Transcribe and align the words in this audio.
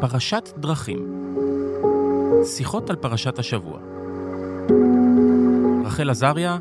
פרשת 0.00 0.52
דרכים 0.56 1.28
שיחות 2.44 2.90
על 2.90 2.96
פרשת 2.96 3.38
השבוע 3.38 3.78
רחל 5.84 6.10
עזריה 6.10 6.58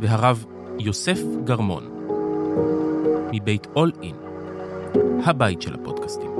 והרב 0.00 0.44
יוסף 0.78 1.18
גרמון 1.44 1.88
מבית 3.32 3.66
אול 3.76 3.92
אין, 4.02 4.16
הבית 5.24 5.62
של 5.62 5.74
הפודקאסטים. 5.74 6.30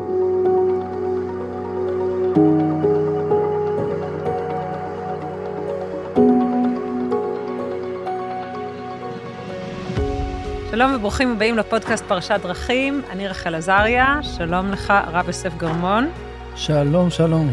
שלום 10.83 10.95
וברוכים 10.95 11.33
הבאים 11.33 11.59
לפודקאסט 11.59 12.05
פרשת 12.05 12.41
דרכים, 12.43 13.03
אני 13.11 13.29
רחל 13.29 13.55
עזריה, 13.55 14.21
שלום 14.23 14.71
לך, 14.71 14.93
הרב 15.07 15.27
יוסף 15.27 15.57
גרמון. 15.57 16.11
שלום, 16.57 17.11
שלום. 17.11 17.51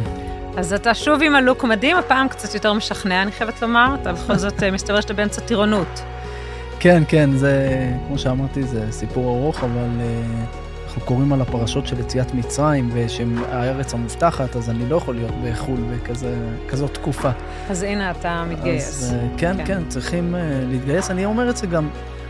אז 0.58 0.74
אתה 0.74 0.94
שוב 0.94 1.22
עם 1.24 1.36
הלוק 1.36 1.64
מדהים, 1.64 1.98
הפעם 1.98 2.28
קצת 2.28 2.54
יותר 2.54 2.74
משכנע, 2.74 3.22
אני 3.22 3.32
חייבת 3.32 3.62
לומר, 3.62 3.96
אתה 4.02 4.14
בכל 4.14 4.36
זאת 4.44 4.64
אה, 4.64 4.72
מסתבר 4.72 5.02
שאתה 5.02 5.14
באמצע 5.14 5.42
טירונות. 5.42 6.02
כן, 6.80 7.04
כן, 7.08 7.30
זה, 7.36 7.70
כמו 8.08 8.18
שאמרתי, 8.18 8.64
זה 8.64 8.92
סיפור 8.92 9.38
ארוך, 9.38 9.64
אבל 9.64 9.88
uh, 10.00 10.86
אנחנו 10.86 11.02
קוראים 11.02 11.34
על 11.34 11.42
הפרשות 11.42 11.88
של 11.88 12.00
יציאת 12.00 12.34
מצרים, 12.34 12.90
ושהם 12.94 13.44
הארץ 13.52 13.94
המובטחת, 13.94 14.56
אז 14.56 14.70
אני 14.70 14.90
לא 14.90 14.96
יכול 14.96 15.16
להיות 15.16 15.34
בחו"ל 15.44 15.80
בכזאת 16.68 16.94
תקופה. 16.94 17.32
אז 17.70 17.84
הנה, 17.84 18.12
אתה 18.12 18.44
מתגייס. 18.50 19.04
אז 19.04 19.14
uh, 19.14 19.40
כן, 19.40 19.58
כן, 19.58 19.66
כן, 19.66 19.82
צריכים 19.88 20.36
uh, 20.36 20.38
להתגייס. 20.72 21.12
אני 21.12 21.26
אומר 21.26 21.50
את 21.50 21.58
זה 21.58 21.68
גם, 21.68 21.90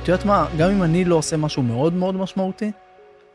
את 0.09 0.13
יודעת 0.13 0.25
מה, 0.25 0.47
גם 0.57 0.71
אם 0.71 0.83
אני 0.83 1.05
לא 1.05 1.15
עושה 1.15 1.37
משהו 1.37 1.63
מאוד 1.63 1.93
מאוד 1.93 2.15
משמעותי, 2.15 2.71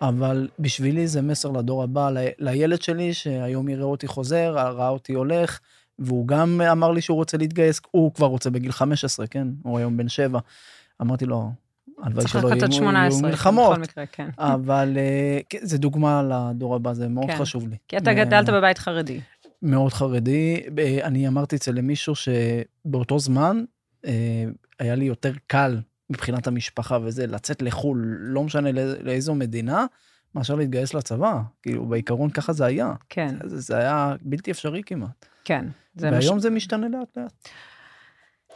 אבל 0.03 0.49
בשבילי 0.59 1.07
זה 1.07 1.23
מסר 1.23 1.51
לדור 1.51 1.83
הבא, 1.83 2.11
ל, 2.11 2.19
לילד 2.39 2.83
שלי, 2.83 3.15
שהיום 3.15 3.69
יראה 3.69 3.85
אותי 3.85 4.07
חוזר, 4.07 4.55
ראה 4.57 4.89
אותי 4.89 5.13
הולך, 5.13 5.61
והוא 5.99 6.29
גם 6.29 6.61
אמר 6.61 6.91
לי 6.91 7.01
שהוא 7.01 7.17
רוצה 7.17 7.37
להתגייס, 7.37 7.81
הוא 7.91 8.15
כבר 8.15 8.27
רוצה 8.27 8.51
בגיל 8.51 8.73
15, 8.73 9.27
כן? 9.27 9.49
הוא 9.63 9.79
היום 9.79 9.97
בן 9.97 10.09
7. 10.09 10.39
אמרתי 11.03 11.27
לו, 11.27 11.51
הלוואי 12.03 12.29
שלא 12.29 12.49
יהיו 12.49 13.21
מלחמות. 13.23 13.79
מקרה, 13.79 14.07
כן. 14.07 14.29
אבל 14.39 14.97
uh, 14.97 15.59
זה 15.63 15.79
דוגמה 15.79 16.23
לדור 16.23 16.75
הבא, 16.75 16.93
זה 16.93 17.09
מאוד 17.09 17.27
כן. 17.27 17.37
חשוב 17.37 17.69
לי. 17.69 17.77
כי 17.89 17.97
אתה 17.97 18.15
גדלת 18.15 18.49
בבית 18.49 18.79
חרדי. 18.79 19.21
מאוד 19.63 19.93
חרדי. 19.93 20.61
אני 21.03 21.29
אמרתי 21.29 21.57
אצל 21.57 21.81
מישהו 21.81 22.15
שבאותו 22.15 23.19
זמן 23.19 23.65
היה 24.79 24.95
לי 24.95 25.05
יותר 25.05 25.33
קל 25.47 25.79
מבחינת 26.11 26.47
המשפחה 26.47 26.99
וזה, 27.03 27.27
לצאת 27.27 27.63
לחו"ל, 27.63 28.17
לא 28.21 28.43
משנה 28.43 28.71
לאיזו 29.01 29.35
מדינה, 29.35 29.87
מאשר 30.35 30.55
להתגייס 30.55 30.95
לצבא. 30.95 31.41
כאילו, 31.63 31.87
בעיקרון 31.87 32.31
ככה 32.31 32.53
זה 32.53 32.65
היה. 32.65 32.93
כן. 33.09 33.35
זה, 33.45 33.61
זה 33.61 33.77
היה 33.77 34.15
בלתי 34.21 34.51
אפשרי 34.51 34.83
כמעט. 34.87 35.27
כן. 35.45 35.67
והיום 35.97 36.37
מש... 36.37 36.43
זה 36.43 36.51
משתנה 36.51 36.89
לאט 36.89 37.17
לאט. 37.17 37.49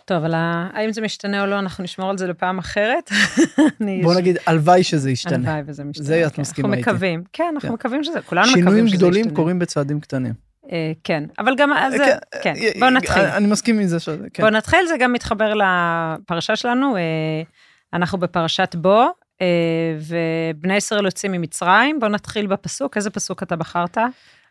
טוב, 0.05 0.17
אבל 0.17 0.35
האם 0.35 0.93
זה 0.93 1.01
משתנה 1.01 1.43
או 1.43 1.47
לא, 1.47 1.59
אנחנו 1.59 1.85
נשמור 1.85 2.11
על 2.11 2.19
זה 2.19 2.27
לפעם 2.27 2.59
אחרת. 2.59 3.11
בוא 4.03 4.15
נגיד, 4.15 4.37
הלוואי 4.47 4.83
שזה 4.83 5.11
ישתנה. 5.11 5.35
הלוואי 5.37 5.63
וזה 5.67 5.85
משתנה. 5.85 6.07
זה 6.07 6.27
את 6.27 6.33
כן. 6.33 6.43
מסכימה 6.43 6.69
איתי. 6.69 6.79
אנחנו 6.79 6.93
מקווים, 6.93 7.25
כן, 7.33 7.45
אנחנו 7.55 7.69
כן. 7.69 7.75
מקווים 7.75 8.05
שזה, 8.05 8.21
כולנו 8.21 8.47
מקווים 8.47 8.65
שזה 8.65 8.71
ישתנה. 8.71 8.91
שינויים 8.91 8.97
גדולים 8.97 9.35
קורים 9.35 9.59
בצעדים 9.59 10.01
קטנים. 10.01 10.48
אה, 10.73 10.93
כן, 11.05 11.25
אבל 11.39 11.55
גם, 11.57 11.73
אז, 11.73 11.95
כן, 11.95 12.17
כן, 12.43 12.55
בואו 12.79 12.91
נתחיל. 12.91 13.23
אני 13.23 13.47
מסכים 13.47 13.79
עם 13.79 13.87
זה 13.87 14.01
שזה, 14.01 14.27
כן. 14.35 14.43
בואו 14.43 14.55
נתחיל, 14.55 14.87
זה 14.89 14.97
גם 14.99 15.13
מתחבר 15.13 15.55
לפרשה 15.55 16.57
שלנו. 16.57 16.97
אה, 16.97 17.03
אנחנו 17.93 18.19
בפרשת 18.19 18.75
בו, 18.75 19.07
אה, 19.43 19.47
ובני 20.01 20.77
ישראל 20.77 21.05
יוצאים 21.05 21.33
ממצרים. 21.33 22.01
בואו 22.01 22.11
נתחיל 22.11 22.47
בפסוק, 22.47 22.97
איזה 22.97 23.11
פסוק 23.11 23.43
אתה 23.43 23.57
בחרת? 23.57 23.99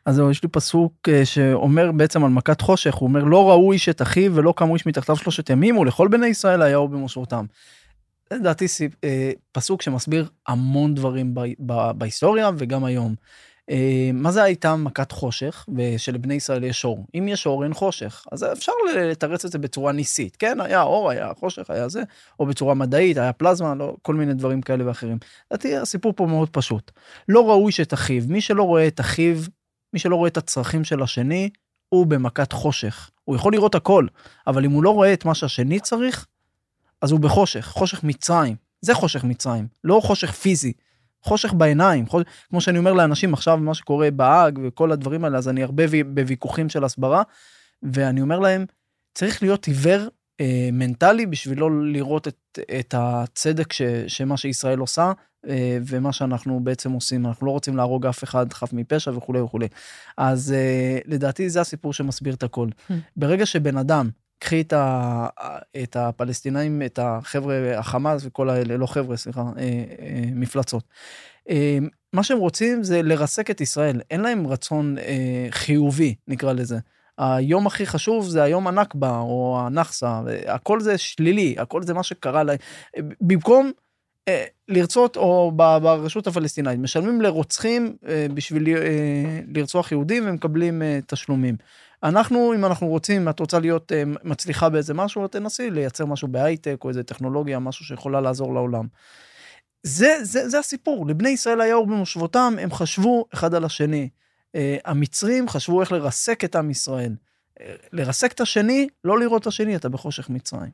אז 0.06 0.22
יש 0.32 0.44
לי 0.44 0.50
פסוק 0.50 0.94
אה, 1.10 1.26
שאומר 1.26 1.92
בעצם 1.92 2.24
על 2.24 2.30
מכת 2.30 2.62
חושך, 2.62 2.96
הוא 2.96 3.08
אומר, 3.08 3.24
לא 3.24 3.50
ראו 3.50 3.72
איש 3.72 3.90
את 3.90 4.02
אחיו 4.02 4.36
ולא 4.36 4.54
קמו 4.58 4.74
איש 4.74 4.86
מתחתיו 4.86 5.16
שלושת 5.16 5.50
ימים, 5.50 5.78
ולכל 5.78 6.08
בני 6.08 6.28
ישראל 6.28 6.62
היה 6.62 6.78
אור 6.78 6.90
במושבותם. 6.90 7.46
לדעתי 8.32 8.66
אה, 9.04 9.32
פסוק 9.52 9.82
שמסביר 9.82 10.30
המון 10.48 10.96
דברים 10.96 11.36
בהיסטוריה 11.96 12.50
וגם 12.58 12.84
היום. 12.84 13.16
אה, 13.70 14.10
מה 14.14 14.32
זה 14.32 14.44
הייתה 14.44 14.76
מכת 14.76 15.12
חושך, 15.12 15.66
ושלבני 15.76 16.34
ישראל 16.34 16.64
יש 16.64 16.86
אור? 16.86 17.06
אם 17.16 17.28
יש 17.28 17.46
אור 17.46 17.64
אין 17.64 17.74
חושך, 17.74 18.26
אז 18.32 18.44
אפשר 18.44 18.72
לתרץ 18.96 19.46
את 19.46 19.52
זה 19.52 19.58
בצורה 19.58 19.92
ניסית, 19.92 20.36
כן? 20.36 20.62
היה 20.62 20.82
אור, 20.82 21.10
היה 21.10 21.32
חושך, 21.40 21.70
היה 21.70 21.90
זה, 21.90 22.04
או 22.40 22.46
בצורה 22.46 22.74
מדעית, 22.74 23.18
היה 23.18 23.34
פלזמה, 23.34 23.76
לא, 23.76 23.96
כל 24.02 24.16
מיני 24.16 24.34
דברים 24.34 24.62
כאלה 24.62 24.88
ואחרים. 24.88 25.18
לדעתי 25.52 25.78
הסיפור 25.78 26.14
פה 26.16 26.26
מאוד 26.26 26.50
פשוט. 26.50 26.92
לא 27.30 27.50
ראוי 27.50 27.72
שאת 27.72 27.94
אחיו, 27.94 28.24
מי 28.28 28.42
שלא 28.42 28.64
רואה 28.64 28.88
את 28.88 29.00
אחיו, 29.00 29.38
מי 29.94 30.00
שלא 30.00 30.16
רואה 30.16 30.28
את 30.28 30.38
הצרכים 30.38 30.84
של 30.84 31.04
השני, 31.04 31.50
הוא 31.90 32.08
במכת 32.08 32.52
חושך. 32.52 33.10
הוא 33.24 33.36
יכול 33.36 33.54
לראות 33.54 33.76
הכל, 33.76 34.08
אבל 34.48 34.66
אם 34.66 34.72
הוא 34.72 34.84
לא 34.84 34.90
רואה 34.90 35.14
את 35.14 35.26
מה 35.26 35.36
שהשני 35.36 35.80
צריך, 35.80 36.26
אז 37.02 37.12
הוא 37.12 37.20
בחושך, 37.20 37.66
חושך 37.66 38.04
מצרים. 38.04 38.56
זה 38.82 38.94
חושך 38.94 39.24
מצרים, 39.24 39.68
לא 39.84 40.00
חושך 40.04 40.32
פיזי. 40.32 40.74
חושך 41.28 41.54
בעיניים, 41.54 42.08
חוש... 42.08 42.24
כמו 42.50 42.62
שאני 42.62 42.78
אומר 42.78 42.94
לאנשים 42.94 43.34
עכשיו, 43.34 43.58
מה 43.58 43.74
שקורה 43.74 44.12
בהאג 44.12 44.60
וכל 44.64 44.92
הדברים 44.92 45.26
האלה, 45.26 45.38
אז 45.38 45.50
אני 45.50 45.64
הרבה 45.64 45.84
בוויכוחים 46.14 46.70
של 46.70 46.84
הסברה, 46.84 47.24
ואני 47.84 48.22
אומר 48.22 48.40
להם, 48.40 48.66
צריך 49.14 49.44
להיות 49.44 49.68
עיוור 49.68 50.08
אה, 50.42 50.70
מנטלי 50.72 51.26
בשביל 51.26 51.60
לא 51.60 51.86
לראות 51.86 52.28
את, 52.28 52.60
את 52.80 52.94
הצדק 52.98 53.74
ש, 53.74 53.82
שמה 54.08 54.38
שישראל 54.38 54.80
עושה, 54.80 55.12
אה, 55.48 55.78
ומה 55.88 56.14
שאנחנו 56.14 56.60
בעצם 56.60 56.92
עושים, 56.92 57.26
אנחנו 57.26 57.46
לא 57.46 57.52
רוצים 57.52 57.78
להרוג 57.78 58.06
אף 58.06 58.24
אחד 58.24 58.54
חף 58.54 58.74
מפשע 58.74 59.12
וכולי 59.12 59.40
וכולי. 59.40 59.68
אז 60.18 60.52
אה, 60.52 61.00
לדעתי 61.06 61.50
זה 61.50 61.62
הסיפור 61.62 61.94
שמסביר 61.94 62.34
את 62.34 62.44
הכל. 62.44 62.68
Hmm. 62.90 62.94
ברגע 63.16 63.46
שבן 63.46 63.78
אדם 63.78 64.10
קחי 64.40 64.62
את, 64.62 64.74
ה, 64.74 65.28
את 65.84 65.96
הפלסטינאים, 65.96 66.82
את 66.82 67.00
החבר'ה, 67.02 67.80
החמאס 67.80 68.22
וכל 68.26 68.50
האלה, 68.50 68.78
לא 68.78 68.86
חבר'ה, 68.86 69.18
סליחה, 69.18 69.42
אה, 69.42 69.64
אה, 70.00 70.24
מפלצות. 70.32 70.84
אה, 71.50 71.78
מה 72.14 72.24
שהם 72.24 72.38
רוצים 72.38 72.84
זה 72.84 73.02
לרסק 73.02 73.52
את 73.52 73.62
ישראל, 73.62 74.02
אין 74.12 74.22
להם 74.22 74.48
רצון 74.48 74.96
חיובי, 75.50 76.16
נקרא 76.28 76.54
לזה. 76.54 76.78
היום 77.18 77.68
הכי 77.68 77.86
חשוב 77.86 78.28
זה 78.28 78.44
היום 78.44 78.68
הנכבה 78.68 79.20
או 79.20 79.60
הנכסה, 79.62 80.22
הכל 80.48 80.80
זה 80.80 80.98
שלילי, 80.98 81.56
הכל 81.58 81.84
זה 81.84 81.94
מה 81.94 82.04
שקרה 82.04 82.44
להם. 82.44 82.58
במקום 83.22 83.72
לרצות, 84.68 85.18
או 85.18 85.52
ברשות 85.56 86.28
הפלסטינאית, 86.28 86.80
משלמים 86.80 87.22
לרוצחים 87.22 87.96
בשביל 88.34 88.68
לרצוח 89.56 89.92
יהודים 89.92 90.24
ומקבלים 90.28 90.82
תשלומים. 91.08 91.56
אנחנו, 92.04 92.54
אם 92.54 92.66
אנחנו 92.66 92.88
רוצים, 92.88 93.30
את 93.30 93.40
רוצה 93.40 93.60
להיות 93.60 93.92
uh, 93.92 94.20
מצליחה 94.24 94.70
באיזה 94.70 94.94
משהו, 94.94 95.28
תנסי 95.28 95.72
לייצר 95.72 96.06
משהו 96.06 96.28
בהייטק 96.28 96.78
או 96.84 96.90
איזה 96.90 97.04
טכנולוגיה, 97.04 97.60
משהו 97.60 97.86
שיכולה 97.86 98.22
לעזור 98.22 98.54
לעולם. 98.54 98.88
זה, 99.84 100.18
זה, 100.22 100.50
זה 100.50 100.60
הסיפור, 100.60 101.08
לבני 101.08 101.30
ישראל 101.30 101.62
היה 101.62 101.76
אור 101.76 101.88
במושבותם, 101.88 102.56
הם 102.62 102.72
חשבו 102.72 103.26
אחד 103.34 103.54
על 103.54 103.66
השני. 103.66 104.10
Uh, 104.56 104.60
המצרים 104.86 105.50
חשבו 105.50 105.82
איך 105.82 105.92
לרסק 105.92 106.44
את 106.44 106.56
עם 106.56 106.70
ישראל. 106.70 107.16
Uh, 107.60 107.64
לרסק 107.92 108.32
את 108.32 108.42
השני, 108.42 108.88
לא 109.04 109.20
לראות 109.20 109.42
את 109.42 109.48
השני, 109.48 109.76
אתה 109.76 109.90
בחושך 109.90 110.30
מצרים. 110.30 110.72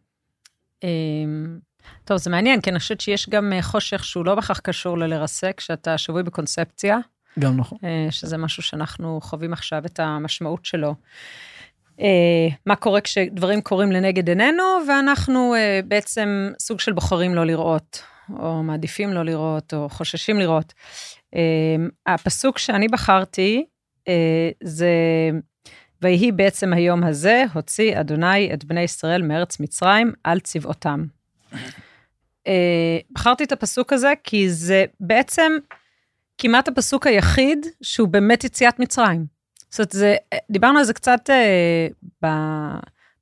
אמ, 0.84 1.60
טוב, 2.06 2.18
זה 2.18 2.30
מעניין, 2.30 2.62
כי 2.62 2.70
אני 2.70 2.80
חושבת 2.80 3.02
שיש 3.02 3.30
גם 3.30 3.54
חושך 3.62 4.04
שהוא 4.06 4.26
לא 4.26 4.36
בהכרח 4.36 4.60
קשור 4.60 4.98
ללרסק, 4.98 5.60
שאתה 5.60 5.98
שבוי 5.98 6.24
בקונספציה. 6.24 6.98
גם 7.40 7.58
נכון. 7.58 7.78
אה, 7.84 8.08
שזה 8.12 8.38
משהו 8.38 8.64
שאנחנו 8.64 9.20
חווים 9.22 9.54
עכשיו 9.54 9.86
את 9.86 10.00
המשמעות 10.00 10.66
שלו. 10.66 10.96
אה, 12.00 12.48
מה 12.66 12.76
קורה 12.76 13.02
כשדברים 13.02 13.62
קורים 13.62 13.92
לנגד 13.92 14.30
עינינו, 14.30 14.64
ואנחנו 14.88 15.56
אה, 15.56 15.80
בעצם 15.88 16.50
סוג 16.60 16.80
של 16.80 16.94
בוחרים 16.94 17.36
לא 17.36 17.46
לראות, 17.46 18.04
או 18.40 18.64
מעדיפים 18.64 19.14
לא 19.14 19.26
לראות, 19.26 19.74
או 19.74 19.90
חוששים 19.90 20.40
לראות. 20.40 20.74
הפסוק 22.08 22.58
שאני 22.58 22.88
בחרתי 22.88 23.66
זה, 24.64 24.90
ויהי 26.02 26.32
בעצם 26.32 26.74
היום 26.74 27.04
הזה, 27.04 27.44
הוציא 27.54 28.00
אדוני 28.00 28.54
את 28.54 28.64
בני 28.66 28.82
ישראל 28.82 29.22
מארץ 29.22 29.60
מצרים 29.60 30.14
על 30.24 30.40
צבאותם. 30.40 31.06
בחרתי 33.12 33.44
את 33.44 33.52
הפסוק 33.52 33.94
הזה 33.94 34.14
כי 34.24 34.50
זה 34.50 34.86
בעצם 35.00 35.52
כמעט 36.38 36.68
הפסוק 36.68 37.08
היחיד 37.08 37.66
שהוא 37.82 38.08
באמת 38.08 38.44
יציאת 38.44 38.80
מצרים. 38.80 39.26
זאת 39.70 39.80
אומרת, 39.80 39.92
זה, 39.92 40.16
דיברנו 40.52 40.80
על 40.80 40.84
זה 40.84 40.94
קצת 40.94 41.30
אה, 41.30 41.88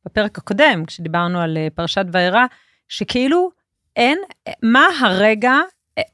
בפרק 0.06 0.38
הקודם, 0.38 0.86
כשדיברנו 0.86 1.40
על 1.40 1.58
אה, 1.58 1.68
פרשת 1.76 2.06
וירא, 2.12 2.46
שכאילו 2.88 3.52
אין, 3.96 4.20
מה 4.64 4.88
הרגע, 5.00 5.60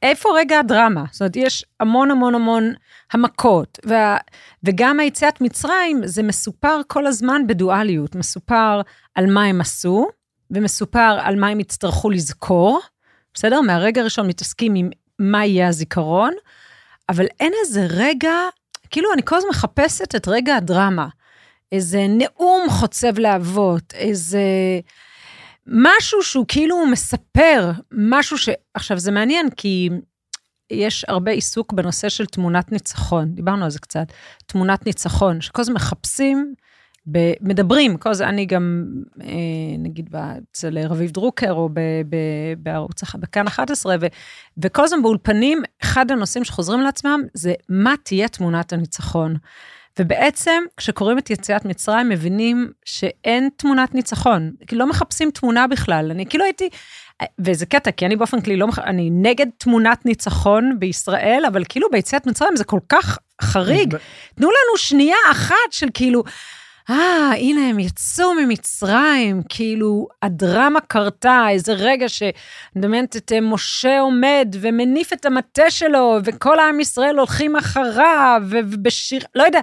איפה 0.02 0.30
רגע 0.36 0.60
הדרמה? 0.60 1.04
זאת 1.12 1.22
אומרת, 1.22 1.36
יש 1.36 1.66
המון 1.80 2.12
המון 2.12 2.36
המון 2.36 2.74
המכות, 3.14 3.80
וה, 3.86 4.18
וגם 4.64 5.00
היציאת 5.00 5.42
מצרים, 5.42 6.02
זה 6.06 6.24
מסופר 6.24 6.82
כל 6.88 7.06
הזמן 7.06 7.48
בדואליות, 7.48 8.16
מסופר 8.16 8.82
על 9.16 9.26
מה 9.26 9.44
הם 9.44 9.62
עשו, 9.62 10.08
ומסופר 10.52 11.20
על 11.22 11.36
מה 11.36 11.48
הם 11.48 11.60
יצטרכו 11.60 12.10
לזכור, 12.10 12.80
בסדר? 13.34 13.62
מהרגע 13.62 14.02
הראשון 14.02 14.28
מתעסקים 14.28 14.76
עם 14.76 14.90
מה 15.20 15.46
יהיה 15.46 15.68
הזיכרון, 15.68 16.34
אבל 17.10 17.26
אין 17.40 17.54
איזה 17.62 17.88
רגע, 17.90 18.34
כאילו 18.90 19.14
אני 19.14 19.22
כל 19.26 19.36
הזמן 19.36 19.50
מחפשת 19.50 20.16
את 20.16 20.28
רגע 20.28 20.56
הדרמה. 20.56 21.08
איזה 21.72 22.06
נאום 22.10 22.70
חוצב 22.70 23.20
להבות, 23.20 23.94
איזה 23.94 24.42
משהו 25.68 26.24
שהוא 26.24 26.46
כאילו 26.48 26.86
מספר, 26.86 27.72
משהו 27.92 28.38
ש... 28.38 28.50
עכשיו, 28.74 29.00
זה 29.00 29.12
מעניין, 29.12 29.50
כי 29.50 29.90
יש 30.72 31.06
הרבה 31.08 31.32
עיסוק 31.32 31.74
בנושא 31.74 32.10
של 32.10 32.26
תמונת 32.26 32.72
ניצחון, 32.72 33.36
דיברנו 33.36 33.64
על 33.64 33.72
זה 33.72 33.80
קצת, 33.80 34.08
תמונת 34.46 34.86
ניצחון, 34.86 35.42
שכל 35.42 35.62
הזמן 35.62 35.76
מחפשים, 35.76 36.54
מדברים, 37.42 37.98
כל 37.98 38.10
הזמן, 38.10 38.28
אני 38.28 38.46
גם, 38.46 38.86
אה, 39.22 39.28
נגיד, 39.80 40.10
אצל 40.52 40.78
רביב 40.78 41.12
דרוקר, 41.12 41.52
או 41.52 41.70
בערוץ, 42.58 43.02
בכאן 43.16 43.48
11, 43.48 43.96
ו, 44.02 44.06
וכל 44.64 44.84
הזמן 44.84 45.02
באולפנים, 45.02 45.62
אחד 45.84 46.12
הנושאים 46.12 46.44
שחוזרים 46.44 46.82
לעצמם, 46.82 47.22
זה 47.34 47.54
מה 47.70 47.94
תהיה 48.04 48.28
תמונת 48.28 48.74
הניצחון. 48.74 49.36
ובעצם, 50.00 50.64
כשקוראים 50.78 51.18
את 51.18 51.30
יציאת 51.30 51.66
מצרים, 51.66 52.10
מבינים 52.10 52.72
שאין 52.86 53.50
תמונת 53.58 53.96
ניצחון. 53.96 54.52
לא 54.72 54.90
מחפשים 54.90 55.32
תמונה 55.32 55.68
בכלל. 55.68 56.12
אני 56.12 56.26
כאילו 56.26 56.44
הייתי, 56.44 56.70
וזה 57.40 57.66
קטע, 57.66 57.92
כי 57.92 58.06
אני 58.06 58.16
באופן 58.16 58.42
כללי 58.42 58.58
לא, 58.58 58.68
אני 58.84 59.10
נגד 59.12 59.46
תמונת 59.58 60.06
ניצחון 60.06 60.80
בישראל, 60.80 61.44
אבל 61.48 61.64
כאילו 61.70 61.88
ביציאת 61.92 62.28
מצרים 62.28 62.56
זה 62.56 62.64
כל 62.64 62.80
כך 62.90 63.18
חריג. 63.42 63.96
תנו 64.36 64.48
לנו 64.48 64.78
שנייה 64.78 65.18
אחת 65.32 65.72
של 65.72 65.88
כאילו, 65.94 66.24
אה, 66.90 67.32
הנה 67.38 67.70
הם 67.70 67.80
יצאו 67.80 68.34
ממצרים, 68.34 69.42
כאילו, 69.50 70.08
הדרמה 70.22 70.80
קרתה, 70.80 71.46
איזה 71.50 71.74
רגע 71.74 72.10
שאני 72.10 72.32
מדמיינת 72.76 73.16
את 73.16 73.32
אה, 73.32 73.42
משה 73.42 74.00
עומד 74.00 74.56
ומניף 74.62 75.14
את 75.14 75.26
המטה 75.26 75.70
שלו, 75.70 76.18
וכל 76.24 76.60
העם 76.60 76.80
ישראל 76.80 77.18
הולכים 77.18 77.56
אחריו, 77.56 78.42
ובשיר, 78.50 79.22
לא 79.36 79.44
יודע. 79.44 79.60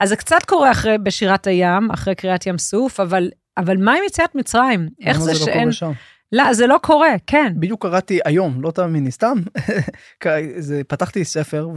אז 0.00 0.08
זה 0.08 0.16
קצת 0.16 0.42
קורה 0.46 0.70
אחרי, 0.70 0.98
בשירת 0.98 1.46
הים, 1.46 1.90
אחרי 1.90 2.14
קריאת 2.14 2.46
ים 2.46 2.58
סוף, 2.58 3.00
אבל, 3.00 3.30
אבל 3.56 3.76
מה 3.76 3.92
עם 3.92 4.02
יציאת 4.06 4.34
מצרים? 4.34 4.88
איך 5.06 5.20
זה, 5.20 5.24
זה 5.34 5.40
לא 5.40 5.46
שאין... 5.46 5.70
לא, 6.32 6.52
זה 6.52 6.66
לא 6.66 6.76
קורה, 6.82 7.10
כן. 7.26 7.52
בדיוק 7.56 7.82
קראתי 7.82 8.18
היום, 8.24 8.62
לא 8.62 8.70
תאמיני, 8.70 9.10
סתם. 9.10 9.38
זה, 10.58 10.82
פתחתי 10.88 11.24
ספר 11.24 11.68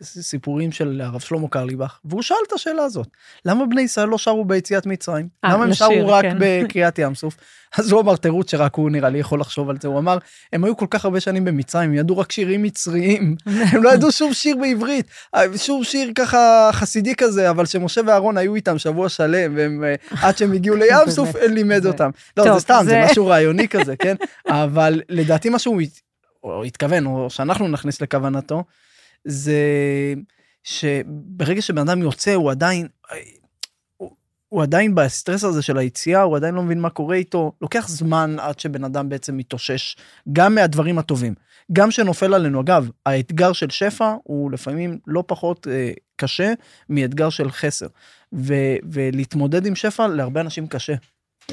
וסיפורים 0.00 0.72
של 0.72 1.00
הרב 1.04 1.20
שלמה 1.20 1.48
קרליבך, 1.48 1.98
והוא 2.04 2.22
שאל 2.22 2.36
את 2.48 2.52
השאלה 2.52 2.82
הזאת, 2.82 3.08
למה 3.44 3.66
בני 3.66 3.82
ישראל 3.82 4.08
לא 4.08 4.18
שרו 4.18 4.44
ביציאת 4.44 4.86
מצרים? 4.86 5.28
아, 5.46 5.48
אה, 5.48 5.54
למה 5.54 5.64
הם 5.64 5.74
שרו 5.74 6.08
רק 6.08 6.24
כן. 6.24 6.36
בקריאת 6.40 6.98
ים 6.98 7.14
סוף? 7.14 7.36
אז 7.78 7.92
הוא 7.92 8.00
אמר 8.00 8.16
תירוץ 8.16 8.50
שרק 8.50 8.74
הוא 8.74 8.90
נראה 8.90 9.08
לי 9.08 9.18
יכול 9.18 9.40
לחשוב 9.40 9.70
על 9.70 9.76
זה, 9.80 9.88
הוא 9.88 9.98
אמר, 9.98 10.18
הם 10.52 10.64
היו 10.64 10.76
כל 10.76 10.86
כך 10.90 11.04
הרבה 11.04 11.20
שנים 11.20 11.44
במצרים, 11.44 11.90
הם 11.90 11.96
ידעו 11.96 12.18
רק 12.18 12.32
שירים 12.32 12.62
מצריים, 12.62 13.36
הם 13.72 13.82
לא 13.82 13.90
ידעו 13.90 14.12
שום 14.12 14.34
שיר 14.34 14.56
בעברית, 14.56 15.06
שום 15.56 15.84
שיר 15.84 16.12
ככה 16.14 16.70
חסידי 16.72 17.14
כזה, 17.14 17.50
אבל 17.50 17.66
שמשה 17.66 18.00
ואהרון 18.06 18.36
היו 18.36 18.54
איתם 18.54 18.78
שבוע 18.78 19.08
שלם, 19.08 19.56
והם, 19.56 19.84
אה, 19.84 19.94
עד 20.22 20.36
שהם 20.36 20.52
הגיעו 20.52 20.76
לים 20.76 21.10
סוף, 21.10 21.36
לימד 21.36 21.86
אותם. 21.86 22.10
לא, 22.36 22.54
זה 22.54 22.60
סתם, 22.60 22.82
זה 22.84 23.02
משהו 23.04 23.28
רעיוני 23.50 23.68
כזה, 23.68 23.96
כן? 23.96 24.16
אבל 24.48 25.02
לדעתי 25.08 25.48
מה 25.48 25.58
שהוא 25.58 25.82
התכוון, 26.64 27.06
או 27.06 27.30
שאנחנו 27.30 27.68
נכניס 27.68 28.00
לכוונתו, 28.00 28.64
זה 29.24 29.54
שברגע 30.62 31.62
שבן 31.62 31.88
אדם 31.88 32.02
יוצא, 32.02 32.34
הוא 32.34 32.50
עדיין, 32.50 32.88
הוא 34.48 34.62
עדיין 34.62 34.94
בסטרס 34.94 35.44
הזה 35.44 35.62
של 35.62 35.78
היציאה, 35.78 36.22
הוא 36.22 36.36
עדיין 36.36 36.54
לא 36.54 36.62
מבין 36.62 36.80
מה 36.80 36.90
קורה 36.90 37.16
איתו, 37.16 37.52
לוקח 37.60 37.88
זמן 37.88 38.36
עד 38.40 38.60
שבן 38.60 38.84
אדם 38.84 39.08
בעצם 39.08 39.36
מתאושש, 39.36 39.96
גם 40.32 40.54
מהדברים 40.54 40.98
הטובים, 40.98 41.34
גם 41.72 41.90
שנופל 41.90 42.34
עלינו. 42.34 42.60
אגב, 42.60 42.90
האתגר 43.06 43.52
של 43.52 43.70
שפע 43.70 44.14
הוא 44.24 44.52
לפעמים 44.52 44.98
לא 45.06 45.24
פחות 45.26 45.66
אה, 45.70 45.92
קשה 46.16 46.52
מאתגר 46.88 47.30
של 47.30 47.50
חסר, 47.50 47.86
ו, 48.32 48.54
ולהתמודד 48.92 49.66
עם 49.66 49.74
שפע 49.74 50.08
להרבה 50.08 50.40
אנשים 50.40 50.66
קשה. 50.66 50.94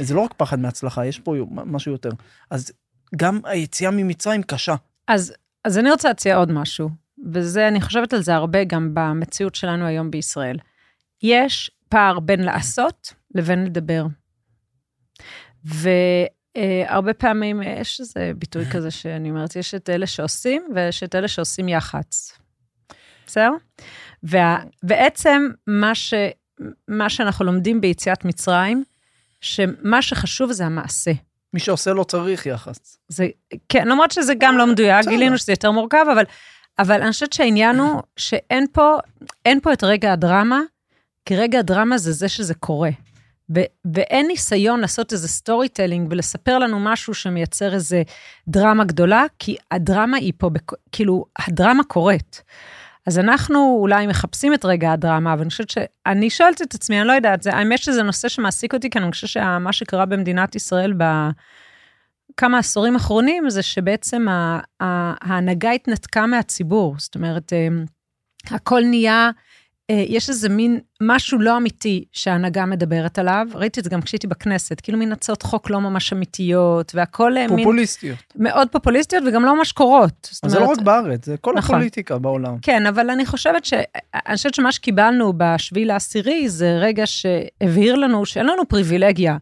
זה 0.01 0.13
לא 0.13 0.21
רק 0.21 0.33
פחד 0.37 0.59
מהצלחה, 0.59 1.05
יש 1.05 1.19
פה 1.19 1.35
משהו 1.51 1.91
יותר. 1.91 2.09
אז 2.49 2.71
גם 3.15 3.39
היציאה 3.43 3.91
ממצרים 3.91 4.43
קשה. 4.43 4.75
אז, 5.07 5.33
אז 5.63 5.77
אני 5.77 5.91
רוצה 5.91 6.07
להציע 6.07 6.37
עוד 6.37 6.51
משהו, 6.51 6.89
וזה, 7.33 7.67
אני 7.67 7.81
חושבת 7.81 8.13
על 8.13 8.21
זה 8.21 8.35
הרבה 8.35 8.63
גם 8.63 8.91
במציאות 8.93 9.55
שלנו 9.55 9.85
היום 9.85 10.11
בישראל. 10.11 10.57
יש 11.23 11.71
פער 11.89 12.19
בין 12.19 12.43
לעשות 12.43 13.13
לבין 13.35 13.65
לדבר. 13.65 14.05
והרבה 15.63 17.13
פעמים 17.13 17.61
יש 17.61 17.99
איזה 17.99 18.31
ביטוי 18.37 18.65
כזה 18.73 18.91
שאני 18.91 19.29
אומרת, 19.29 19.55
יש 19.55 19.75
את 19.75 19.89
אלה 19.89 20.07
שעושים 20.07 20.63
ויש 20.75 21.03
את 21.03 21.15
אלה 21.15 21.27
שעושים 21.27 21.69
יח"צ. 21.69 22.39
בסדר? 23.27 23.51
ובעצם 24.23 25.49
מה, 25.67 25.95
ש, 25.95 26.13
מה 26.87 27.09
שאנחנו 27.09 27.45
לומדים 27.45 27.81
ביציאת 27.81 28.25
מצרים, 28.25 28.83
שמה 29.55 30.01
שחשוב 30.01 30.51
זה 30.51 30.65
המעשה. 30.65 31.11
מי 31.53 31.59
שעושה 31.59 31.93
לא 31.93 32.03
צריך 32.03 32.45
יח"צ. 32.45 32.97
זה, 33.07 33.27
כן, 33.69 33.87
למרות 33.87 34.11
שזה 34.11 34.33
גם 34.37 34.57
לא 34.57 34.67
מדויק, 34.67 35.07
גילינו 35.07 35.37
שזה 35.37 35.51
יותר 35.51 35.71
מורכב, 35.71 36.05
אבל, 36.13 36.23
אבל 36.79 37.01
אני 37.01 37.11
חושבת 37.11 37.33
שהעניין 37.33 37.79
הוא 37.79 38.01
שאין 38.17 38.65
פה, 38.71 38.97
פה 39.63 39.73
את 39.73 39.83
רגע 39.83 40.13
הדרמה, 40.13 40.59
כי 41.25 41.35
רגע 41.35 41.59
הדרמה 41.59 41.97
זה 41.97 42.11
זה 42.11 42.29
שזה 42.29 42.53
קורה. 42.53 42.89
ו- 43.55 43.61
ואין 43.93 44.27
ניסיון 44.27 44.79
לעשות 44.79 45.13
איזה 45.13 45.27
storytelling 45.27 46.07
ולספר 46.11 46.59
לנו 46.59 46.79
משהו 46.79 47.13
שמייצר 47.13 47.73
איזה 47.73 48.03
דרמה 48.47 48.83
גדולה, 48.85 49.25
כי 49.39 49.55
הדרמה 49.71 50.17
היא 50.17 50.33
פה, 50.37 50.49
בכ- 50.49 50.73
כאילו, 50.91 51.25
הדרמה 51.47 51.83
קורית. 51.83 52.43
אז 53.07 53.19
אנחנו 53.19 53.77
אולי 53.81 54.07
מחפשים 54.07 54.53
את 54.53 54.65
רגע 54.65 54.91
הדרמה, 54.91 55.33
אבל 55.33 55.41
אני 55.41 55.49
חושבת 55.49 55.69
שאני 55.69 56.29
שואלת 56.29 56.61
את 56.61 56.73
עצמי, 56.73 56.99
אני 56.99 57.07
לא 57.07 57.13
יודעת, 57.13 57.43
זה, 57.43 57.53
האמת 57.53 57.79
שזה 57.79 58.03
נושא 58.03 58.27
שמעסיק 58.27 58.73
אותי, 58.73 58.89
כי 58.89 58.99
אני 58.99 59.11
חושבת 59.11 59.29
שמה 59.29 59.73
שקרה 59.73 60.05
במדינת 60.05 60.55
ישראל 60.55 60.93
בכמה 62.33 62.57
עשורים 62.57 62.95
אחרונים, 62.95 63.49
זה 63.49 63.61
שבעצם 63.61 64.25
ההנהגה 64.79 65.71
התנתקה 65.71 66.25
מהציבור. 66.25 66.95
זאת 66.97 67.15
אומרת, 67.15 67.53
אה, 67.53 67.67
הכל 68.55 68.81
נהיה 68.85 69.29
יש 69.91 70.29
איזה 70.29 70.49
מין 70.49 70.79
משהו 71.01 71.39
לא 71.39 71.57
אמיתי 71.57 72.05
שההנהגה 72.11 72.65
מדברת 72.65 73.19
עליו, 73.19 73.47
ראיתי 73.53 73.79
את 73.79 73.83
זה 73.83 73.89
גם 73.89 74.01
כשהייתי 74.01 74.27
בכנסת, 74.27 74.81
כאילו 74.81 74.97
מין 74.97 75.11
הצעות 75.11 75.41
חוק 75.41 75.69
לא 75.69 75.81
ממש 75.81 76.13
אמיתיות, 76.13 76.91
והכל 76.95 77.37
אה, 77.37 77.47
מין... 77.47 77.57
פופוליסטיות. 77.57 78.17
מאוד 78.35 78.67
פופוליסטיות 78.71 79.23
וגם 79.27 79.45
לא 79.45 79.55
ממש 79.55 79.71
קורות. 79.71 80.29
אז 80.43 80.51
זה 80.51 80.59
לא 80.59 80.65
רק 80.65 80.81
בארץ, 80.81 81.25
זה 81.25 81.37
כל 81.37 81.53
נכון. 81.57 81.75
הפוליטיקה 81.75 82.17
בעולם. 82.17 82.57
כן, 82.61 82.85
אבל 82.85 83.09
אני 83.09 83.25
חושבת 83.25 83.65
ש... 83.65 83.73
אני 84.13 84.35
חושבת 84.35 84.53
שמה 84.53 84.71
שקיבלנו 84.71 85.33
בשביעי 85.37 85.85
לעשירי, 85.85 86.49
זה 86.49 86.77
רגע 86.81 87.03
שהבהיר 87.05 87.95
לנו 87.95 88.25
שאין 88.25 88.45
לנו 88.45 88.67
פריבילגיה 88.67 89.37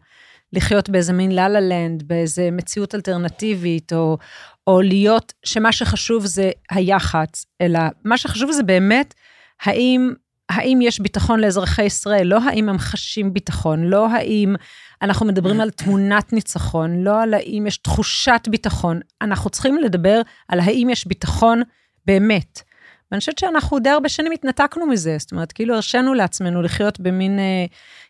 לחיות 0.52 0.90
באיזה 0.90 1.12
מין 1.12 1.32
לה-לה 1.32 1.60
לנד, 1.60 2.02
באיזה 2.02 2.48
מציאות 2.52 2.94
אלטרנטיבית, 2.94 3.92
או, 3.92 4.18
או 4.66 4.80
להיות, 4.80 5.32
שמה 5.44 5.72
שחשוב 5.72 6.26
זה 6.26 6.50
היח"צ, 6.70 7.46
אלא 7.60 7.80
מה 8.04 8.18
שחשוב 8.18 8.52
זה 8.52 8.62
באמת, 8.62 9.14
האם 9.62 10.12
האם 10.48 10.78
יש 10.82 11.00
ביטחון 11.00 11.40
לאזרחי 11.40 11.84
ישראל, 11.84 12.26
לא 12.26 12.38
האם 12.42 12.68
הם 12.68 12.78
חשים 12.78 13.32
ביטחון, 13.32 13.84
לא 13.84 14.08
האם 14.08 14.56
אנחנו 15.02 15.26
מדברים 15.26 15.60
על 15.60 15.70
תמונת 15.70 16.32
ניצחון, 16.32 17.02
לא 17.04 17.22
על 17.22 17.34
האם 17.34 17.64
יש 17.66 17.76
תחושת 17.76 18.48
ביטחון, 18.50 19.00
אנחנו 19.22 19.50
צריכים 19.50 19.78
לדבר 19.78 20.20
על 20.48 20.60
האם 20.60 20.88
יש 20.90 21.06
ביטחון 21.06 21.62
באמת. 22.06 22.62
ואני 23.10 23.20
חושבת 23.20 23.38
שאנחנו 23.38 23.78
די 23.78 23.90
הרבה 23.90 24.08
שנים 24.08 24.32
התנתקנו 24.32 24.86
מזה, 24.86 25.16
זאת 25.18 25.32
אומרת, 25.32 25.52
כאילו 25.52 25.74
הרשינו 25.74 26.14
לעצמנו 26.14 26.62
לחיות 26.62 27.00
במין, 27.00 27.38
אה, 27.38 27.64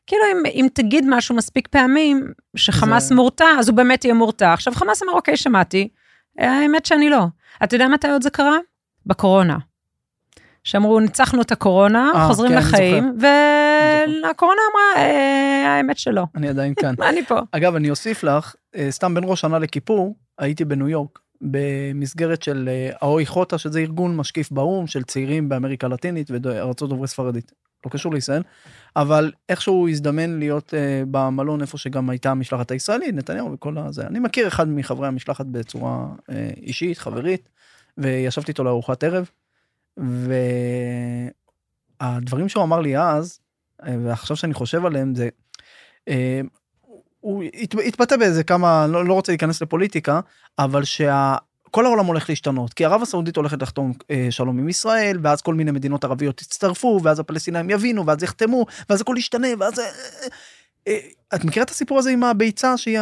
כאילו 0.06 0.22
אם, 0.32 0.42
אם 0.46 0.66
תגיד 0.74 1.04
משהו 1.08 1.36
מספיק 1.36 1.68
פעמים, 1.68 2.32
שחמאס 2.56 3.08
זה... 3.08 3.14
מורתע, 3.14 3.48
אז 3.58 3.68
הוא 3.68 3.76
באמת 3.76 4.04
יהיה 4.04 4.14
מורתע. 4.14 4.52
עכשיו 4.52 4.74
חמאס 4.74 5.02
אמר, 5.02 5.12
אוקיי, 5.12 5.36
שמעתי, 5.36 5.88
האמת 6.38 6.86
שאני 6.86 7.10
לא. 7.10 7.26
אתה 7.64 7.76
יודע 7.76 7.88
מתי 7.88 8.08
עוד 8.08 8.22
זה 8.22 8.30
קרה? 8.30 8.56
בקורונה. 9.06 9.56
שאמרו, 10.66 11.00
ניצחנו 11.00 11.42
את 11.42 11.52
הקורונה, 11.52 12.10
아, 12.14 12.16
אה, 12.16 12.28
חוזרים 12.28 12.52
כן, 12.52 12.58
לחיים, 12.58 13.18
והקורונה 13.20 14.60
אמרה, 14.72 15.06
אה, 15.06 15.76
האמת 15.76 15.98
שלא. 15.98 16.24
אני 16.34 16.48
עדיין 16.48 16.74
כאן. 16.74 16.94
אני 17.10 17.24
פה. 17.24 17.38
אגב, 17.50 17.74
אני 17.74 17.90
אוסיף 17.90 18.24
לך, 18.24 18.54
אה, 18.76 18.86
סתם 18.90 19.14
בין 19.14 19.24
ראש 19.26 19.40
שנה 19.40 19.58
לכיפור, 19.58 20.16
הייתי 20.38 20.64
בניו 20.64 20.88
יורק, 20.88 21.18
במסגרת 21.40 22.42
של 22.42 22.68
האוי 23.00 23.26
חוטה, 23.26 23.58
שזה 23.58 23.78
ארגון 23.78 24.16
משקיף 24.16 24.50
באו"ם 24.50 24.86
של 24.86 25.02
צעירים 25.02 25.48
באמריקה 25.48 25.86
הלטינית 25.86 26.30
וארצות 26.30 26.90
דוברי 26.90 27.08
ספרדית. 27.08 27.52
לא 27.86 27.90
קשור 27.90 28.14
לישראל, 28.14 28.42
אבל 28.96 29.32
איכשהו 29.48 29.88
הזדמן 29.88 30.38
להיות 30.38 30.74
במלון 31.10 31.60
איפה 31.60 31.78
שגם 31.78 32.10
הייתה 32.10 32.30
המשלחת 32.30 32.70
הישראלית, 32.70 33.14
נתניהו 33.14 33.52
וכל 33.52 33.78
הזה. 33.78 34.06
אני 34.06 34.18
מכיר 34.18 34.48
אחד 34.48 34.68
מחברי 34.68 35.08
המשלחת 35.08 35.46
בצורה 35.46 36.06
אישית, 36.62 36.98
חברית, 36.98 37.48
וישבתי 37.98 38.50
איתו 38.50 38.64
לארוחת 38.64 39.04
ערב. 39.04 39.30
והדברים 42.00 42.48
שהוא 42.48 42.64
אמר 42.64 42.80
לי 42.80 42.98
אז, 42.98 43.40
ועכשיו 44.04 44.36
שאני 44.36 44.54
חושב 44.54 44.86
עליהם, 44.86 45.14
זה, 45.14 45.28
אה, 46.08 46.40
הוא 47.20 47.44
הת- 47.62 47.74
התבטא 47.86 48.16
באיזה 48.16 48.44
כמה, 48.44 48.86
לא, 48.86 49.04
לא 49.06 49.12
רוצה 49.14 49.32
להיכנס 49.32 49.62
לפוליטיקה, 49.62 50.20
אבל 50.58 50.84
שה... 50.84 51.36
כל 51.70 51.86
העולם 51.86 52.06
הולך 52.06 52.28
להשתנות, 52.28 52.74
כי 52.74 52.84
ערב 52.84 53.02
הסעודית 53.02 53.36
הולכת 53.36 53.62
לחתום 53.62 53.92
אה, 54.10 54.26
שלום 54.30 54.58
עם 54.58 54.68
ישראל, 54.68 55.18
ואז 55.22 55.42
כל 55.42 55.54
מיני 55.54 55.70
מדינות 55.70 56.04
ערביות 56.04 56.42
יצטרפו, 56.42 57.00
ואז 57.02 57.20
הפלסטינאים 57.20 57.70
יבינו, 57.70 58.06
ואז 58.06 58.22
יחתמו, 58.22 58.66
ואז 58.90 59.00
הכל 59.00 59.14
ישתנה, 59.18 59.48
ואז... 59.60 59.80
אה, 60.86 60.98
את 61.34 61.44
מכירה 61.44 61.64
את 61.64 61.70
הסיפור 61.70 61.98
הזה 61.98 62.10
עם 62.10 62.24
הביצה, 62.24 62.76
שהיא 62.76 62.98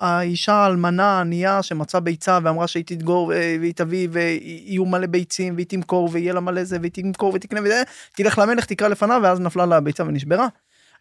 האישה 0.00 0.52
האלמנה 0.52 1.18
הענייה 1.18 1.62
שמצאה 1.62 2.00
ביצה 2.00 2.38
ואמרה 2.42 2.66
שהיא 2.66 2.84
תדגור 2.86 3.32
אה, 3.32 3.56
והיא 3.60 3.74
תביא 3.74 4.08
ויהיו 4.12 4.84
מלא 4.84 5.06
ביצים 5.06 5.54
והיא 5.54 5.66
תמכור 5.66 6.08
ויהיה 6.12 6.32
לה 6.32 6.40
מלא 6.40 6.64
זה 6.64 6.78
והיא 6.80 6.92
תמכור 6.92 7.32
ותקנה 7.34 7.60
וזה, 7.60 7.82
תלך 8.12 8.38
למלך 8.38 8.64
תקרא 8.64 8.88
לפניו 8.88 9.20
ואז 9.22 9.40
נפלה 9.40 9.66
לה 9.66 9.76
הביצה 9.76 10.04
ונשברה. 10.04 10.48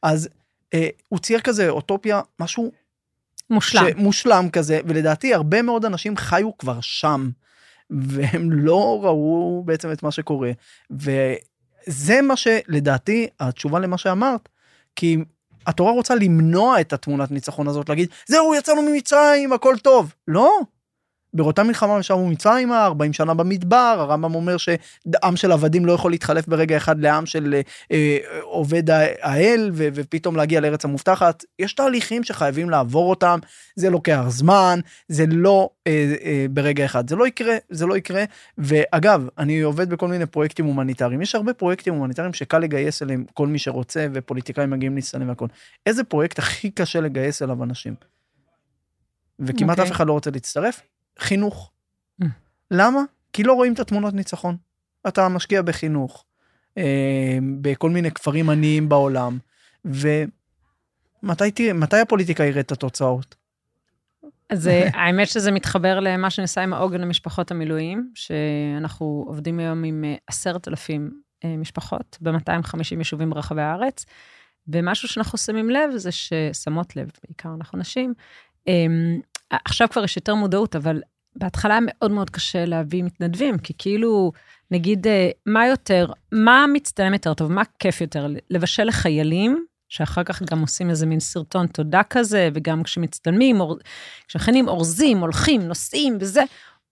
אז 0.04 0.30
אה, 0.74 0.90
הוא 1.10 1.20
צייר 1.20 1.40
כזה 1.40 1.70
אוטופיה, 1.70 2.22
משהו 2.40 2.72
מושלם. 3.50 3.86
מושלם 3.96 4.50
כזה, 4.50 4.80
ולדעתי 4.86 5.34
הרבה 5.34 5.62
מאוד 5.62 5.86
אנשים 5.86 6.18
חיו 6.18 6.58
כבר 6.58 6.82
שם, 6.82 7.30
והם 7.90 8.52
לא 8.52 9.00
ראו 9.04 9.64
בעצם 9.66 9.92
את 9.92 10.04
מה 10.04 10.12
שקורה. 10.12 10.52
וזה 10.92 12.22
מה 12.22 12.36
שלדעתי 12.36 13.28
התשובה 13.40 13.80
למה 13.80 13.98
שאמרת, 13.98 14.50
כי 14.96 15.18
התורה 15.68 15.92
רוצה 15.92 16.16
למנוע 16.16 16.82
את 16.82 16.94
התמונת 16.94 17.32
ניצחון 17.32 17.68
הזאת, 17.68 17.90
להגיד, 17.90 18.10
זהו, 18.28 18.56
יצאנו 18.56 18.82
ממצרים, 18.82 19.54
הכל 19.54 19.76
טוב. 19.78 20.14
לא. 20.28 20.60
באותה 21.38 21.64
מלחמה 21.64 22.00
ישבנו 22.00 22.28
מצרימה, 22.28 22.86
40 22.86 23.14
שנה 23.14 23.34
במדבר, 23.34 23.96
הרמב"ם 24.00 24.36
אומר 24.36 24.58
שעם 24.58 25.36
של 25.36 25.52
עבדים 25.52 25.86
לא 25.86 25.92
יכול 25.92 26.12
להתחלף 26.12 26.48
ברגע 26.48 26.78
אחד 26.78 27.00
לעם 27.00 27.26
של 27.26 27.54
אה, 27.54 27.62
אה, 27.92 28.18
עובד 28.42 28.90
האל, 29.22 29.72
ו- 29.74 29.88
ופתאום 29.94 30.36
להגיע 30.36 30.60
לארץ 30.60 30.86
המובטחת. 30.86 31.44
יש 31.60 31.74
תהליכים 31.74 32.24
שחייבים 32.24 32.70
לעבור 32.70 33.10
אותם, 33.10 33.40
זה 33.76 33.90
לוקח 33.90 34.24
זמן, 34.28 34.80
זה 35.08 35.26
לא 35.28 35.70
אה, 35.88 36.16
אה, 36.24 36.46
ברגע 36.50 36.86
אחד, 36.86 37.10
זה 37.10 37.16
לא 37.16 37.28
יקרה, 37.28 37.56
זה 37.70 37.86
לא 37.86 37.98
יקרה. 37.98 38.24
ואגב, 38.58 39.28
אני 39.38 39.62
עובד 39.62 39.90
בכל 39.90 40.08
מיני 40.08 40.26
פרויקטים 40.26 40.66
הומניטריים, 40.66 41.22
יש 41.22 41.36
הרבה 41.36 41.54
פרויקטים 41.54 41.94
הומניטריים 41.94 42.34
שקל 42.34 42.60
לגייס 42.60 43.02
אליהם 43.04 43.26
כל 43.34 43.48
מי 43.48 43.60
שרוצה, 43.60 44.08
ופוליטיקאים 44.14 44.70
מגיעים 44.70 44.96
להצטלם 44.96 45.30
והכל. 45.30 45.48
איזה 45.86 46.04
פרויקט 46.04 46.40
הכי 46.40 46.70
קשה 46.70 47.02
לגייס 47.02 47.42
אליו 47.42 47.64
אנשים? 47.64 47.96
וכמעט 49.40 49.80
אוקיי. 49.80 49.92
אף 49.92 49.92
אחד 49.92 50.08
לא 50.08 50.14
רוצה 50.14 50.32
להצטרף? 50.32 50.82
חינוך. 51.20 51.72
Mm. 52.22 52.26
למה? 52.72 53.02
כי 53.34 53.44
לא 53.44 53.54
רואים 53.54 53.74
את 53.74 53.80
התמונות 53.80 54.14
ניצחון. 54.14 54.58
אתה 55.08 55.30
משקיע 55.30 55.62
בחינוך, 55.62 56.26
אה, 56.78 57.38
בכל 57.62 57.90
מיני 57.90 58.12
כפרים 58.12 58.50
עניים 58.50 58.90
בעולם, 58.90 59.38
ומתי 59.86 61.52
תראה, 61.54 61.74
מתי 61.74 62.00
הפוליטיקה 62.00 62.44
יראה 62.44 62.62
את 62.62 62.72
התוצאות? 62.72 63.36
אז 64.50 64.68
אה, 64.68 64.90
האמת 65.00 65.28
שזה 65.28 65.52
מתחבר 65.52 66.00
למה 66.00 66.30
שנעשה 66.30 66.62
עם 66.62 66.74
העוגן 66.74 67.02
למשפחות 67.02 67.52
המילואים, 67.52 68.12
שאנחנו 68.16 69.26
עובדים 69.28 69.60
היום 69.60 69.84
עם 69.84 70.04
אה, 70.04 70.16
עשרת 70.28 70.68
אלפים 70.68 71.22
אה, 71.44 71.58
משפחות 71.58 72.18
ב-250 72.22 72.98
יישובים 72.98 73.30
ברחבי 73.30 73.62
הארץ, 73.62 74.06
ומשהו 74.68 75.08
שאנחנו 75.08 75.38
שמים 75.38 75.70
לב 75.70 75.90
זה 75.96 76.10
ששמות 76.12 76.96
לב, 76.96 77.12
בעיקר 77.24 77.50
אנחנו 77.58 77.80
נשים, 77.80 78.14
אה, 78.68 78.86
עכשיו 79.52 79.88
כבר 79.90 80.04
יש 80.04 80.16
יותר 80.16 80.36
מודעות, 80.36 80.76
אבל 80.76 81.02
בהתחלה 81.36 81.74
היה 81.74 81.82
מאוד 81.88 82.12
מאוד 82.12 82.30
קשה 82.30 82.66
להביא 82.66 83.04
מתנדבים, 83.04 83.58
כי 83.58 83.74
כאילו, 83.78 84.32
נגיד, 84.72 85.08
אה, 85.08 85.30
מה 85.46 85.68
יותר, 85.68 86.12
מה 86.32 86.66
מצטלם 86.74 87.14
יותר 87.14 87.34
טוב, 87.34 87.52
מה 87.52 87.62
כיף 87.80 88.02
יותר, 88.02 88.28
לבשל 88.50 88.84
לחיילים, 88.84 89.66
שאחר 89.90 90.24
כך 90.24 90.42
גם 90.42 90.62
עושים 90.62 90.90
איזה 90.90 91.06
מין 91.06 91.20
סרטון 91.20 91.68
תודה 91.68 92.02
כזה, 92.10 92.50
וגם 92.54 92.84
כשמצטלמים, 92.84 93.60
אור- 93.60 93.78
כשכנים 94.28 94.68
אורזים, 94.68 95.18
הולכים, 95.18 95.62
נוסעים 95.62 96.18
וזה, 96.20 96.44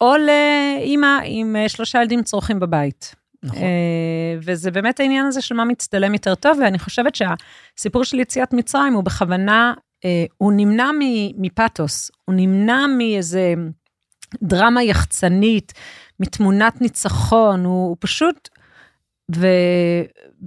או 0.02 0.14
לאימא 0.18 1.20
עם 1.24 1.56
אה, 1.56 1.70
שלושה 1.70 2.00
ילדים 2.00 2.24
צורכים 2.24 2.60
בבית. 2.60 3.16
נכון. 3.44 3.62
אה, 3.62 4.38
וזה 4.42 4.72
באמת 4.72 5.00
העניין 5.00 5.26
הזה 5.26 5.42
של 5.42 5.56
מה 5.56 5.66
מצטלם 5.66 6.14
יותר 6.14 6.36
טוב, 6.36 6.58
ואני 6.62 6.80
חושבת 6.80 7.16
שהסיפור 7.16 8.04
של 8.04 8.20
יציאת 8.20 8.54
מצרים 8.54 8.94
הוא 8.94 9.04
בכוונה, 9.04 9.74
הוא 10.38 10.54
נמנע 10.56 10.90
מפתוס, 11.38 12.12
הוא 12.26 12.36
נמנע 12.36 12.86
מאיזה 12.98 13.54
דרמה 14.44 14.84
יחצנית, 14.84 15.74
מתמונת 16.20 16.82
ניצחון, 16.82 17.66
הוא, 17.66 17.88
הוא 17.88 17.98
פשוט, 18.00 18.50
ו, 19.36 19.48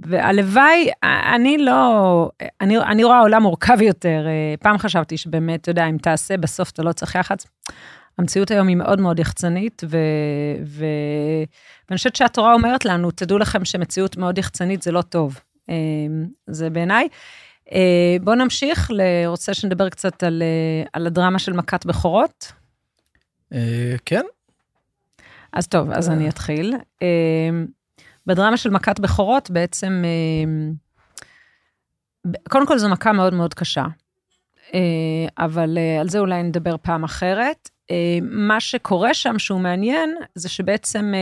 והלוואי, 0.05 0.89
אני 1.33 1.57
לא, 1.57 2.29
אני, 2.61 2.77
אני 2.77 3.03
רואה 3.03 3.19
עולם 3.19 3.43
מורכב 3.43 3.81
יותר. 3.81 4.25
אה, 4.27 4.55
פעם 4.59 4.77
חשבתי 4.77 5.17
שבאמת, 5.17 5.61
אתה 5.61 5.71
יודע, 5.71 5.89
אם 5.89 5.97
תעשה, 5.97 6.37
בסוף 6.37 6.71
אתה 6.71 6.83
לא 6.83 6.91
צריך 6.91 7.15
יח"צ. 7.15 7.45
המציאות 8.17 8.51
היום 8.51 8.67
היא 8.67 8.75
מאוד 8.75 9.01
מאוד 9.01 9.19
יחצנית, 9.19 9.81
ו, 9.89 9.97
ו, 10.65 10.85
ואני 11.89 11.97
חושבת 11.97 12.15
שהתורה 12.15 12.53
אומרת 12.53 12.85
לנו, 12.85 13.11
תדעו 13.11 13.37
לכם 13.37 13.65
שמציאות 13.65 14.17
מאוד 14.17 14.37
יחצנית 14.37 14.81
זה 14.81 14.91
לא 14.91 15.01
טוב. 15.01 15.39
אה, 15.69 15.75
זה 16.47 16.69
בעיניי. 16.69 17.07
אה, 17.73 18.17
בואו 18.21 18.35
נמשיך, 18.35 18.91
רוצה 19.25 19.53
שנדבר 19.53 19.89
קצת 19.89 20.23
על, 20.23 20.41
אה, 20.41 20.87
על 20.93 21.07
הדרמה 21.07 21.39
של 21.39 21.53
מכת 21.53 21.85
בכורות. 21.85 22.51
אה, 23.53 23.95
כן, 24.05 24.25
אז 25.53 25.67
טוב, 25.67 25.91
אז 25.91 26.09
אני 26.09 26.29
אתחיל. 26.29 26.75
בדרמה 28.25 28.57
של 28.57 28.69
מכת 28.69 28.99
בכורות 28.99 29.51
בעצם, 29.51 30.03
קודם 32.49 32.67
כל 32.67 32.77
זו 32.77 32.89
מכה 32.89 33.11
מאוד 33.11 33.33
מאוד 33.33 33.53
קשה, 33.53 33.85
אבל 35.37 35.77
על 35.99 36.09
זה 36.09 36.19
אולי 36.19 36.43
נדבר 36.43 36.75
פעם 36.81 37.03
אחרת. 37.03 37.69
מה 38.21 38.59
שקורה 38.59 39.13
שם 39.13 39.39
שהוא 39.39 39.59
מעניין, 39.59 40.15
זה 40.35 40.49
שבעצם 40.49 41.13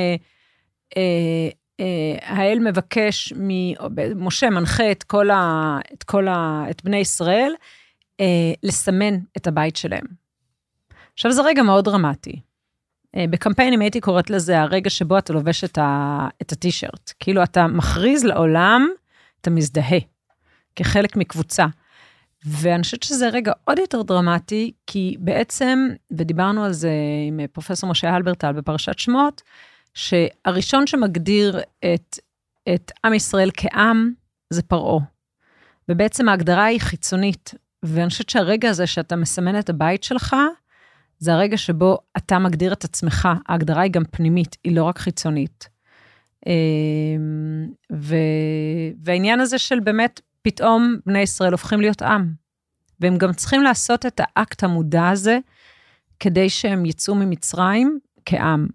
האל 2.21 2.59
מבקש, 2.59 3.33
מ- 3.33 4.25
משה 4.25 4.49
מנחה 4.49 4.91
את 4.91 5.03
כל, 5.03 5.29
ה, 5.29 5.77
את 5.93 6.03
כל 6.03 6.27
ה, 6.27 6.65
את 6.69 6.83
בני 6.83 6.97
ישראל, 6.97 7.53
אה, 8.19 8.53
לסמן 8.63 9.17
את 9.37 9.47
הבית 9.47 9.75
שלהם. 9.75 10.05
עכשיו 11.13 11.31
זה 11.31 11.41
רגע 11.41 11.63
מאוד 11.63 11.85
דרמטי. 11.85 12.39
אה, 13.15 13.25
בקמפיינים 13.29 13.81
הייתי 13.81 13.99
קוראת 13.99 14.29
לזה 14.29 14.61
הרגע 14.61 14.89
שבו 14.89 15.17
אתה 15.17 15.33
לובש 15.33 15.63
את, 15.63 15.77
ה, 15.77 16.27
את 16.41 16.51
הטישרט. 16.51 17.13
כאילו 17.19 17.43
אתה 17.43 17.67
מכריז 17.67 18.23
לעולם, 18.23 18.87
אתה 19.41 19.49
מזדהה 19.49 19.99
כחלק 20.75 21.15
מקבוצה. 21.15 21.65
ואני 22.45 22.83
חושבת 22.83 23.03
שזה 23.03 23.29
רגע 23.29 23.51
עוד 23.63 23.79
יותר 23.79 24.01
דרמטי, 24.01 24.71
כי 24.87 25.15
בעצם, 25.19 25.89
ודיברנו 26.11 26.63
על 26.63 26.73
זה 26.73 26.91
עם 27.27 27.39
אה, 27.39 27.47
פרופסור 27.47 27.89
משה 27.89 28.09
הלברטל 28.09 28.51
בפרשת 28.51 28.99
שמות, 28.99 29.41
שהראשון 29.93 30.87
שמגדיר 30.87 31.59
את, 31.93 32.19
את 32.75 32.91
עם 33.05 33.13
ישראל 33.13 33.49
כעם 33.57 34.11
זה 34.49 34.61
פרעה. 34.61 35.05
ובעצם 35.89 36.29
ההגדרה 36.29 36.63
היא 36.63 36.79
חיצונית. 36.79 37.53
ואני 37.83 38.09
חושבת 38.09 38.29
שהרגע 38.29 38.69
הזה 38.69 38.87
שאתה 38.87 39.15
מסמן 39.15 39.59
את 39.59 39.69
הבית 39.69 40.03
שלך, 40.03 40.35
זה 41.19 41.33
הרגע 41.33 41.57
שבו 41.57 41.97
אתה 42.17 42.39
מגדיר 42.39 42.73
את 42.73 42.83
עצמך, 42.83 43.27
ההגדרה 43.47 43.81
היא 43.81 43.91
גם 43.91 44.03
פנימית, 44.11 44.57
היא 44.63 44.75
לא 44.75 44.83
רק 44.83 44.99
חיצונית. 44.99 45.69
אמ, 46.47 47.67
ו... 47.93 48.15
והעניין 49.03 49.39
הזה 49.39 49.57
של 49.57 49.79
באמת, 49.79 50.21
פתאום 50.41 50.97
בני 51.05 51.19
ישראל 51.19 51.51
הופכים 51.51 51.81
להיות 51.81 52.01
עם. 52.01 52.33
והם 52.99 53.17
גם 53.17 53.33
צריכים 53.33 53.61
לעשות 53.61 54.05
את 54.05 54.21
האקט 54.23 54.63
המודע 54.63 55.09
הזה, 55.09 55.39
כדי 56.19 56.49
שהם 56.49 56.85
יצאו 56.85 57.15
ממצרים 57.15 57.99
כעם. 58.25 58.67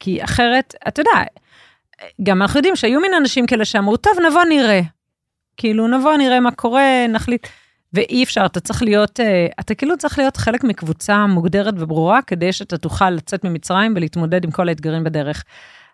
כי 0.00 0.24
אחרת, 0.24 0.74
אתה 0.88 1.00
יודע, 1.00 1.22
גם 2.22 2.42
אנחנו 2.42 2.58
יודעים 2.58 2.76
שהיו 2.76 3.00
מין 3.00 3.14
אנשים 3.14 3.46
כאלה 3.46 3.64
שאמרו, 3.64 3.96
טוב, 3.96 4.12
נבוא 4.30 4.44
נראה. 4.44 4.80
כאילו, 5.56 5.88
נבוא 5.88 6.16
נראה 6.16 6.40
מה 6.40 6.50
קורה, 6.50 7.06
נחליט. 7.08 7.46
ואי 7.92 8.24
אפשר, 8.24 8.46
אתה 8.46 8.60
צריך 8.60 8.82
להיות, 8.82 9.20
אה, 9.20 9.46
אתה 9.60 9.74
כאילו 9.74 9.96
צריך 9.96 10.18
להיות 10.18 10.36
חלק 10.36 10.64
מקבוצה 10.64 11.26
מוגדרת 11.26 11.74
וברורה, 11.76 12.22
כדי 12.22 12.52
שאתה 12.52 12.78
תוכל 12.78 13.10
לצאת 13.10 13.44
ממצרים 13.44 13.92
ולהתמודד 13.96 14.44
עם 14.44 14.50
כל 14.50 14.68
האתגרים 14.68 15.04
בדרך. 15.04 15.44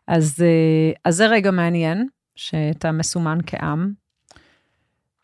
אז, 0.09 0.37
אה, 0.41 0.93
אז 1.05 1.17
זה 1.17 1.27
רגע 1.27 1.51
מעניין, 1.51 2.09
שאתה 2.37 2.93
מסומן 2.93 3.39
כעם. 3.47 3.93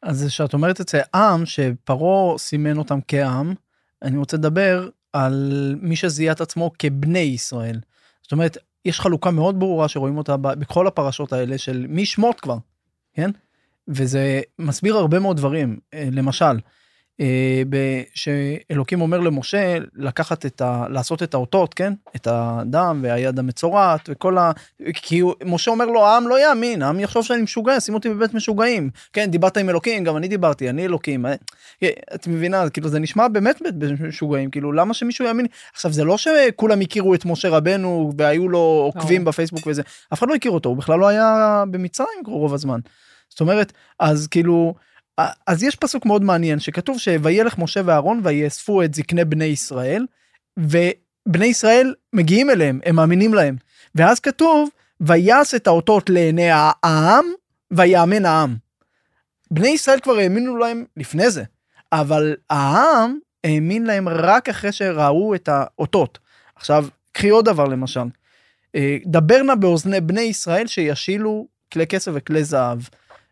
אז 0.02 0.26
כשאת 0.28 0.52
אומרת 0.52 0.80
את 0.80 0.88
זה 0.88 1.02
עם, 1.14 1.46
שפרעה 1.46 2.38
סימן 2.38 2.78
אותם 2.78 2.98
כעם, 3.08 3.54
אני 4.02 4.16
רוצה 4.16 4.36
לדבר 4.36 4.88
על 5.12 5.74
מי 5.82 5.96
שזיהה 5.96 6.32
את 6.32 6.40
עצמו 6.40 6.70
כבני 6.78 7.18
ישראל. 7.18 7.80
זאת 8.30 8.32
אומרת, 8.32 8.56
יש 8.84 9.00
חלוקה 9.00 9.30
מאוד 9.30 9.60
ברורה 9.60 9.88
שרואים 9.88 10.18
אותה 10.18 10.36
בכל 10.36 10.86
הפרשות 10.86 11.32
האלה 11.32 11.58
של 11.58 11.86
מי 11.88 12.06
שמות 12.06 12.40
כבר, 12.40 12.56
כן? 13.14 13.30
וזה 13.88 14.40
מסביר 14.58 14.96
הרבה 14.96 15.18
מאוד 15.18 15.36
דברים. 15.36 15.78
אה, 15.94 16.08
למשל, 16.12 16.58
שאלוקים 18.14 19.00
אומר 19.00 19.18
למשה 19.20 19.76
לקחת 19.94 20.46
את 20.46 20.60
ה... 20.60 20.84
לעשות 20.88 21.22
את 21.22 21.34
האותות, 21.34 21.74
כן? 21.74 21.92
את 22.16 22.26
הדם 22.30 23.00
והיד 23.02 23.38
המצורעת 23.38 24.08
וכל 24.12 24.38
ה... 24.38 24.50
כי 24.92 25.18
הוא- 25.18 25.34
משה 25.44 25.70
אומר 25.70 25.86
לו, 25.86 26.06
העם 26.06 26.28
לא 26.28 26.48
יאמין, 26.48 26.82
העם 26.82 27.00
יחשוב 27.00 27.24
שאני 27.24 27.42
משוגע, 27.42 27.80
שים 27.80 27.94
אותי 27.94 28.08
בבית 28.08 28.34
משוגעים. 28.34 28.90
כן, 29.12 29.30
דיברת 29.30 29.56
עם 29.56 29.68
אלוקים, 29.68 30.04
גם 30.04 30.16
אני 30.16 30.28
דיברתי, 30.28 30.70
אני 30.70 30.84
אלוקים. 30.84 31.26
אה, 31.26 31.34
את 32.14 32.26
מבינה, 32.26 32.70
כאילו 32.70 32.88
זה 32.88 32.98
נשמע 32.98 33.28
באמת 33.28 33.62
בית 33.62 34.00
משוגעים, 34.00 34.50
כאילו 34.50 34.72
למה 34.72 34.94
שמישהו 34.94 35.24
יאמין? 35.24 35.46
עכשיו 35.72 35.92
זה 35.92 36.04
לא 36.04 36.18
שכולם 36.18 36.80
הכירו 36.80 37.14
את 37.14 37.24
משה 37.24 37.48
רבנו 37.48 38.12
והיו 38.18 38.48
לו 38.48 38.58
עוקבים 38.94 39.24
בפייסבוק 39.24 39.66
וזה, 39.66 39.82
אף 40.12 40.18
אחד 40.18 40.28
לא 40.28 40.34
הכיר 40.34 40.50
אותו, 40.52 40.68
הוא 40.68 40.76
בכלל 40.76 40.98
לא 40.98 41.08
היה 41.08 41.64
במצרים 41.70 42.08
רוב 42.26 42.54
הזמן. 42.54 42.80
זאת 43.28 43.40
אומרת, 43.40 43.72
אז 43.98 44.26
כאילו, 44.26 44.74
אז 45.46 45.62
יש 45.62 45.76
פסוק 45.76 46.06
מאוד 46.06 46.22
מעניין 46.22 46.60
שכתוב 46.60 46.98
שוילך 46.98 47.58
משה 47.58 47.80
ואהרון 47.84 48.20
ויאספו 48.24 48.82
את 48.82 48.94
זקני 48.94 49.24
בני 49.24 49.44
ישראל, 49.44 50.06
ובני 50.58 51.46
ישראל 51.46 51.94
מגיעים 52.12 52.50
אליהם, 52.50 52.80
הם 52.84 52.96
מאמינים 52.96 53.34
להם. 53.34 53.56
ואז 53.94 54.20
כתוב, 54.20 54.68
ויעש 55.00 55.54
את 55.54 55.66
האותות 55.66 56.10
לעיני 56.10 56.48
העם, 56.50 57.24
ויאמן 57.70 58.24
העם. 58.24 58.56
בני 59.50 59.68
ישראל 59.68 60.00
כבר 60.00 60.16
האמינו 60.16 60.56
להם 60.56 60.84
לפני 60.96 61.30
זה, 61.30 61.42
אבל 61.92 62.36
העם 62.50 63.18
האמין 63.44 63.86
להם 63.86 64.08
רק 64.08 64.48
אחרי 64.48 64.72
שראו 64.72 65.34
את 65.34 65.48
האותות. 65.48 66.18
עכשיו, 66.56 66.86
קחי 67.12 67.28
עוד 67.28 67.44
דבר 67.44 67.64
למשל. 67.64 68.00
אה, 68.74 68.96
דבר 69.06 69.42
נא 69.42 69.54
באוזני 69.54 70.00
בני 70.00 70.20
ישראל 70.20 70.66
שישילו 70.66 71.46
כלי 71.72 71.86
כסף 71.86 72.12
וכלי 72.14 72.44
זהב. 72.44 72.78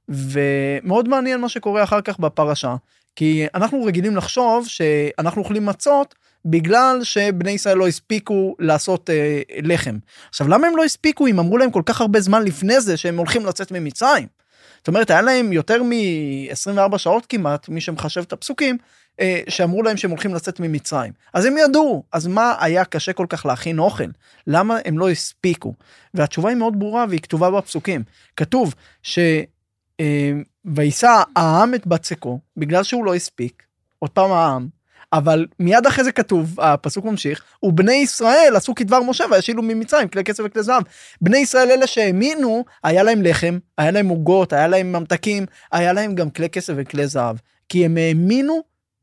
ומאוד 0.09 1.09
מעניין 1.09 1.41
מה 1.41 1.49
שקורה 1.49 1.83
אחר 1.83 2.01
כך 2.01 2.19
בפרשה, 2.19 2.77
כי 3.17 3.47
אנחנו 3.55 3.85
רגילים 3.85 4.17
לחשוב 4.17 4.67
שאנחנו 4.69 5.43
אוכלים 5.43 5.67
מצות 5.67 6.15
בגלל 6.45 7.01
שבני 7.03 7.51
ישראל 7.51 7.77
לא 7.77 7.89
הספיקו 7.89 8.57
לעשות 8.59 9.11
אה, 9.11 9.43
לחם. 9.63 9.99
עכשיו, 10.29 10.49
למה 10.49 10.67
הם 10.67 10.77
לא 10.77 10.85
הספיקו 10.85 11.27
אם 11.27 11.39
אמרו 11.39 11.59
להם 11.59 11.71
כל 11.71 11.83
כך 11.87 12.01
הרבה 12.01 12.21
זמן 12.21 12.45
לפני 12.45 12.81
זה 12.81 12.97
שהם 12.97 13.17
הולכים 13.17 13.47
לצאת 13.47 13.73
ממצרים? 13.73 14.27
זאת 14.79 14.89
אומרת, 14.89 15.11
היה 15.11 15.23
להם 15.23 15.53
יותר 15.53 15.83
מ-24 15.83 16.99
שעות 16.99 17.27
כמעט, 17.27 17.69
מי 17.69 17.81
שמחשב 17.81 18.21
את 18.21 18.33
הפסוקים, 18.33 18.79
אה, 19.21 19.41
שאמרו 19.49 19.83
להם 19.83 19.97
שהם 19.97 20.11
הולכים 20.11 20.35
לצאת 20.35 20.61
ממצרים. 20.61 21.13
אז 21.35 21.45
הם 21.45 21.59
ידעו, 21.59 22.05
אז 22.13 22.27
מה 22.27 22.55
היה 22.61 22.85
קשה 22.85 23.13
כל 23.13 23.27
כך 23.29 23.47
להכין 23.47 23.79
אוכל? 23.79 24.05
למה 24.47 24.79
הם 24.85 24.99
לא 24.99 25.11
הספיקו? 25.11 25.75
והתשובה 26.15 26.49
היא 26.49 26.57
מאוד 26.57 26.79
ברורה 26.79 27.05
והיא 27.09 27.21
כתובה 27.21 27.51
בפסוקים. 27.51 28.03
כתוב 28.37 28.75
ש... 29.03 29.19
אה, 30.01 30.33
ויישא 30.65 31.23
העם 31.37 31.75
את 31.75 31.87
בצקו 31.87 32.41
בגלל 32.57 32.83
שהוא 32.83 33.05
לא 33.05 33.15
הספיק, 33.15 33.63
עוד 33.99 34.11
פעם 34.11 34.33
העם, 34.33 34.69
אבל 35.13 35.47
מיד 35.59 35.87
אחרי 35.87 36.05
זה 36.05 36.13
כתוב, 36.13 36.61
הפסוק 36.61 37.05
ממשיך, 37.05 37.45
ובני 37.63 37.93
ישראל 37.93 38.53
עשו 38.57 38.75
כדבר 38.75 39.03
משה 39.03 39.25
וישילו 39.31 39.63
ממצרים 39.63 40.09
כלי 40.09 40.25
כסף 40.25 40.43
וכלי 40.47 40.63
זהב. 40.63 40.83
בני 41.21 41.39
ישראל 41.39 41.71
אלה 41.71 41.87
שהאמינו, 41.87 42.65
היה 42.85 43.03
להם 43.03 43.23
לחם, 43.23 43.59
היה 43.79 43.91
להם 43.91 44.09
עוגות, 44.09 44.53
היה 44.53 44.69
להם 44.69 44.93
ממתקים, 44.93 45.47
היה 45.73 45.93
להם 45.93 46.15
גם 46.15 46.31
כלי 46.31 46.49
כסף 46.49 46.73
וכלי 46.77 47.07
זהב. 47.07 47.37
כי 47.69 47.85
הם 47.85 47.97
האמינו 47.97 48.63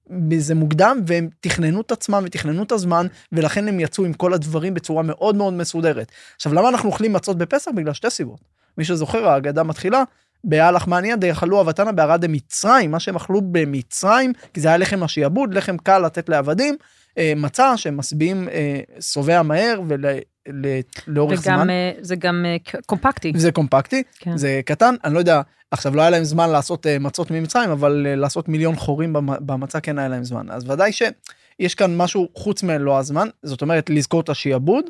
בזה 0.09 0.55
מוקדם 0.55 0.99
והם 1.07 1.29
תכננו 1.39 1.81
את 1.81 1.91
עצמם 1.91 2.23
ותכננו 2.25 2.63
את 2.63 2.71
הזמן 2.71 3.07
ולכן 3.31 3.67
הם 3.67 3.79
יצאו 3.79 4.05
עם 4.05 4.13
כל 4.13 4.33
הדברים 4.33 4.73
בצורה 4.73 5.03
מאוד 5.03 5.35
מאוד 5.35 5.53
מסודרת. 5.53 6.11
עכשיו 6.35 6.53
למה 6.53 6.69
אנחנו 6.69 6.89
אוכלים 6.89 7.13
מצות 7.13 7.37
בפסח? 7.37 7.71
בגלל 7.75 7.93
שתי 7.93 8.09
סיבות. 8.09 8.39
מי 8.77 8.85
שזוכר 8.85 9.27
ההגדה 9.27 9.63
מתחילה 9.63 10.03
באלח 10.45 10.87
מעניה 10.87 11.15
דאכלו 11.15 11.61
אבתנה 11.61 11.91
בערד 11.91 12.21
דמצרים, 12.25 12.91
מה 12.91 12.99
שהם 12.99 13.15
אכלו 13.15 13.41
במצרים, 13.51 14.33
כי 14.53 14.61
זה 14.61 14.67
היה 14.67 14.77
לחם 14.77 15.03
השיעבוד, 15.03 15.53
לחם 15.53 15.77
קל 15.77 15.99
לתת 15.99 16.29
לעבדים, 16.29 16.75
אה, 17.17 17.33
מצה 17.35 17.77
שהם 17.77 17.97
משביעים 17.97 18.49
אה, 18.49 18.79
שבע 18.99 19.41
מהר 19.41 19.81
ולאורך 19.87 21.39
וגם, 21.43 21.57
זמן. 21.57 21.69
אה, 21.69 21.91
זה 22.01 22.15
גם 22.15 22.45
קומפקטי. 22.85 23.31
זה 23.35 23.51
קומפקטי, 23.51 24.03
כן. 24.19 24.37
זה 24.37 24.61
קטן, 24.65 24.95
אני 25.03 25.13
לא 25.13 25.19
יודע, 25.19 25.41
עכשיו 25.71 25.95
לא 25.95 26.01
היה 26.01 26.09
להם 26.09 26.23
זמן 26.23 26.49
לעשות 26.49 26.85
מצות 26.99 27.31
ממצרים, 27.31 27.69
אבל 27.69 28.07
לעשות 28.15 28.49
מיליון 28.49 28.75
חורים 28.75 29.13
במ- 29.13 29.45
במצה 29.45 29.79
כן 29.79 29.99
היה 29.99 30.07
להם 30.07 30.23
זמן. 30.23 30.51
אז 30.51 30.69
ודאי 30.69 30.91
שיש 30.91 31.75
כאן 31.75 31.97
משהו 31.97 32.29
חוץ 32.35 32.63
מלא 32.63 32.99
הזמן, 32.99 33.27
זאת 33.43 33.61
אומרת 33.61 33.89
לזכור 33.89 34.21
את 34.21 34.29
השיעבוד, 34.29 34.85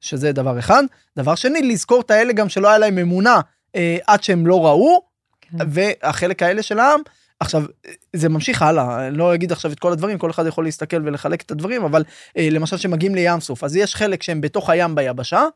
שזה 0.00 0.32
דבר 0.32 0.58
אחד. 0.58 0.84
דבר 1.16 1.34
שני, 1.34 1.62
לזכור 1.62 2.00
את 2.00 2.10
האלה 2.10 2.32
גם 2.32 2.48
שלא 2.48 2.68
היה 2.68 2.78
להם 2.78 2.98
אמונה 2.98 3.40
אה, 3.74 3.96
עד 4.06 4.22
שהם 4.22 4.46
לא 4.46 4.66
ראו, 4.66 5.02
כן. 5.40 5.58
והחלק 5.70 6.42
האלה 6.42 6.62
של 6.62 6.78
העם, 6.78 7.00
עכשיו 7.40 7.62
זה 8.12 8.28
ממשיך 8.28 8.62
הלאה, 8.62 9.08
אני 9.08 9.16
לא 9.16 9.34
אגיד 9.34 9.52
עכשיו 9.52 9.72
את 9.72 9.78
כל 9.78 9.92
הדברים, 9.92 10.18
כל 10.18 10.30
אחד 10.30 10.46
יכול 10.46 10.64
להסתכל 10.64 11.02
ולחלק 11.04 11.42
את 11.42 11.50
הדברים, 11.50 11.84
אבל 11.84 12.04
אה, 12.36 12.48
למשל 12.50 12.76
שמגיעים 12.76 13.14
לים 13.14 13.40
סוף, 13.40 13.64
אז 13.64 13.76
יש 13.76 13.94
חלק 13.94 14.22
שהם 14.22 14.40
בתוך 14.40 14.70
הים 14.70 14.94
ביבשה, 14.94 15.46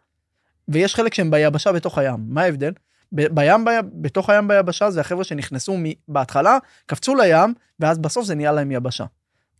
ויש 0.68 0.94
חלק 0.94 1.14
שהם 1.14 1.30
ביבשה 1.30 1.72
בתוך 1.72 1.98
הים, 1.98 2.16
מה 2.28 2.42
ההבדל? 2.42 2.72
ב- 3.12 3.34
בים, 3.34 3.64
ב- 3.64 3.70
בתוך 3.92 4.30
הים 4.30 4.48
ביבשה 4.48 4.90
זה 4.90 5.00
החבר'ה 5.00 5.24
שנכנסו 5.24 5.76
מ- 5.76 5.92
בהתחלה, 6.08 6.58
קפצו 6.86 7.14
לים, 7.14 7.54
ואז 7.80 7.98
בסוף 7.98 8.24
זה 8.24 8.34
נהיה 8.34 8.52
להם 8.52 8.72
יבשה. 8.72 9.04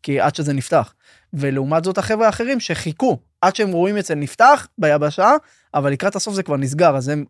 כי 0.03 0.21
עד 0.21 0.35
שזה 0.35 0.53
נפתח. 0.53 0.95
ולעומת 1.33 1.85
זאת 1.85 1.99
החבר'ה 1.99 2.27
האחרים 2.27 2.61
שחיכו 2.61 3.19
עד 3.41 3.57
שהם 3.57 3.73
רואים 3.73 3.99
את 3.99 4.05
זה 4.05 4.15
נפתח 4.15 4.69
ביבשה, 4.79 5.33
אבל 5.75 5.93
לקראת 5.93 6.17
הסוף 6.17 6.35
זה 6.35 6.43
כבר 6.43 6.57
נסגר, 6.57 6.97
אז 6.97 7.09
הם... 7.09 7.25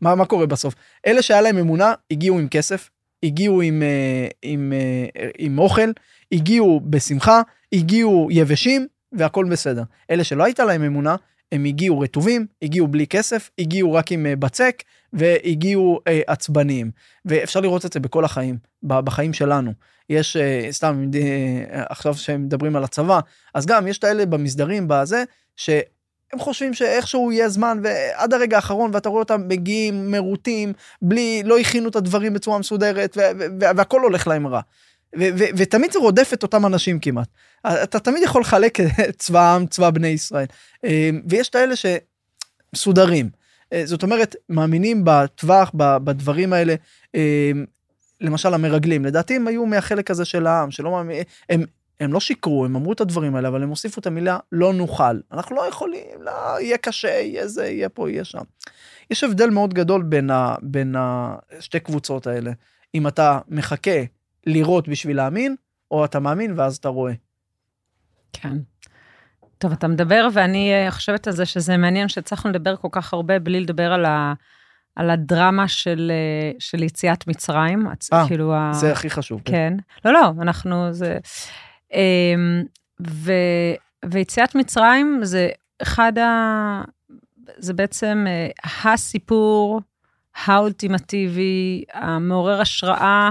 מה, 0.00 0.14
מה 0.14 0.26
קורה 0.26 0.46
בסוף? 0.46 0.74
אלה 1.06 1.22
שהיה 1.22 1.40
להם 1.40 1.58
אמונה 1.58 1.92
הגיעו 2.10 2.38
עם 2.38 2.48
כסף, 2.48 2.90
הגיעו 3.22 3.60
עם, 3.60 3.82
אה, 3.82 4.28
עם, 4.42 4.72
אה, 4.72 5.28
עם 5.38 5.58
אוכל, 5.58 5.90
הגיעו 6.32 6.80
בשמחה, 6.84 7.42
הגיעו 7.72 8.28
יבשים, 8.30 8.86
והכל 9.12 9.44
בסדר. 9.50 9.82
אלה 10.10 10.24
שלא 10.24 10.44
הייתה 10.44 10.64
להם 10.64 10.82
אמונה, 10.82 11.16
הם 11.52 11.64
הגיעו 11.64 12.00
רטובים, 12.00 12.46
הגיעו 12.62 12.88
בלי 12.88 13.06
כסף, 13.06 13.50
הגיעו 13.58 13.92
רק 13.92 14.12
עם 14.12 14.26
אה, 14.26 14.36
בצק, 14.36 14.82
והגיעו 15.12 16.00
אה, 16.08 16.20
עצבניים. 16.26 16.90
ואפשר 17.24 17.60
לראות 17.60 17.86
את 17.86 17.92
זה 17.92 18.00
בכל 18.00 18.24
החיים, 18.24 18.58
בחיים 18.82 19.32
שלנו. 19.32 19.72
יש, 20.10 20.36
אה, 20.36 20.68
סתם, 20.70 21.10
אה, 21.14 21.82
עכשיו 21.88 22.14
שמדברים 22.14 22.76
על 22.76 22.84
הצבא, 22.84 23.20
אז 23.54 23.66
גם 23.66 23.86
יש 23.86 23.98
את 23.98 24.04
האלה 24.04 24.26
במסדרים, 24.26 24.88
בזה, 24.88 25.24
שהם 26.30 26.40
חושבים 26.40 26.74
שאיכשהו 26.74 27.32
יהיה 27.32 27.48
זמן, 27.48 27.80
ועד 27.82 28.34
הרגע 28.34 28.56
האחרון, 28.56 28.90
ואתה 28.94 29.08
רואה 29.08 29.20
אותם 29.20 29.48
מגיעים 29.48 30.10
מרוטים, 30.10 30.72
בלי, 31.02 31.42
לא 31.44 31.58
הכינו 31.58 31.88
את 31.88 31.96
הדברים 31.96 32.34
בצורה 32.34 32.58
מסודרת, 32.58 33.16
והכל 33.76 34.00
הולך 34.00 34.26
להם 34.26 34.46
רע. 34.46 34.60
ותמיד 35.56 35.92
זה 35.92 35.98
רודף 35.98 36.30
את 36.32 36.42
אותם 36.42 36.66
אנשים 36.66 36.98
כמעט. 36.98 37.28
אתה 37.66 37.98
תמיד 37.98 38.22
יכול 38.22 38.40
לחלק 38.40 38.78
צבא 39.18 39.40
העם, 39.40 39.66
צבא 39.66 39.90
בני 39.90 40.08
ישראל. 40.08 40.46
אה, 40.84 41.10
ויש 41.28 41.48
את 41.48 41.54
האלה 41.54 41.74
שמסודרים. 41.76 43.30
אה, 43.72 43.82
זאת 43.84 44.02
אומרת, 44.02 44.36
מאמינים 44.48 45.02
בטווח, 45.04 45.70
בדברים 45.74 46.52
האלה. 46.52 46.74
אה, 47.14 47.50
למשל 48.20 48.54
המרגלים, 48.54 49.04
לדעתי 49.04 49.36
הם 49.36 49.48
היו 49.48 49.66
מהחלק 49.66 50.10
הזה 50.10 50.24
של 50.24 50.46
העם, 50.46 50.70
שלא 50.70 50.90
מאמין, 50.90 51.22
הם, 51.50 51.64
הם 52.00 52.12
לא 52.12 52.20
שיקרו, 52.20 52.64
הם 52.64 52.76
אמרו 52.76 52.92
את 52.92 53.00
הדברים 53.00 53.36
האלה, 53.36 53.48
אבל 53.48 53.62
הם 53.62 53.68
הוסיפו 53.68 54.00
את 54.00 54.06
המילה 54.06 54.38
לא 54.52 54.72
נוכל. 54.72 55.20
אנחנו 55.32 55.56
לא 55.56 55.68
יכולים, 55.68 56.22
לא, 56.22 56.60
יהיה 56.60 56.78
קשה, 56.78 57.08
יהיה 57.08 57.48
זה, 57.48 57.66
יהיה 57.66 57.88
פה, 57.88 58.10
יהיה 58.10 58.24
שם. 58.24 58.42
יש 59.10 59.24
הבדל 59.24 59.50
מאוד 59.50 59.74
גדול 59.74 60.02
בין, 60.02 60.30
ה, 60.30 60.54
בין 60.62 60.94
השתי 60.98 61.80
קבוצות 61.80 62.26
האלה. 62.26 62.52
אם 62.94 63.06
אתה 63.06 63.38
מחכה 63.48 64.00
לראות 64.46 64.88
בשביל 64.88 65.16
להאמין, 65.16 65.56
או 65.90 66.04
אתה 66.04 66.20
מאמין 66.20 66.52
ואז 66.56 66.76
אתה 66.76 66.88
רואה. 66.88 67.12
כן. 68.32 68.56
טוב, 69.58 69.72
אתה 69.72 69.88
מדבר, 69.88 70.28
ואני 70.32 70.72
אה, 70.72 70.90
חושבת 70.90 71.26
על 71.26 71.32
זה 71.32 71.46
שזה 71.46 71.76
מעניין 71.76 72.08
שהצלחנו 72.08 72.50
לדבר 72.50 72.76
כל 72.76 72.88
כך 72.92 73.12
הרבה 73.12 73.38
בלי 73.38 73.60
לדבר 73.60 73.92
על, 73.92 74.04
ה, 74.04 74.34
על 74.96 75.10
הדרמה 75.10 75.68
של, 75.68 76.12
אה, 76.14 76.52
של 76.58 76.82
יציאת 76.82 77.26
מצרים. 77.26 77.86
אה, 78.12 78.26
כאילו 78.26 78.54
ה... 78.54 78.70
זה 78.72 78.92
הכי 78.92 79.10
חשוב. 79.10 79.40
כן. 79.44 79.74
לא, 80.04 80.12
לא, 80.12 80.32
אנחנו, 80.40 80.92
זה... 80.92 81.18
אמ, 81.96 82.64
ו, 83.06 83.32
ויציאת 84.04 84.54
מצרים 84.54 85.20
זה 85.22 85.48
אחד 85.82 86.18
ה... 86.18 86.82
זה 87.58 87.74
בעצם 87.74 88.24
אה, 88.28 88.92
הסיפור 88.92 89.80
האולטימטיבי, 90.44 91.84
המעורר 91.92 92.60
השראה, 92.60 93.30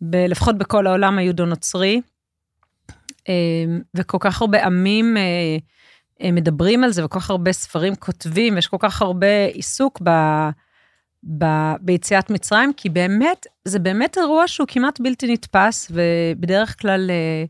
ב, 0.00 0.16
לפחות 0.16 0.58
בכל 0.58 0.86
העולם 0.86 1.18
היהודו-נוצרי. 1.18 2.00
אמ, 3.28 3.80
וכל 3.94 4.18
כך 4.20 4.40
הרבה 4.40 4.64
עמים 4.66 5.16
אה, 5.16 5.22
אה, 6.22 6.32
מדברים 6.32 6.84
על 6.84 6.90
זה, 6.90 7.04
וכל 7.04 7.20
כך 7.20 7.30
הרבה 7.30 7.52
ספרים 7.52 7.94
כותבים, 7.94 8.54
ויש 8.54 8.66
כל 8.66 8.76
כך 8.80 9.02
הרבה 9.02 9.44
עיסוק 9.52 10.00
ב, 10.02 10.10
ב, 11.38 11.44
ביציאת 11.80 12.30
מצרים, 12.30 12.72
כי 12.76 12.88
באמת, 12.88 13.46
זה 13.64 13.78
באמת 13.78 14.18
אירוע 14.18 14.48
שהוא 14.48 14.68
כמעט 14.70 15.00
בלתי 15.00 15.32
נתפס, 15.32 15.90
ובדרך 15.90 16.80
כלל, 16.80 17.10
אה, 17.10 17.44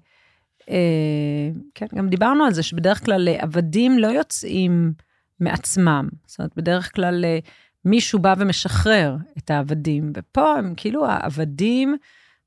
כן, 1.74 1.86
גם 1.94 2.08
דיברנו 2.08 2.44
על 2.44 2.52
זה, 2.52 2.62
שבדרך 2.62 3.04
כלל 3.04 3.28
אה, 3.28 3.42
עבדים 3.42 3.98
לא 3.98 4.06
יוצאים 4.06 4.92
מעצמם. 5.40 6.08
זאת 6.26 6.38
אומרת, 6.38 6.56
בדרך 6.56 6.94
כלל 6.94 7.24
אה, 7.24 7.38
מישהו 7.84 8.18
בא 8.18 8.34
ומשחרר 8.38 9.16
את 9.38 9.50
העבדים, 9.50 10.12
ופה 10.16 10.58
הם 10.58 10.74
כאילו 10.76 11.06
העבדים 11.06 11.96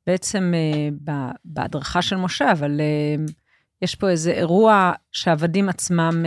בעצם 0.08 0.54
בהדרכה 1.46 2.02
של 2.02 2.16
משה, 2.16 2.52
אבל 2.52 2.82
יש 3.82 3.96
פה 3.96 4.10
איזה 4.10 4.32
אירוע 4.32 4.92
שהעבדים 5.12 5.70
עצמם 5.70 6.26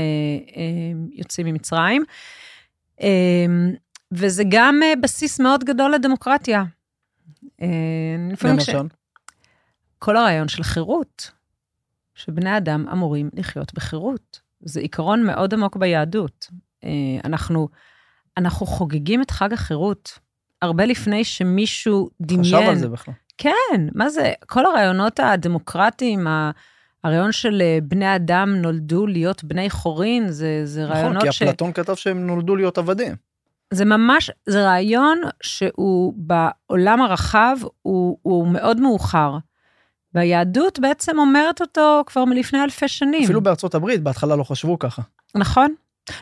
יוצאים 1.12 1.46
ממצרים. 1.46 2.04
וזה 4.12 4.42
גם 4.48 4.80
בסיס 5.02 5.40
מאוד 5.40 5.64
גדול 5.64 5.92
לדמוקרטיה. 5.94 6.64
למשל? 8.44 8.82
כל 9.98 10.16
הרעיון 10.16 10.48
של 10.48 10.62
חירות, 10.62 11.30
שבני 12.14 12.56
אדם 12.56 12.88
אמורים 12.92 13.30
לחיות 13.34 13.74
בחירות. 13.74 14.40
זה 14.60 14.80
עיקרון 14.80 15.22
מאוד 15.22 15.54
עמוק 15.54 15.76
ביהדות. 15.76 16.50
אנחנו, 17.24 17.68
אנחנו 18.36 18.66
חוגגים 18.66 19.22
את 19.22 19.30
חג 19.30 19.52
החירות 19.52 20.18
הרבה 20.62 20.86
לפני 20.86 21.24
שמישהו 21.24 22.10
דמיין. 22.20 22.44
חשב 22.44 22.68
על 22.68 22.76
זה 22.76 22.88
בכלל. 22.88 23.14
כן, 23.38 23.88
מה 23.94 24.08
זה, 24.08 24.32
כל 24.46 24.66
הרעיונות 24.66 25.20
הדמוקרטיים, 25.20 26.26
הרעיון 27.04 27.32
של 27.32 27.62
אה, 27.62 27.78
בני 27.82 28.16
אדם 28.16 28.54
נולדו 28.56 29.06
להיות 29.06 29.44
בני 29.44 29.70
חורין, 29.70 30.28
זה, 30.28 30.60
זה 30.64 30.84
נכון, 30.84 30.96
רעיונות 30.96 31.22
ש... 31.22 31.24
נכון, 31.24 31.32
ש... 31.32 31.38
כי 31.38 31.44
אפלטון 31.44 31.72
כתב 31.72 31.94
שהם 31.94 32.26
נולדו 32.26 32.56
להיות 32.56 32.78
עבדים. 32.78 33.14
זה 33.70 33.84
ממש, 33.84 34.30
זה 34.46 34.64
רעיון 34.64 35.20
שהוא 35.42 36.14
בעולם 36.16 37.00
הרחב, 37.00 37.56
הוא, 37.82 38.18
הוא 38.22 38.48
מאוד 38.48 38.80
מאוחר. 38.80 39.38
והיהדות 40.14 40.78
בעצם 40.78 41.18
אומרת 41.18 41.60
אותו 41.60 42.02
כבר 42.06 42.24
מלפני 42.24 42.62
אלפי 42.62 42.88
שנים. 42.88 43.24
אפילו 43.24 43.40
בארצות 43.40 43.74
הברית, 43.74 44.02
בהתחלה 44.02 44.36
לא 44.36 44.44
חשבו 44.44 44.78
ככה. 44.78 45.02
נכון. 45.34 45.74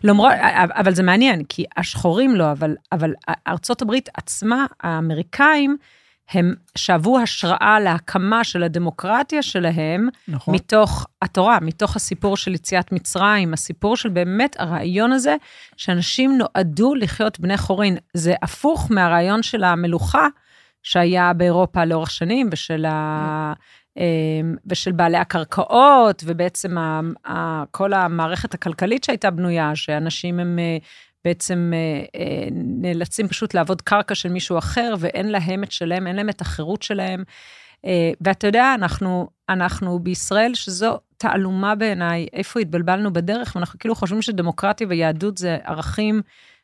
למרות, 0.05 0.33
אבל 0.55 0.95
זה 0.95 1.03
מעניין, 1.03 1.45
כי 1.49 1.65
השחורים 1.77 2.37
לא, 2.37 2.53
אבל, 2.53 2.75
אבל 2.93 3.15
ארצות 3.49 3.83
הברית 3.83 4.09
עצמה, 4.15 4.67
האמריקאים, 4.81 5.77
הם 6.31 6.55
שאבו 6.79 7.19
השראה 7.19 7.81
להקמה 7.81 8.45
של 8.45 8.63
הדמוקרטיה 8.63 9.43
שלהם, 9.43 10.09
נכון. 10.29 10.55
מתוך 10.55 11.07
התורה, 11.23 11.59
מתוך 11.61 11.97
הסיפור 11.97 12.37
של 12.37 12.55
יציאת 12.55 12.93
מצרים, 12.93 13.53
הסיפור 13.53 13.97
של 13.97 14.09
באמת 14.09 14.57
הרעיון 14.59 15.13
הזה, 15.13 15.37
שאנשים 15.77 16.39
נועדו 16.39 16.95
לחיות 16.95 17.41
בני 17.41 17.59
חורין. 17.59 17.97
זה 18.15 18.35
הפוך 18.43 18.91
מהרעיון 18.91 19.43
של 19.43 19.65
המלוכה 19.65 20.27
שהיה 20.83 21.33
באירופה 21.33 21.85
לאורך 21.85 22.11
שנים, 22.11 22.49
ושל 22.53 22.85
ה... 22.85 23.53
אמ, 23.97 24.57
ושל 24.67 24.93
בעלי 24.93 25.17
הקרקעות, 25.17 26.23
ובעצם 26.27 26.77
כל 27.71 27.93
המערכת 27.93 28.55
הכלכלית 28.55 29.05
שהייתה 29.05 29.31
בנויה, 29.31 29.77
שאנשים 29.77 30.41
הם 30.41 30.59
אה, 30.59 30.77
בעצם 31.25 31.73
אה, 31.75 32.21
אה, 32.21 32.49
נאלצים 32.53 33.29
פשוט 33.29 33.55
לעבוד 33.55 33.83
קרקע 33.83 34.15
של 34.15 34.29
מישהו 34.29 34.59
אחר, 34.59 34.95
ואין 34.99 35.29
להם 35.29 35.65
את 35.65 35.73
שלהם, 35.73 36.07
אין 36.07 36.17
להם 36.17 36.29
את 36.29 36.41
החירות 36.41 36.83
שלהם. 36.83 37.25
ואתה 38.21 38.47
יודע, 38.47 38.75
אנחנו, 38.75 39.29
אנחנו 39.49 39.99
בישראל, 39.99 40.55
שזו 40.55 40.99
תעלומה 41.17 41.75
בעיניי, 41.75 42.27
איפה 42.33 42.61
התבלבלנו 42.61 43.13
בדרך, 43.13 43.53
ואנחנו 43.57 43.79
כאילו 43.79 43.95
חושבים 43.95 44.23
שדמוקרטיה 44.23 44.87
ויהדות 44.91 45.39
זה 45.39 45.59
ערכים 45.65 46.23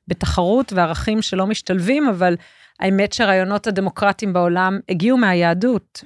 בתחרות 0.09 0.73
וערכים 0.73 1.23
שלא 1.23 1.47
משתלבים, 1.47 2.09
אבל 2.09 2.37
האמת 2.81 3.13
שהרעיונות 3.13 3.67
הדמוקרטיים 3.67 4.33
בעולם 4.33 4.79
הגיעו 4.89 5.19
מהיהדות, 5.19 6.05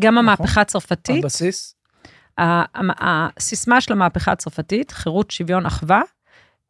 גם 0.00 0.14
נכון. 0.14 0.18
המהפכה 0.18 0.60
הצרפתית. 0.60 1.24
הבסיס? 1.24 1.76
הסיסמה 2.38 3.80
של 3.80 3.92
המהפכה 3.92 4.32
הצרפתית, 4.32 4.90
חירות, 4.90 5.30
שוויון, 5.30 5.66
אחווה, 5.66 6.02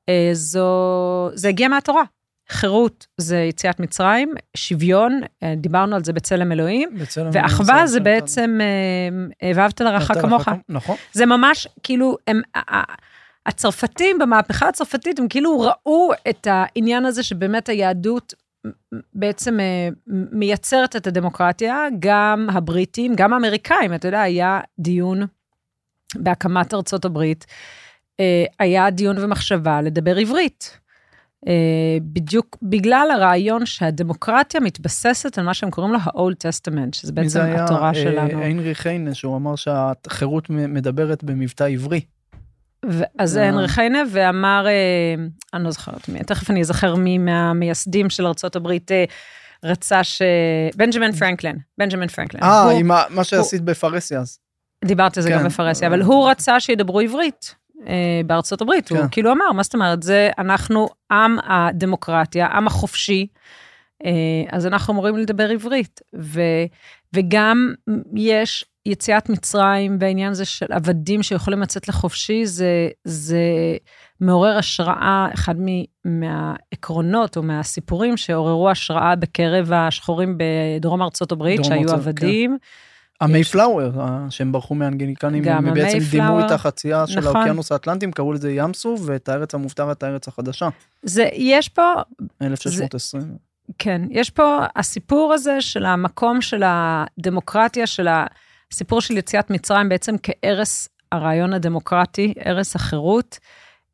אה, 0.08 0.30
זו, 0.32 1.30
זה 1.34 1.48
הגיע 1.48 1.68
מהתורה. 1.68 2.02
חירות 2.48 3.06
זה 3.16 3.38
יציאת 3.38 3.80
מצרים, 3.80 4.34
שוויון, 4.56 5.20
אה, 5.42 5.54
דיברנו 5.56 5.96
על 5.96 6.04
זה 6.04 6.12
בצלם 6.12 6.52
אלוהים, 6.52 6.98
בצלם 6.98 7.30
ואחווה 7.32 7.86
זה 7.86 8.00
בעצם 8.00 8.58
אה, 9.42 9.52
ואהבת 9.54 9.80
לרעך 9.80 10.12
כמוך. 10.20 10.48
נכון. 10.68 10.96
זה 11.12 11.26
ממש, 11.26 11.68
כאילו, 11.82 12.16
הם, 12.26 12.40
הצרפתים 13.46 14.18
במהפכה 14.18 14.68
הצרפתית, 14.68 15.18
הם 15.18 15.28
כאילו 15.28 15.60
ראו 15.60 16.10
את 16.28 16.46
העניין 16.50 17.04
הזה 17.04 17.22
שבאמת 17.22 17.68
היהדות 17.68 18.34
בעצם 19.14 19.60
אה, 19.60 19.88
מייצרת 20.32 20.96
את 20.96 21.06
הדמוקרטיה, 21.06 21.84
גם 21.98 22.46
הבריטים, 22.52 23.12
גם 23.16 23.32
האמריקאים, 23.32 23.94
אתה 23.94 24.08
יודע, 24.08 24.20
היה 24.20 24.60
דיון 24.78 25.26
בהקמת 26.14 26.74
ארצות 26.74 27.04
הברית, 27.04 27.46
אה, 28.20 28.44
היה 28.58 28.90
דיון 28.90 29.16
ומחשבה 29.18 29.82
לדבר 29.82 30.16
עברית. 30.16 30.78
אה, 31.48 31.98
בדיוק 32.02 32.56
בגלל 32.62 33.08
הרעיון 33.14 33.66
שהדמוקרטיה 33.66 34.60
מתבססת 34.60 35.38
על 35.38 35.44
מה 35.44 35.54
שהם 35.54 35.70
קוראים 35.70 35.92
לו 35.92 35.98
ה-Old 35.98 36.34
Testament, 36.34 36.88
שזה 36.92 37.12
בעצם 37.12 37.40
התורה 37.40 37.94
שלנו. 37.94 38.22
מי 38.22 38.30
זה 38.30 38.36
היה 38.36 38.44
היינריך 38.44 38.86
היינה, 38.86 39.14
שהוא 39.14 39.36
אמר 39.36 39.56
שהחירות 39.56 40.50
מדברת 40.50 41.24
במבטא 41.24 41.64
עברי. 41.64 42.00
אז 43.18 43.36
הנרי 43.36 43.68
חיינה 43.68 44.02
ואמר, 44.10 44.66
אה, 44.66 45.24
אני 45.54 45.64
לא 45.64 45.70
זוכרת 45.70 46.08
מי, 46.08 46.18
תכף 46.18 46.50
אני 46.50 46.60
אזכר 46.60 46.94
מי 46.94 47.18
מהמייסדים 47.18 48.10
של 48.10 48.26
ארה"ב 48.26 48.66
אה, 48.90 49.04
רצה 49.64 50.04
ש... 50.04 50.22
בנג'מן 50.76 51.12
פרנקלין, 51.12 51.58
בנג'מן 51.78 52.08
פרנקלין. 52.08 52.42
אה, 52.42 52.70
עם 52.70 52.90
מה 53.10 53.24
שעשית 53.24 53.62
בפרהסיה 53.62 54.20
אז. 54.20 54.38
דיברתי 54.84 55.20
על 55.20 55.22
זה 55.22 55.30
גם 55.30 55.38
כן. 55.38 55.48
בפרהסיה, 55.48 55.88
אבל 55.88 56.02
הוא 56.02 56.30
רצה 56.30 56.60
שידברו 56.60 57.00
עברית. 57.00 57.54
אה, 57.86 58.20
בארצות 58.26 58.60
הברית, 58.60 58.90
הוא 58.90 58.98
כן. 58.98 59.08
כאילו 59.10 59.32
אמר, 59.32 59.52
מה 59.52 59.62
זאת 59.62 59.74
אומרת, 59.74 60.02
זה 60.02 60.30
אנחנו 60.38 60.88
עם 61.10 61.36
הדמוקרטיה, 61.46 62.46
עם 62.46 62.66
החופשי, 62.66 63.26
אז 64.50 64.66
אנחנו 64.66 64.92
אמורים 64.92 65.16
לדבר 65.16 65.50
עברית. 65.50 66.00
וגם 67.14 67.74
יש 68.14 68.64
יציאת 68.86 69.28
מצרים 69.28 69.96
והעניין 70.00 70.32
הזה 70.32 70.44
של 70.44 70.66
עבדים 70.70 71.22
שיכולים 71.22 71.60
לצאת 71.60 71.88
לחופשי, 71.88 72.46
זה, 72.46 72.88
זה 73.04 73.40
מעורר 74.20 74.58
השראה, 74.58 75.28
אחד 75.34 75.54
מהעקרונות 76.04 77.36
או 77.36 77.42
מהסיפורים 77.42 78.16
שעוררו 78.16 78.70
השראה 78.70 79.16
בקרב 79.16 79.72
השחורים 79.72 80.38
בדרום 80.38 81.02
ארצות 81.02 81.32
הברית, 81.32 81.64
שהיו 81.64 81.80
ארצות, 81.80 81.94
עבדים. 81.94 82.58
כן. 82.60 83.24
המייפלאואר, 83.24 83.90
שהם 84.30 84.52
ברחו 84.52 84.74
מהאנגליקנים, 84.74 85.48
הם 85.48 85.74
בעצם 85.74 85.98
דימו 86.10 86.40
את 86.40 86.50
החצייה 86.50 87.06
של 87.06 87.20
נכון. 87.20 87.36
האוקיינוס 87.36 87.72
האטלנטי, 87.72 88.06
הם 88.06 88.12
קראו 88.12 88.32
לזה 88.32 88.52
ים 88.52 88.74
סוף, 88.74 89.00
ואת 89.04 89.28
הארץ 89.28 89.54
המובטרת, 89.54 90.02
הארץ 90.02 90.28
החדשה. 90.28 90.68
זה, 91.02 91.28
יש 91.32 91.68
פה... 91.68 91.92
1620. 92.42 93.22
זה, 93.22 93.28
כן, 93.78 94.02
יש 94.10 94.30
פה 94.30 94.58
הסיפור 94.76 95.32
הזה 95.32 95.60
של 95.60 95.86
המקום 95.86 96.40
של 96.40 96.62
הדמוקרטיה, 96.66 97.86
של 97.86 98.08
ה... 98.08 98.26
הסיפור 98.72 99.00
של 99.00 99.16
יציאת 99.16 99.50
מצרים 99.50 99.88
בעצם 99.88 100.14
כערש 100.22 100.88
הרעיון 101.12 101.52
הדמוקרטי, 101.52 102.34
ערש 102.38 102.76
החירות, 102.76 103.38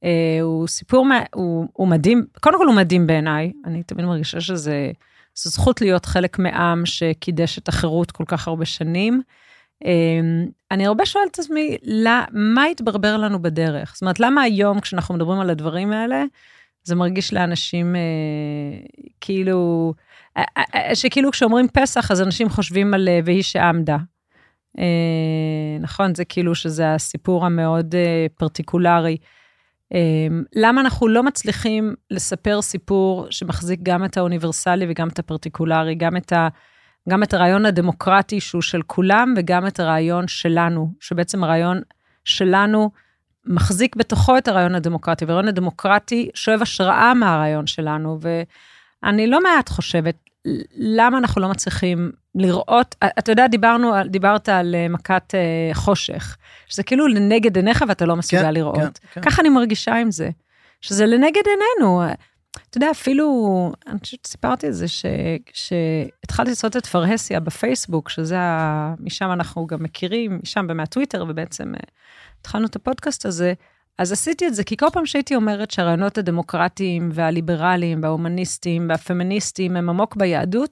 אה, 0.05 0.39
הוא 0.43 0.69
סיפור, 0.69 1.07
הוא, 1.35 1.69
הוא 1.73 1.89
מדהים, 1.89 2.27
קודם 2.41 2.59
כל 2.59 2.67
הוא 2.67 2.75
מדהים 2.75 3.07
בעיניי, 3.07 3.53
אני 3.65 3.83
תמיד 3.83 4.07
מרגישה 4.07 4.41
שזה, 4.41 4.91
זו 5.35 5.51
זכות 5.51 5.81
להיות 5.81 6.07
חלק 6.07 6.39
מעם 6.39 6.87
שקידש 6.87 7.59
את 7.59 7.69
החירות 7.69 8.11
כל 8.11 8.25
כך 8.27 8.49
הרבה 8.49 8.65
שנים. 8.65 9.23
אה, 9.85 10.21
אני 10.71 10.87
הרבה 10.87 11.07
שואלת 11.07 11.31
את 11.31 11.39
עצמי, 11.39 11.77
מה 12.33 12.65
התברבר 12.65 13.17
לנו 13.17 13.43
בדרך? 13.43 13.93
זאת 13.95 14.03
אומרת, 14.03 14.21
למה 14.21 14.43
היום 14.43 14.81
כשאנחנו 14.81 15.15
מדברים 15.15 15.41
על 15.41 15.51
הדברים 15.51 15.93
האלה, 15.93 16.25
זה 16.85 16.95
מרגיש 16.95 17.33
לאנשים 17.33 17.97
אה, 17.97 18.01
כאילו, 19.21 19.93
אה, 20.37 20.95
שכאילו 20.95 21.31
כשאומרים 21.31 21.69
פסח, 21.69 22.11
אז 22.11 22.23
אנשים 22.23 22.49
חושבים 22.49 22.95
על 22.95 23.09
והיא 23.25 23.43
שעמדה. 23.43 23.97
אה, 24.79 25.79
נכון? 25.81 26.15
זה 26.15 26.25
כאילו 26.25 26.55
שזה 26.55 26.95
הסיפור 26.95 27.47
המאוד 27.47 27.95
אה, 27.95 28.27
פרטיקולרי. 28.37 29.17
אה, 29.95 29.99
למה 30.57 30.81
אנחנו 30.81 31.09
לא 31.09 31.23
מצליחים 31.23 31.95
לספר 32.11 32.63
סיפור 32.63 33.27
שמחזיק 33.31 33.81
גם 33.83 34.05
את 34.05 34.17
האוניברסלי 34.17 34.87
וגם 34.89 35.09
את 35.09 35.19
הפרטיקולרי, 35.19 35.95
גם 35.95 36.17
את, 36.17 36.33
ה, 36.33 36.49
גם 37.09 37.23
את 37.23 37.35
הרעיון 37.35 37.67
הדמוקרטי 37.67 38.41
שהוא 38.41 38.63
של 38.63 38.83
כולם 38.83 39.35
וגם 39.37 39.67
את 39.67 39.81
הרעיון 39.81 40.29
שלנו, 40.29 40.93
שבעצם 41.01 41.45
הרעיון 41.45 41.81
שלנו 42.25 42.91
מחזיק 43.47 43.97
בתוכו 43.97 44.39
את 44.39 44.49
הרעיון 44.49 44.75
הדמוקרטי, 44.75 45.25
והרעיון 45.25 45.49
הדמוקרטי 45.49 46.31
שואב 46.35 46.63
השראה 46.63 47.15
מהרעיון 47.15 47.67
שלנו, 47.67 48.19
ואני 49.03 49.27
לא 49.27 49.43
מעט 49.43 49.69
חושבת, 49.69 50.17
למה 50.77 51.19
אנחנו 51.19 51.41
לא 51.41 51.49
מצליחים 51.49 52.13
לראות, 52.35 52.95
אתה 53.19 53.33
יודע, 53.33 53.47
דיברנו, 53.47 53.93
דיברת 54.07 54.49
על 54.49 54.75
אה, 54.75 54.89
מכת 54.89 55.35
אה, 55.35 55.75
חושך, 55.75 56.37
שזה 56.67 56.83
כאילו 56.83 57.09
לנגד 57.09 57.57
עיניך 57.57 57.85
ואתה 57.89 58.07
לא 58.07 58.17
מסוגל 58.17 58.43
כן, 58.43 58.55
לראות. 58.55 58.77
כן, 58.77 59.09
כן. 59.13 59.21
ככה 59.21 59.43
אני 59.43 59.49
מרגישה 59.49 59.95
עם 59.95 60.11
זה, 60.11 60.31
שזה 60.81 61.07
לנגד 61.07 61.43
עינינו. 61.47 62.03
אתה 62.71 62.77
יודע, 62.77 62.91
אפילו, 62.91 63.73
אני 63.87 63.99
חושבת 64.01 64.25
שסיפרתי 64.27 64.69
את 64.69 64.75
זה, 64.75 64.87
שהתחלתי 65.53 66.51
לעשות 66.51 66.77
את 66.77 66.87
פרהסיה 66.87 67.41
בפייסבוק, 67.41 68.09
שזה, 68.09 68.39
ה, 68.39 68.95
משם 69.01 69.33
אנחנו 69.33 69.67
גם 69.67 69.83
מכירים, 69.83 70.41
משם 70.43 70.67
ומהטוויטר, 70.69 71.25
ובעצם 71.29 71.75
אה, 71.75 71.81
התחלנו 72.41 72.67
את 72.67 72.77
הפודקאסט 72.77 73.27
הזה. 73.27 73.53
אז 73.99 74.13
עשיתי 74.13 74.47
את 74.47 74.55
זה, 74.55 74.65
כי 74.65 74.77
כל 74.77 74.87
פעם 74.93 75.07
שהייתי 75.07 75.35
אומרת 75.35 75.71
שהרעיונות 75.71 76.19
הדמוקרטיים 76.19 77.11
והליברליים 77.13 78.03
וההומניסטיים 78.03 78.87
והפמיניסטיים 78.89 79.77
הם 79.77 79.89
עמוק 79.89 80.17
ביהדות, 80.17 80.71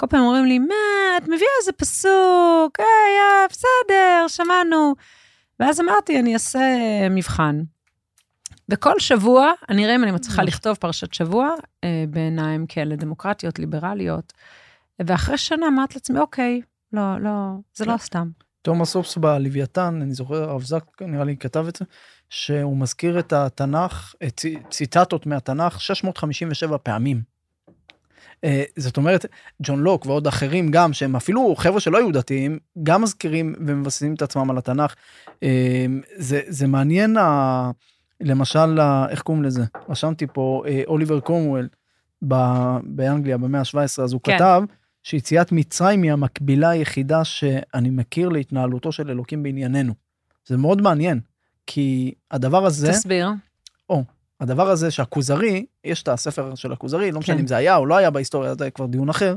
כל 0.00 0.06
פעם 0.06 0.20
אומרים 0.20 0.44
לי, 0.44 0.58
מה, 0.58 0.74
את 1.18 1.22
מביאה 1.22 1.50
איזה 1.60 1.72
פסוק, 1.72 2.78
היי, 2.78 2.86
אה, 3.20 3.46
בסדר, 3.50 4.28
שמענו. 4.28 4.94
ואז 5.60 5.80
אמרתי, 5.80 6.20
אני 6.20 6.34
אעשה 6.34 6.58
מבחן. 7.10 7.62
וכל 8.68 8.98
שבוע, 8.98 9.52
אני 9.68 9.84
אראה 9.84 9.94
אם 9.94 10.04
אני 10.04 10.10
מצליחה 10.10 10.42
לכתוב 10.42 10.76
פרשת 10.76 11.14
שבוע, 11.14 11.54
אה, 11.84 12.04
בעיניים 12.10 12.66
כאלה 12.66 12.96
דמוקרטיות, 12.96 13.58
ליברליות. 13.58 14.32
ואחרי 15.00 15.38
שנה 15.38 15.66
אמרתי 15.68 15.94
לעצמי, 15.94 16.18
אוקיי, 16.18 16.60
לא, 16.92 17.20
לא, 17.20 17.30
זה 17.74 17.84
לא 17.84 17.92
כן. 17.92 17.98
סתם. 17.98 18.28
תומאס 18.62 18.96
אופס 18.96 19.16
בלוויתן, 19.16 19.98
אני 20.02 20.14
זוכר, 20.14 20.50
הרב 20.50 20.62
זק 20.62 20.84
נראה 21.00 21.24
לי 21.24 21.36
כתב 21.36 21.64
את 21.68 21.76
זה, 21.76 21.84
שהוא 22.30 22.76
מזכיר 22.76 23.18
את 23.18 23.32
התנ"ך, 23.32 24.14
ציטטות 24.70 25.26
מהתנ"ך 25.26 25.80
657 25.80 26.76
פעמים. 26.82 27.39
אה, 28.44 28.62
זאת 28.76 28.96
אומרת, 28.96 29.26
ג'ון 29.62 29.80
לוק 29.80 30.06
ועוד 30.06 30.26
אחרים 30.26 30.70
גם, 30.70 30.92
שהם 30.92 31.16
אפילו 31.16 31.54
חבר'ה 31.56 31.80
שלא 31.80 31.98
היו 31.98 32.12
דתיים, 32.12 32.58
גם 32.82 33.02
מזכירים 33.02 33.54
ומבססים 33.66 34.14
את 34.14 34.22
עצמם 34.22 34.50
על 34.50 34.58
התנ"ך. 34.58 34.94
אה, 35.42 35.86
זה, 36.16 36.40
זה 36.48 36.66
מעניין, 36.66 37.16
ה- 37.16 37.70
למשל, 38.20 38.80
ה- 38.80 39.06
איך 39.10 39.22
קוראים 39.22 39.42
לזה? 39.42 39.62
רשמתי 39.88 40.26
פה, 40.32 40.62
אה, 40.66 40.82
אוליבר 40.86 41.20
קומואל 41.20 41.68
ב- 42.28 42.76
באנגליה 42.84 43.38
במאה 43.38 43.60
ה-17, 43.60 43.78
אז 44.02 44.12
הוא 44.12 44.20
כן. 44.24 44.34
כתב 44.36 44.62
שיציאת 45.02 45.52
מצרים 45.52 46.02
היא 46.02 46.12
המקבילה 46.12 46.68
היחידה 46.68 47.24
שאני 47.24 47.90
מכיר 47.90 48.28
להתנהלותו 48.28 48.92
של 48.92 49.10
אלוקים 49.10 49.42
בענייננו. 49.42 49.92
זה 50.46 50.56
מאוד 50.56 50.82
מעניין, 50.82 51.20
כי 51.66 52.14
הדבר 52.30 52.66
הזה, 52.66 52.92
תסביר. 52.92 53.28
הדבר 54.40 54.70
הזה 54.70 54.90
שהכוזרי, 54.90 55.64
יש 55.84 56.02
את 56.02 56.08
הספר 56.08 56.54
של 56.54 56.72
הכוזרי, 56.72 57.12
לא 57.12 57.20
משנה 57.20 57.34
כן. 57.34 57.40
אם 57.40 57.46
זה 57.46 57.56
היה 57.56 57.76
או 57.76 57.86
לא 57.86 57.96
היה 57.96 58.10
בהיסטוריה, 58.10 58.54
זה 58.58 58.70
כבר 58.70 58.86
דיון 58.86 59.08
אחר, 59.08 59.34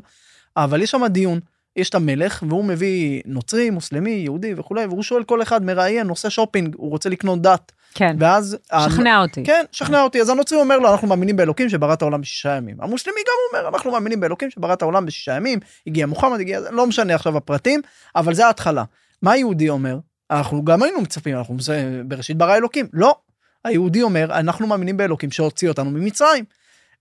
אבל 0.58 0.82
יש 0.82 0.92
שם 0.92 1.06
דיון, 1.06 1.40
יש 1.76 1.90
את 1.90 1.96
המלך, 1.96 2.44
והוא 2.50 2.66
מביא 2.66 3.22
נוצרי, 3.26 3.70
מוסלמי, 3.70 4.12
יהודי 4.12 4.54
וכולי, 4.58 4.86
והוא 4.86 5.04
שואל 5.04 5.24
כל 5.24 5.42
אחד, 5.42 5.64
מראיין, 5.64 6.10
עושה 6.10 6.30
שופינג, 6.30 6.76
הוא 6.78 6.90
רוצה 6.90 7.10
לקנות 7.10 7.42
דת, 7.42 7.72
כן, 7.94 8.16
ואז... 8.20 8.58
שכנע 8.90 9.22
אותי. 9.22 9.44
כן, 9.44 9.66
שכנע 9.72 10.02
אותי. 10.02 10.22
אז 10.22 10.30
הנוצרי 10.30 10.60
אומר 10.60 10.80
לו, 10.80 10.92
אנחנו 10.92 11.08
מאמינים 11.08 11.36
באלוקים 11.36 11.70
שברא 11.70 11.94
את 11.94 12.02
העולם 12.02 12.22
בשישה 12.22 12.56
ימים. 12.56 12.78
המוסלמי 12.80 13.18
גם 13.28 13.60
אומר, 13.60 13.76
אנחנו 13.76 13.92
מאמינים 13.92 14.20
באלוקים 14.20 14.50
שברא 14.50 14.74
את 14.74 14.82
העולם 14.82 15.06
בשישה 15.06 15.36
ימים, 15.36 15.60
הגיע 15.88 16.06
מוחמד, 16.06 16.40
הגיע... 16.40 16.60
לא 16.72 16.88
משנה 16.88 17.16
עכשיו 17.16 17.38
הפרטים, 17.38 17.82
אבל 18.16 18.34
זה 18.34 18.46
ההתחלה. 18.46 18.84
מה 19.22 19.32
היהודי 19.32 19.70
אומר? 19.70 19.98
אנחנו 20.32 20.66
גם 20.66 20.84
היינו 20.84 21.02
מצפים, 21.02 21.38
אנחנו 21.38 21.58
בראשית 22.06 22.38
ברא 22.38 22.56
אלוקים. 22.56 22.88
לא. 22.94 23.16
היהודי 23.64 24.02
אומר, 24.02 24.40
אנחנו 24.40 24.68
מאמינים 24.68 24.98
באלוקים 24.98 25.32
שהוציא 25.32 25.70
אותנו 25.70 25.92
ממצרים. 25.92 26.46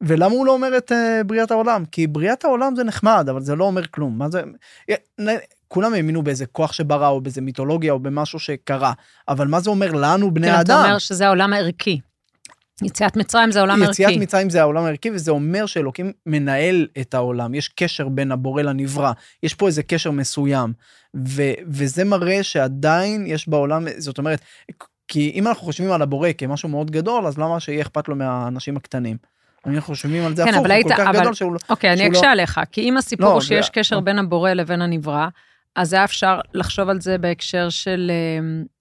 ולמה 0.00 0.34
הוא 0.34 0.46
לא 0.46 0.52
אומר 0.52 0.76
את 0.78 0.92
uh, 0.92 1.24
בריאת 1.26 1.50
העולם? 1.50 1.84
כי 1.92 2.06
בריאת 2.06 2.44
העולם 2.44 2.76
זה 2.76 2.84
נחמד, 2.84 3.26
אבל 3.30 3.40
זה 3.40 3.54
לא 3.54 3.64
אומר 3.64 3.86
כלום. 3.86 4.18
מה 4.18 4.28
זה... 4.30 4.42
נ- 5.20 5.38
כולם 5.68 5.94
האמינו 5.94 6.22
באיזה 6.22 6.46
כוח 6.46 6.72
שברא, 6.72 7.08
או 7.08 7.20
באיזה 7.20 7.40
מיתולוגיה, 7.40 7.92
או 7.92 7.98
במשהו 7.98 8.38
שקרה. 8.38 8.92
אבל 9.28 9.48
מה 9.48 9.60
זה 9.60 9.70
אומר 9.70 9.92
לנו, 9.92 10.34
בני 10.34 10.46
כן, 10.46 10.52
האדם? 10.52 10.78
אתה 10.80 10.84
אומר 10.86 10.98
שזה 10.98 11.26
העולם 11.26 11.52
הערכי. 11.52 12.00
יציאת 12.82 13.16
מצרים 13.16 13.52
זה 13.52 13.58
העולם 13.58 13.82
הערכי. 13.82 14.02
יציאת 14.02 14.22
מצרים 14.22 14.50
זה 14.50 14.60
העולם 14.60 14.84
הערכי, 14.84 15.10
וזה 15.10 15.30
אומר 15.30 15.66
שאלוקים 15.66 16.12
מנהל 16.26 16.86
את 17.00 17.14
העולם. 17.14 17.54
יש 17.54 17.68
קשר 17.68 18.08
בין 18.08 18.32
הבורא 18.32 18.62
לנברא, 18.62 19.12
יש 19.42 19.54
פה 19.54 19.66
איזה 19.66 19.82
קשר 19.82 20.10
מסוים. 20.10 20.72
ו- 21.28 21.52
וזה 21.66 22.04
מראה 22.04 22.42
שעדיין 22.42 23.26
יש 23.26 23.48
בעולם, 23.48 23.86
זאת 23.98 24.18
אומרת, 24.18 24.40
כי 25.08 25.32
אם 25.34 25.46
אנחנו 25.46 25.62
חושבים 25.64 25.92
על 25.92 26.02
הבורא 26.02 26.28
כמשהו 26.38 26.68
מאוד 26.68 26.90
גדול, 26.90 27.26
אז 27.26 27.38
למה 27.38 27.60
שיהיה 27.60 27.82
אכפת 27.82 28.08
לו 28.08 28.16
מהאנשים 28.16 28.76
הקטנים? 28.76 29.16
אנחנו 29.66 29.94
חושבים 29.94 30.24
על 30.26 30.36
זה 30.36 30.44
כן, 30.44 30.54
הפוך, 30.54 30.66
הוא 30.66 30.72
היית- 30.72 30.86
כל 30.88 30.94
כך 30.94 31.06
אבל- 31.06 31.20
גדול 31.20 31.34
שהוא 31.34 31.52
לא... 31.52 31.58
אוקיי, 31.70 31.92
אני 31.92 32.08
אקשה 32.08 32.22
לא- 32.26 32.30
עליך, 32.32 32.60
כי 32.72 32.80
אם 32.80 32.96
הסיפור 32.96 33.26
לא, 33.26 33.32
הוא 33.32 33.40
שיש 33.40 33.66
זה- 33.66 33.72
קשר 33.72 34.00
בין 34.00 34.18
הבורא 34.18 34.50
לבין 34.52 34.82
הנברא, 34.82 35.28
אז 35.76 35.92
היה 35.92 36.04
אפשר 36.04 36.40
לחשוב 36.54 36.88
על 36.88 37.00
זה 37.00 37.18
בהקשר 37.18 37.68
של, 37.70 38.10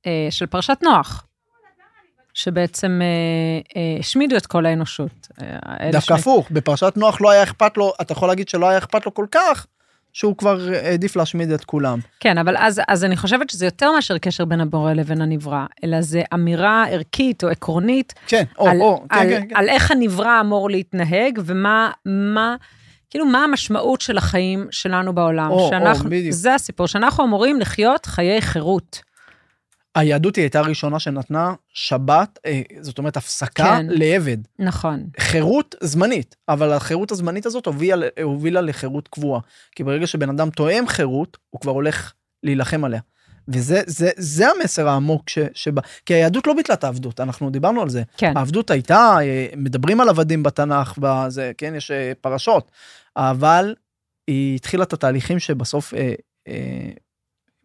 אה, 0.06 0.12
אה, 0.12 0.32
של 0.32 0.46
פרשת 0.46 0.78
נוח, 0.84 1.26
שבעצם 2.34 3.00
אה, 3.02 3.08
אה, 3.82 4.00
השמידו 4.00 4.38
את 4.38 4.46
כל 4.46 4.66
האנושות. 4.66 5.28
אה, 5.42 5.90
דווקא 5.92 6.14
הפוך, 6.14 6.48
בפרשת 6.52 6.94
נוח 6.98 7.22
לא 7.22 7.30
היה 7.32 7.44
אכפת 7.44 7.78
לו, 7.78 7.94
אתה 8.02 8.12
יכול 8.14 8.28
להגיד 8.28 8.50
שלא 8.50 8.70
היה 8.70 8.78
אכפת 8.78 9.06
לו 9.06 9.14
כל 9.14 9.26
כך, 9.32 9.68
שהוא 10.14 10.38
כבר 10.38 10.60
העדיף 10.84 11.16
להשמיד 11.16 11.52
את 11.52 11.66
כולם. 11.66 12.00
כן, 12.20 12.38
אבל 12.38 12.58
אז, 12.58 12.82
אז 12.88 13.04
אני 13.04 13.18
חושבת 13.18 13.50
שזה 13.50 13.66
יותר 13.66 13.92
מאשר 13.92 14.18
קשר 14.18 14.46
בין 14.46 14.62
הבורא 14.62 14.94
לבין 14.94 15.22
הנברא, 15.22 15.66
אלא 15.84 16.02
זה 16.02 16.22
אמירה 16.34 16.86
ערכית 16.90 17.44
או 17.44 17.50
עקרונית 17.50 18.14
כן, 18.28 18.44
או, 18.60 18.68
על, 18.68 18.82
או, 18.82 19.04
כן, 19.10 19.18
על, 19.18 19.30
כן, 19.30 19.48
כן. 19.50 19.56
על 19.56 19.70
איך 19.70 19.92
הנברא 19.92 20.40
אמור 20.42 20.70
להתנהג, 20.70 21.40
ומה, 21.46 21.92
מה, 22.06 22.56
כאילו, 23.10 23.26
מה 23.26 23.44
המשמעות 23.44 24.02
של 24.02 24.18
החיים 24.18 24.68
שלנו 24.72 25.16
בעולם. 25.16 25.52
או, 25.52 25.60
או, 25.60 25.70
שאנחנו, 25.70 26.10
בדיוק. 26.10 26.34
זה 26.36 26.56
הסיפור, 26.56 26.88
שאנחנו 26.88 27.24
אמורים 27.24 27.60
לחיות 27.60 28.06
חיי 28.06 28.42
חירות. 28.42 29.11
היהדות 29.96 30.36
היא 30.36 30.44
הייתה 30.44 30.60
הראשונה 30.60 31.00
שנתנה 31.00 31.54
שבת, 31.74 32.40
אה, 32.46 32.62
זאת 32.82 32.98
אומרת 32.98 33.18
הפסקה 33.18 33.64
כן. 33.64 33.86
לעבד. 33.90 34.38
נכון. 34.60 35.04
חירות 35.20 35.76
זמנית, 35.82 36.36
אבל 36.50 36.74
החירות 36.74 37.12
הזמנית 37.12 37.46
הזאת 37.46 37.66
הובילה, 37.66 38.08
הובילה 38.24 38.62
לחירות 38.62 39.08
קבועה. 39.08 39.42
כי 39.76 39.84
ברגע 39.84 40.08
שבן 40.08 40.30
אדם 40.30 40.50
תואם 40.50 40.88
חירות, 40.88 41.38
הוא 41.50 41.62
כבר 41.62 41.72
הולך 41.72 42.14
להילחם 42.44 42.84
עליה. 42.84 43.02
וזה 43.48 43.82
זה, 43.86 44.10
זה 44.18 44.46
המסר 44.50 44.88
העמוק 44.88 45.30
ש, 45.30 45.40
שבה, 45.54 45.82
כי 46.06 46.14
היהדות 46.14 46.48
לא 46.48 46.54
ביטלה 46.54 46.76
את 46.76 46.84
העבדות, 46.84 47.20
אנחנו 47.20 47.50
דיברנו 47.50 47.82
על 47.82 47.90
זה. 47.90 48.04
כן. 48.18 48.38
העבדות 48.38 48.72
הייתה, 48.72 49.18
אה, 49.22 49.48
מדברים 49.58 50.02
על 50.02 50.10
עבדים 50.10 50.44
בתנ"ך, 50.44 50.98
בזה, 50.98 51.52
כן, 51.58 51.76
יש 51.76 51.92
אה, 51.92 52.12
פרשות, 52.22 52.72
אבל 53.16 53.76
היא 54.28 54.56
התחילה 54.56 54.84
את 54.84 54.94
התהליכים 54.94 55.40
שבסוף 55.40 55.94
אה, 55.94 56.14
אה, 56.48 56.90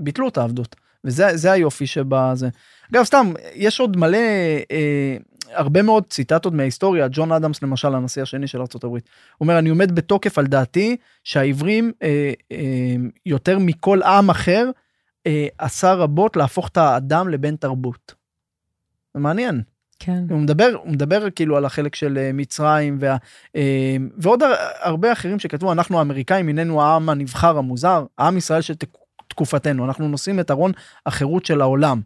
ביטלו 0.01 0.29
את 0.29 0.39
העבדות. 0.39 0.77
וזה 1.07 1.37
זה 1.37 1.53
היופי 1.53 1.87
שבזה. 1.87 2.49
אגב, 2.93 3.05
סתם, 3.05 3.33
יש 3.55 3.81
עוד 3.81 3.97
מלא, 3.97 4.19
אה, 4.71 5.17
הרבה 5.53 5.83
מאוד 5.83 6.05
ציטטות 6.11 6.53
מההיסטוריה, 6.53 7.07
ג'ון 7.11 7.33
אדמס 7.33 7.63
למשל, 7.63 7.95
הנשיא 7.95 8.23
השני 8.23 8.47
של 8.47 8.59
ארה"ב, 8.59 8.85
הוא 8.87 8.99
אומר, 9.41 9.59
אני 9.59 9.69
עומד 9.69 9.95
בתוקף 9.95 10.39
על 10.39 10.47
דעתי 10.47 10.97
שהעברים 11.25 11.93
אה, 12.03 12.33
אה, 12.53 12.57
יותר 13.27 13.59
מכל 13.59 14.03
עם 14.03 14.31
אחר, 14.31 14.71
אה, 15.27 15.47
עשה 15.59 15.93
רבות 15.95 16.37
להפוך 16.37 16.69
את 16.69 16.77
האדם 16.77 17.29
לבן 17.29 17.57
תרבות. 17.57 18.15
זה 19.15 19.21
מעניין. 19.21 19.63
כן. 19.99 20.25
הוא 20.31 20.39
מדבר, 20.39 20.71
הוא 20.85 20.93
מדבר 20.93 21.31
כאילו 21.31 21.57
על 21.57 21.65
החלק 21.65 21.95
של 21.95 22.19
אה, 22.19 22.31
מצרים 22.35 22.97
וה, 23.01 23.17
אה, 23.57 23.97
ועוד 24.19 24.43
הר- 24.43 24.55
הרבה 24.81 25.13
אחרים 25.13 25.39
שכתבו, 25.39 25.73
אנחנו 25.73 25.99
האמריקאים, 25.99 26.49
הננו 26.49 26.83
העם 26.83 27.09
הנבחר 27.09 27.59
המוזר, 27.59 28.05
העם 28.19 28.37
ישראל 28.37 28.61
של 28.61 28.75
תק- 28.75 29.06
תקופתנו, 29.37 29.85
אנחנו 29.85 30.09
נושאים 30.09 30.41
את 30.41 30.51
ארון 30.51 30.73
החירות 31.07 31.47
של 31.47 31.61
העולם. 31.61 32.01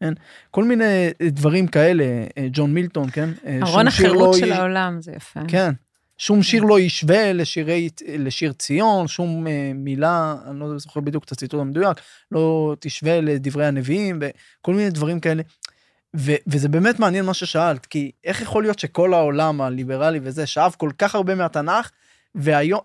כן? 0.00 0.12
כל 0.50 0.64
מיני 0.64 0.84
אה, 1.20 1.28
דברים 1.30 1.66
כאלה, 1.66 2.04
אה, 2.38 2.46
ג'ון 2.52 2.74
מילטון, 2.74 3.10
כן? 3.10 3.28
אה, 3.46 3.58
ארון 3.62 3.86
החירות 3.86 4.34
לא 4.34 4.40
של 4.40 4.48
י- 4.48 4.52
העולם, 4.52 5.00
זה 5.00 5.12
יפה. 5.16 5.40
כן. 5.48 5.72
שום 6.18 6.42
שיר 6.42 6.62
לא 6.62 6.80
ישווה 6.80 7.32
לשירי, 7.32 7.88
לשיר 8.08 8.52
ציון, 8.52 9.08
שום 9.08 9.46
מילה, 9.74 10.34
אני 10.50 10.60
לא 10.60 10.78
זוכר 10.78 11.00
בדיוק 11.00 11.24
את 11.24 11.32
הציטוט 11.32 11.60
המדויק, 11.60 11.98
לא 12.32 12.74
תשווה 12.80 13.20
לדברי 13.20 13.66
הנביאים 13.66 14.18
וכל 14.20 14.74
מיני 14.74 14.90
דברים 14.90 15.20
כאלה. 15.20 15.42
ו- 16.16 16.34
וזה 16.46 16.68
באמת 16.68 16.98
מעניין 16.98 17.24
מה 17.24 17.34
ששאלת, 17.34 17.86
כי 17.86 18.10
איך 18.24 18.40
יכול 18.42 18.62
להיות 18.62 18.78
שכל 18.78 19.14
העולם 19.14 19.60
הליברלי 19.60 20.20
וזה 20.22 20.46
שאב 20.46 20.74
כל 20.78 20.90
כך 20.98 21.14
הרבה 21.14 21.34
מהתנ"ך, 21.34 21.90
והיום, 22.34 22.80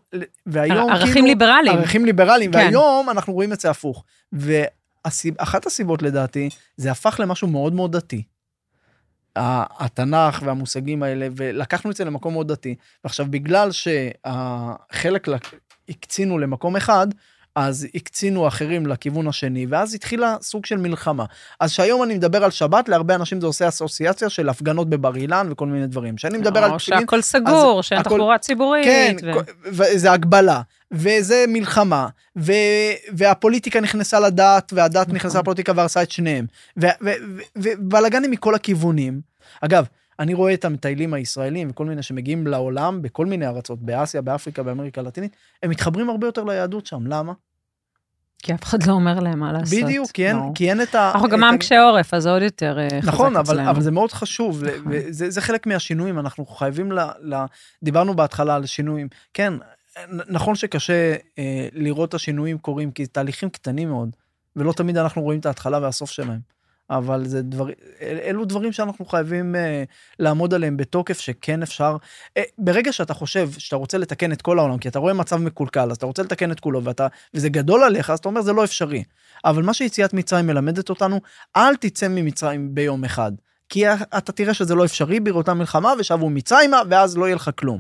והיום 0.45 0.89
ערכים 0.89 1.13
כאילו, 1.13 1.27
ליברליים. 1.27 1.77
ערכים 1.77 2.05
ליברליים, 2.05 2.51
כן. 2.51 2.57
והיום 2.57 3.09
אנחנו 3.09 3.33
רואים 3.33 3.53
את 3.53 3.59
זה 3.59 3.69
הפוך. 3.69 4.03
ואחת 4.33 5.65
הסיבות 5.65 6.01
לדעתי, 6.01 6.49
זה 6.77 6.91
הפך 6.91 7.19
למשהו 7.23 7.47
מאוד 7.47 7.73
מאוד 7.73 7.95
דתי. 7.97 8.23
התנ"ך 9.35 10.41
והמושגים 10.45 11.03
האלה, 11.03 11.27
ולקחנו 11.35 11.91
את 11.91 11.95
זה 11.95 12.05
למקום 12.05 12.33
מאוד 12.33 12.51
דתי. 12.51 12.75
ועכשיו, 13.03 13.25
בגלל 13.29 13.71
שהחלק 13.71 15.27
לק- 15.27 15.59
הקצינו 15.89 16.37
למקום 16.39 16.75
אחד, 16.75 17.07
אז 17.55 17.87
הקצינו 17.95 18.47
אחרים 18.47 18.87
לכיוון 18.87 19.27
השני, 19.27 19.65
ואז 19.69 19.93
התחילה 19.93 20.35
סוג 20.41 20.65
של 20.65 20.77
מלחמה. 20.77 21.25
אז 21.59 21.71
שהיום 21.71 22.03
אני 22.03 22.13
מדבר 22.13 22.43
על 22.43 22.51
שבת, 22.51 22.89
להרבה 22.89 23.15
אנשים 23.15 23.41
זה 23.41 23.47
עושה 23.47 23.67
אסוציאציה 23.67 24.29
של 24.29 24.49
הפגנות 24.49 24.89
בבר 24.89 25.15
אילן 25.15 25.47
וכל 25.51 25.67
מיני 25.67 25.87
דברים. 25.87 26.15
כשאני 26.15 26.37
מדבר 26.37 26.63
על 26.63 26.71
או 26.71 26.79
שהכל 26.79 27.21
סגור, 27.21 27.83
שאין 27.83 27.99
הכל- 27.99 28.09
תחבורה 28.09 28.37
ציבורית. 28.37 28.85
כן, 28.85 29.15
ו- 29.25 29.39
וזה 29.65 30.11
הגבלה, 30.11 30.61
וזה 30.91 31.45
מלחמה, 31.47 32.07
ו, 32.37 32.53
והפוליטיקה 33.13 33.81
נכנסה 33.81 34.19
לדת, 34.19 34.73
והדת 34.75 35.01
נכון. 35.07 35.15
נכנסה 35.15 35.39
לפוליטיקה 35.39 35.71
והרסה 35.75 36.03
את 36.03 36.11
שניהם. 36.11 36.45
ו- 36.81 36.85
ו- 37.01 37.11
ו- 37.37 37.41
ובלאגנים 37.55 38.31
מכל 38.31 38.55
הכיוונים. 38.55 39.21
אגב, 39.61 39.85
אני 40.19 40.33
רואה 40.33 40.53
את 40.53 40.65
המטיילים 40.65 41.13
הישראלים 41.13 41.69
וכל 41.71 41.85
מיני 41.85 42.03
שמגיעים 42.03 42.47
לעולם 42.47 43.01
בכל 43.01 43.25
מיני 43.25 43.47
ארצות, 43.47 43.79
באסיה, 43.79 44.21
באפריקה, 44.21 44.63
באמריקה 44.63 45.01
הלטינית, 45.01 45.35
הם 45.63 45.69
מתחברים 45.69 46.09
הרבה 46.09 46.27
יותר 46.27 46.43
ליהדות 46.43 46.85
שם, 46.85 47.07
למה? 47.07 47.33
כי 48.43 48.53
אף 48.53 48.63
אחד 48.63 48.83
לא 48.83 48.93
אומר 48.93 49.19
להם 49.19 49.39
מה 49.39 49.53
לעשות. 49.53 49.79
בדיעוק, 49.83 50.11
כי 50.11 50.27
אין, 50.27 50.37
ברור. 50.37 50.55
כי 50.55 50.69
אין 50.69 50.81
את 50.81 50.95
ה... 50.95 51.11
אנחנו 51.15 51.29
גם 51.29 51.43
עם 51.43 51.57
קשי 51.57 51.77
עורף, 51.77 52.13
אז 52.13 52.23
זה 52.23 52.31
עוד 52.31 52.41
יותר 52.41 52.79
אה, 52.79 53.01
חזק 53.01 53.13
נכון, 53.13 53.35
אבל, 53.35 53.55
אצלנו. 53.55 53.69
אבל 53.69 53.81
זה 53.81 53.91
מאוד 53.91 54.11
חשוב, 54.11 54.63
נכון. 54.63 54.91
וזה 54.91 55.29
זה 55.29 55.41
חלק 55.41 55.67
מהשינויים, 55.67 56.19
אנחנו 56.19 56.45
חייבים 56.45 56.91
ל, 56.91 56.99
ל... 57.21 57.35
דיברנו 57.83 58.15
בהתחלה 58.15 58.55
על 58.55 58.65
שינויים. 58.65 59.07
כן, 59.33 59.53
נכון 60.29 60.55
שקשה 60.55 61.15
אה, 61.39 61.67
לראות 61.73 62.09
את 62.09 62.13
השינויים 62.13 62.57
קורים, 62.57 62.91
כי 62.91 63.05
תהליכים 63.05 63.49
קטנים 63.49 63.89
מאוד, 63.89 64.15
ולא 64.55 64.73
תמיד 64.73 64.97
אנחנו 64.97 65.21
רואים 65.21 65.39
את 65.39 65.45
ההתחלה 65.45 65.79
והסוף 65.81 66.11
שלהם. 66.11 66.54
אבל 66.89 67.25
זה 67.25 67.41
דבר, 67.41 67.69
אל, 68.01 68.17
אלו 68.23 68.45
דברים 68.45 68.71
שאנחנו 68.71 69.05
חייבים 69.05 69.55
אה, 69.55 69.83
לעמוד 70.19 70.53
עליהם 70.53 70.77
בתוקף, 70.77 71.19
שכן 71.19 71.63
אפשר. 71.63 71.97
אה, 72.37 72.43
ברגע 72.57 72.93
שאתה 72.93 73.13
חושב 73.13 73.49
שאתה 73.57 73.75
רוצה 73.75 73.97
לתקן 73.97 74.31
את 74.31 74.41
כל 74.41 74.59
העולם, 74.59 74.77
כי 74.77 74.87
אתה 74.87 74.99
רואה 74.99 75.13
מצב 75.13 75.37
מקולקל, 75.37 75.91
אז 75.91 75.97
אתה 75.97 76.05
רוצה 76.05 76.23
לתקן 76.23 76.51
את 76.51 76.59
כולו, 76.59 76.83
ואתה, 76.83 77.07
וזה 77.33 77.49
גדול 77.49 77.83
עליך, 77.83 78.09
אז 78.09 78.19
אתה 78.19 78.29
אומר, 78.29 78.41
זה 78.41 78.53
לא 78.53 78.63
אפשרי. 78.63 79.03
אבל 79.45 79.63
מה 79.63 79.73
שיציאת 79.73 80.13
מצרים 80.13 80.47
מלמדת 80.47 80.89
אותנו, 80.89 81.21
אל 81.55 81.75
תצא 81.75 82.07
ממצרים 82.07 82.75
ביום 82.75 83.03
אחד. 83.03 83.31
כי 83.69 83.93
אתה 83.93 84.31
תראה 84.31 84.53
שזה 84.53 84.75
לא 84.75 84.85
אפשרי 84.85 85.19
בראותה 85.19 85.53
מלחמה, 85.53 85.93
ושבו 85.99 86.29
מצרימה, 86.29 86.81
ואז 86.89 87.17
לא 87.17 87.25
יהיה 87.25 87.35
לך 87.35 87.49
כלום. 87.55 87.79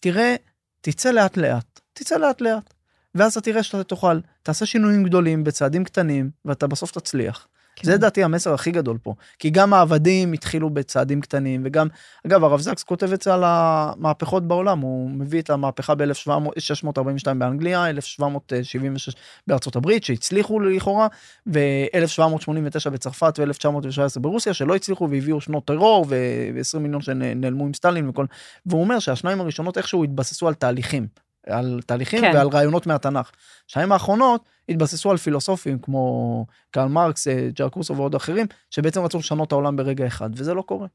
תראה, 0.00 0.36
תצא 0.80 1.10
לאט 1.10 1.36
לאט, 1.36 1.80
תצא 1.92 2.16
לאט 2.16 2.40
לאט. 2.40 2.74
ואז 3.14 3.32
אתה 3.32 3.40
תראה 3.40 3.62
שאתה 3.62 3.84
תוכל, 3.84 4.18
תעשה 4.42 4.66
שינויים 4.66 5.04
גדולים 5.04 5.44
בצעדים 5.44 5.84
קטנים, 5.84 6.30
ואתה 6.44 6.66
בסוף 6.66 6.90
תצליח. 6.90 7.46
כן. 7.76 7.84
זה 7.86 7.94
לדעתי 7.94 8.24
המסר 8.24 8.54
הכי 8.54 8.70
גדול 8.70 8.98
פה. 9.02 9.14
כי 9.38 9.50
גם 9.50 9.72
העבדים 9.72 10.32
התחילו 10.32 10.70
בצעדים 10.70 11.20
קטנים, 11.20 11.62
וגם, 11.64 11.88
אגב, 12.26 12.44
הרב 12.44 12.60
זקס 12.60 12.82
כותב 12.82 13.12
את 13.12 13.22
זה 13.22 13.34
על 13.34 13.42
המהפכות 13.46 14.48
בעולם, 14.48 14.78
הוא 14.78 15.10
מביא 15.10 15.40
את 15.40 15.50
המהפכה 15.50 15.94
ב-1642 15.94 17.34
באנגליה, 17.38 17.88
1776 17.88 19.14
בארצות 19.46 19.76
הברית, 19.76 20.04
שהצליחו 20.04 20.60
לכאורה, 20.60 21.08
ו-1789 21.46 22.90
בצרפת 22.90 23.38
ו-1917 23.38 24.20
ברוסיה, 24.20 24.54
שלא 24.54 24.76
הצליחו 24.76 25.10
והביאו 25.10 25.40
שנות 25.40 25.64
טרור 25.64 26.06
ו-20 26.08 26.78
מיליון 26.78 27.02
שנעלמו 27.02 27.66
עם 27.66 27.74
סטלין 27.74 28.08
וכל, 28.08 28.26
והוא 28.66 28.80
אומר 28.80 28.98
שהשניים 28.98 29.40
הראשונות 29.40 29.78
איכשהו 29.78 30.04
התבססו 30.04 30.48
על 30.48 30.54
תהליכים. 30.54 31.23
על 31.46 31.80
תהליכים 31.86 32.20
כן. 32.20 32.30
ועל 32.34 32.48
רעיונות 32.48 32.86
מהתנ"ך. 32.86 33.30
השנים 33.68 33.92
האחרונות 33.92 34.44
התבססו 34.68 35.10
על 35.10 35.16
פילוסופים 35.16 35.78
כמו 35.78 36.46
קרל 36.70 36.88
מרקס, 36.88 37.28
אה, 37.28 37.48
ג'רקוסו 37.58 37.96
ועוד 37.96 38.14
אחרים, 38.14 38.46
שבעצם 38.70 39.02
רצו 39.02 39.18
לשנות 39.18 39.48
את 39.48 39.52
העולם 39.52 39.76
ברגע 39.76 40.06
אחד, 40.06 40.30
וזה 40.36 40.54
לא 40.54 40.62
קורה. 40.62 40.86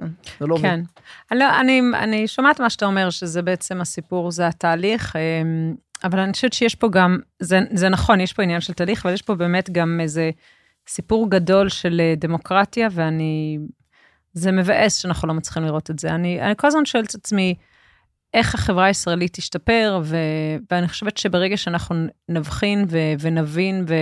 אה, 0.00 0.06
זה 0.40 0.46
לא 0.46 0.56
כן. 0.62 0.80
אני, 1.30 1.38
לא, 1.38 1.60
אני, 1.60 1.82
אני 1.94 2.28
שומעת 2.28 2.60
מה 2.60 2.70
שאתה 2.70 2.86
אומר, 2.86 3.10
שזה 3.10 3.42
בעצם 3.42 3.80
הסיפור, 3.80 4.30
זה 4.30 4.46
התהליך, 4.46 5.16
אה, 5.16 5.42
אבל 6.04 6.18
אני 6.18 6.32
חושבת 6.32 6.52
שיש 6.52 6.74
פה 6.74 6.88
גם, 6.88 7.18
זה, 7.38 7.60
זה 7.72 7.88
נכון, 7.88 8.20
יש 8.20 8.32
פה 8.32 8.42
עניין 8.42 8.60
של 8.60 8.72
תהליך, 8.72 9.06
אבל 9.06 9.14
יש 9.14 9.22
פה 9.22 9.34
באמת 9.34 9.70
גם 9.70 9.98
איזה 10.02 10.30
סיפור 10.88 11.30
גדול 11.30 11.68
של 11.68 12.00
דמוקרטיה, 12.16 12.88
ואני, 12.92 13.58
זה 14.32 14.52
מבאס 14.52 14.96
שאנחנו 14.96 15.28
לא 15.28 15.34
מצליחים 15.34 15.62
לראות 15.62 15.90
את 15.90 15.98
זה. 15.98 16.08
אני, 16.10 16.40
אני 16.42 16.54
כל 16.56 16.66
הזמן 16.66 16.84
שואלת 16.84 17.10
את 17.10 17.14
עצמי, 17.14 17.54
איך 18.34 18.54
החברה 18.54 18.84
הישראלית 18.84 19.32
תשתפר, 19.32 20.00
ו, 20.04 20.16
ואני 20.70 20.88
חושבת 20.88 21.16
שברגע 21.16 21.56
שאנחנו 21.56 22.06
נבחין 22.28 22.84
ו, 22.88 22.98
ונבין 23.20 23.84
ו, 23.88 23.94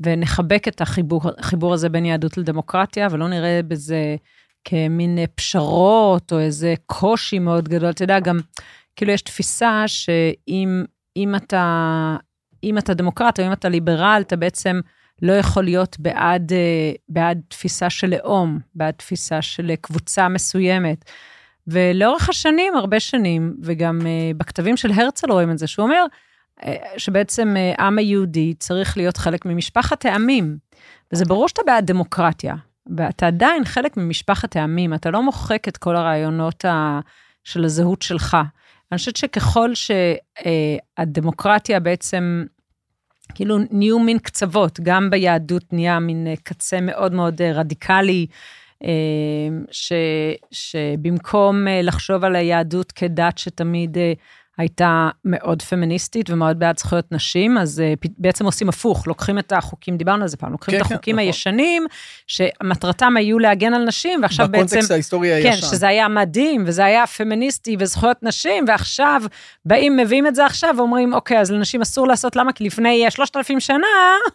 ונחבק 0.00 0.68
את 0.68 0.80
החיבור, 0.80 1.22
החיבור 1.38 1.74
הזה 1.74 1.88
בין 1.88 2.04
יהדות 2.04 2.36
לדמוקרטיה, 2.36 3.08
ולא 3.10 3.28
נראה 3.28 3.60
בזה 3.68 4.16
כמין 4.64 5.18
פשרות 5.34 6.32
או 6.32 6.38
איזה 6.38 6.74
קושי 6.86 7.38
מאוד 7.38 7.68
גדול, 7.68 7.90
אתה 7.90 8.04
יודע, 8.04 8.20
גם 8.20 8.38
כאילו 8.96 9.12
יש 9.12 9.22
תפיסה 9.22 9.84
שאם 9.86 10.84
אם 11.16 11.34
אתה, 11.34 12.16
אם 12.64 12.78
אתה 12.78 12.94
דמוקרט 12.94 13.40
או 13.40 13.46
אם 13.46 13.52
אתה 13.52 13.68
ליברל, 13.68 14.22
אתה 14.26 14.36
בעצם 14.36 14.80
לא 15.22 15.32
יכול 15.32 15.64
להיות 15.64 15.96
בעד, 15.98 16.52
בעד 17.08 17.40
תפיסה 17.48 17.90
של 17.90 18.10
לאום, 18.10 18.58
בעד 18.74 18.94
תפיסה 18.94 19.42
של 19.42 19.72
קבוצה 19.80 20.28
מסוימת. 20.28 21.04
ולאורך 21.68 22.28
השנים, 22.28 22.76
הרבה 22.76 23.00
שנים, 23.00 23.56
וגם 23.62 24.00
uh, 24.00 24.36
בכתבים 24.36 24.76
של 24.76 24.90
הרצל 24.90 25.32
רואים 25.32 25.50
את 25.50 25.58
זה, 25.58 25.66
שהוא 25.66 25.84
אומר 25.84 26.04
uh, 26.60 26.66
שבעצם 26.96 27.54
uh, 27.56 27.80
העם 27.80 27.98
היהודי 27.98 28.54
צריך 28.58 28.96
להיות 28.96 29.16
חלק 29.16 29.46
ממשפחת 29.46 30.04
העמים. 30.04 30.56
וזה 31.12 31.24
ברור 31.24 31.48
שאתה 31.48 31.62
בעד 31.66 31.86
דמוקרטיה, 31.86 32.54
ואתה 32.96 33.26
עדיין 33.26 33.64
חלק 33.64 33.96
ממשפחת 33.96 34.56
העמים, 34.56 34.94
אתה 34.94 35.10
לא 35.10 35.22
מוחק 35.22 35.68
את 35.68 35.76
כל 35.76 35.96
הרעיונות 35.96 36.64
ה, 36.64 37.00
של 37.44 37.64
הזהות 37.64 38.02
שלך. 38.02 38.36
אני 38.92 38.98
חושבת 38.98 39.16
שככל 39.16 39.70
שהדמוקרטיה 40.98 41.80
בעצם, 41.80 42.44
כאילו 43.34 43.58
נהיו 43.70 43.98
מין 43.98 44.18
קצוות, 44.18 44.80
גם 44.82 45.10
ביהדות 45.10 45.72
נהיה 45.72 45.98
מין 45.98 46.26
קצה 46.42 46.80
מאוד 46.80 47.12
מאוד 47.12 47.42
רדיקלי, 47.42 48.26
ש, 49.70 49.92
שבמקום 50.50 51.68
אה, 51.68 51.82
לחשוב 51.82 52.24
על 52.24 52.36
היהדות 52.36 52.92
כדת 52.92 53.38
שתמיד 53.38 53.98
אה, 53.98 54.12
הייתה 54.58 55.08
מאוד 55.24 55.62
פמיניסטית 55.62 56.30
ומאוד 56.30 56.58
בעד 56.58 56.78
זכויות 56.78 57.12
נשים, 57.12 57.58
אז 57.58 57.82
uh, 58.04 58.08
בעצם 58.18 58.44
עושים 58.44 58.68
הפוך, 58.68 59.06
לוקחים 59.06 59.38
את 59.38 59.52
החוקים, 59.52 59.96
דיברנו 59.96 60.22
על 60.22 60.28
זה 60.28 60.36
פעם, 60.36 60.52
לוקחים 60.52 60.74
כן, 60.74 60.80
את 60.80 60.86
כן, 60.86 60.94
החוקים 60.94 61.14
כן, 61.14 61.18
הישנים, 61.18 61.86
שמטרתם 62.26 63.16
היו 63.16 63.38
להגן 63.38 63.74
על 63.74 63.84
נשים, 63.84 64.22
ועכשיו 64.22 64.46
בקונטקסט 64.46 64.62
בעצם... 64.62 64.76
בקונטקסט 64.76 64.90
ההיסטורי 64.90 65.28
כן, 65.28 65.34
הישן. 65.34 65.60
כן, 65.60 65.66
שזה 65.66 65.88
היה 65.88 66.08
מדהים, 66.08 66.64
וזה 66.66 66.84
היה 66.84 67.06
פמיניסטי 67.06 67.76
וזכויות 67.78 68.22
נשים, 68.22 68.64
ועכשיו 68.68 69.22
באים, 69.64 69.96
מביאים 69.96 70.26
את 70.26 70.34
זה 70.34 70.46
עכשיו, 70.46 70.74
ואומרים, 70.78 71.14
אוקיי, 71.14 71.40
אז 71.40 71.50
לנשים 71.50 71.80
אסור 71.80 72.06
לעשות, 72.06 72.36
למה? 72.36 72.52
כי 72.52 72.64
לפני 72.64 73.06
3,000 73.10 73.60
שנה, 73.60 73.86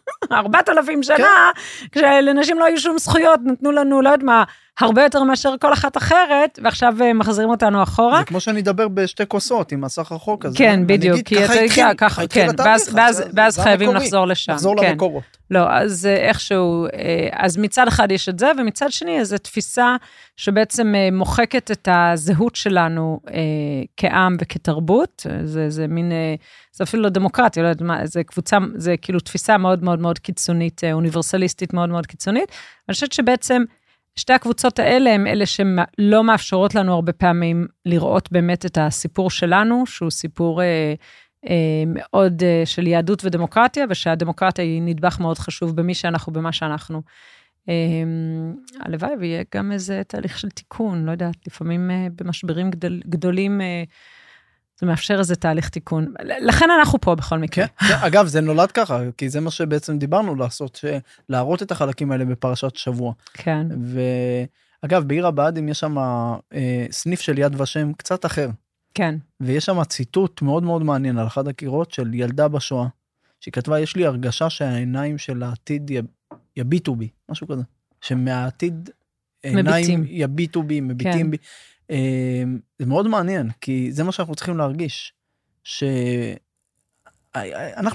4,000 0.32 1.04
שנה, 1.04 1.52
כן. 1.92 2.00
כשלנשים 2.00 2.60
לא 2.60 2.66
היו 2.66 2.80
שום 2.80 2.98
זכויות, 2.98 3.40
נתנו 3.46 3.72
לנו, 3.72 4.02
לא 4.02 4.10
יודעת 4.10 4.24
מה, 4.24 4.44
הרבה 4.84 5.04
יותר 5.04 5.24
מאשר 5.24 5.54
כל 5.62 5.74
אחת 5.74 5.98
אחרת, 5.98 6.60
ועכשיו 6.64 6.94
אה, 7.02 7.14
מחזירים 7.14 7.50
אותנו 7.50 7.84
אחורה. 7.84 8.20
זה 8.20 8.26
כמו 8.26 8.40
שאני 8.40 8.60
אדבר 8.60 8.88
בשתי 8.88 9.24
כוסות 9.28 9.72
עם 9.72 9.82
מסך 9.82 10.12
רחוק 10.12 10.46
הזה. 10.46 10.58
כן, 10.58 10.88
בדיוק, 10.88 11.22
כי 11.26 11.46
אתה 11.46 11.56
יודע, 11.56 11.92
ככה, 11.98 12.28
כן, 12.28 12.48
ואז 13.36 13.60
חייבים 13.60 13.96
לחזור 13.96 14.26
לשם. 14.26 14.52
לחזור 14.52 14.76
כן. 14.80 14.90
למקורות. 14.92 15.24
לא, 15.52 15.70
אז 15.70 16.06
אה, 16.06 16.16
איכשהו, 16.16 16.86
אה, 16.86 17.30
אז 17.32 17.58
מצד 17.58 17.88
אחד 17.88 18.12
יש 18.12 18.30
את 18.30 18.40
זה, 18.40 18.52
ומצד 18.58 18.92
שני 18.92 19.20
איזו 19.20 19.38
תפיסה 19.38 19.96
שבעצם 20.38 20.94
מוחקת 21.12 21.72
את 21.72 21.88
הזהות 21.92 22.56
שלנו 22.56 23.20
כעם 23.98 24.38
וכתרבות, 24.42 25.26
זה, 25.44 25.70
זה 25.70 25.88
מין, 25.88 26.12
זה 26.74 26.84
אפילו 26.84 27.04
לא 27.04 27.10
דמוקרטיה, 27.10 27.64
לא 27.64 27.68
יודעת 27.68 27.82
מה, 27.88 28.06
זה 28.06 28.24
קבוצה, 28.24 28.58
זה 28.76 28.96
כאילו 29.02 29.20
תפיסה 29.20 29.58
מאוד 29.58 29.84
מאוד 29.84 30.00
מאוד 30.00 30.20
קיצונית, 30.20 30.82
אוניברסליסטית 30.94 31.74
מאוד 31.74 31.90
מאוד 31.90 32.06
קיצונית. 32.06 32.52
אני 32.90 32.94
חושבת 32.94 33.12
שבעצם, 33.12 33.64
שתי 34.16 34.34
הקבוצות 34.34 34.80
האלה 34.80 35.14
הן 35.14 35.28
אלה 35.28 35.46
שלא 35.46 36.24
מאפשרות 36.24 36.76
לנו 36.76 36.94
הרבה 36.94 37.14
פעמים 37.14 37.68
לראות 37.86 38.32
באמת 38.32 38.66
את 38.66 38.78
הסיפור 38.82 39.30
שלנו, 39.30 39.86
שהוא 39.86 40.10
סיפור 40.10 40.62
אה, 40.62 40.94
אה, 41.50 41.84
מאוד 41.88 42.44
אה, 42.44 42.62
של 42.66 42.88
יהדות 42.88 43.26
ודמוקרטיה, 43.26 43.86
ושהדמוקרטיה 43.90 44.66
היא 44.66 44.82
נדבך 44.82 45.20
מאוד 45.20 45.38
חשוב 45.38 45.76
במי 45.76 45.94
שאנחנו, 45.94 46.34
במה 46.34 46.52
שאנחנו. 46.52 47.02
אה, 47.70 47.74
הלוואי 48.80 49.16
ויהיה 49.20 49.44
גם 49.56 49.72
איזה 49.72 50.02
תהליך 50.08 50.40
של 50.40 50.50
תיקון, 50.50 51.06
לא 51.06 51.12
יודעת, 51.12 51.48
לפעמים 51.48 51.92
אה, 51.92 52.08
במשברים 52.16 52.72
גדול, 52.72 53.02
גדולים, 53.06 53.62
אה, 53.62 53.84
זה 54.82 54.88
מאפשר 54.88 55.20
איזה 55.20 55.36
תהליך 55.36 55.70
תיקון. 55.70 56.14
לכן 56.42 56.66
אנחנו 56.80 57.02
פה 57.02 57.16
בכל 57.16 57.40
מקרה. 57.40 57.68
כן, 57.68 57.88
כן, 57.88 57.94
אגב, 57.94 58.28
זה 58.28 58.42
נולד 58.42 58.72
ככה, 58.72 59.00
כי 59.18 59.30
זה 59.30 59.40
מה 59.40 59.52
שבעצם 59.52 59.98
דיברנו 59.98 60.36
לעשות, 60.36 60.80
להראות 61.30 61.64
את 61.64 61.72
החלקים 61.72 62.12
האלה 62.12 62.26
בפרשת 62.26 62.76
שבוע. 62.76 63.14
כן. 63.34 63.68
ואגב, 64.84 65.04
בעיר 65.04 65.28
הבה"דים 65.28 65.70
יש 65.70 65.80
שם 65.80 65.98
אה, 66.54 66.86
סניף 66.92 67.22
של 67.22 67.38
יד 67.38 67.62
ושם 67.62 67.94
קצת 67.94 68.26
אחר. 68.26 68.50
כן. 68.94 69.16
ויש 69.42 69.66
שם 69.66 69.84
ציטוט 69.84 70.42
מאוד 70.42 70.64
מאוד 70.64 70.84
מעניין 70.84 71.18
על 71.18 71.28
אחד 71.28 71.48
הקירות 71.48 71.92
של 71.92 72.14
ילדה 72.14 72.48
בשואה, 72.48 72.88
שהיא 73.40 73.52
כתבה, 73.52 73.80
יש 73.80 73.96
לי 73.96 74.06
הרגשה 74.06 74.50
שהעיניים 74.50 75.18
של 75.18 75.44
העתיד 75.44 75.92
יביטו 76.58 76.96
בי, 76.96 77.10
משהו 77.30 77.48
כזה. 77.48 77.64
שמהעתיד 78.02 78.90
עיניים 79.44 80.04
יביטו 80.08 80.64
בי, 80.64 80.82
מביטים 80.82 81.26
כן. 81.26 81.32
בי. 81.32 81.38
אמ, 81.92 82.60
זה 82.80 82.86
מאוד 82.86 83.08
מעניין, 83.08 83.50
כי 83.62 83.92
זה 83.92 84.04
מה 84.04 84.12
שאנחנו 84.12 84.36
צריכים 84.36 84.58
להרגיש, 84.58 85.14
שאנחנו 85.64 86.52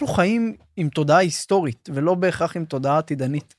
חיים 0.06 0.56
עם 0.76 0.88
תודעה 0.88 1.18
היסטורית, 1.18 1.88
ולא 1.92 2.14
בהכרח 2.14 2.56
עם 2.56 2.64
תודעה 2.64 2.98
עתידנית. 2.98 3.54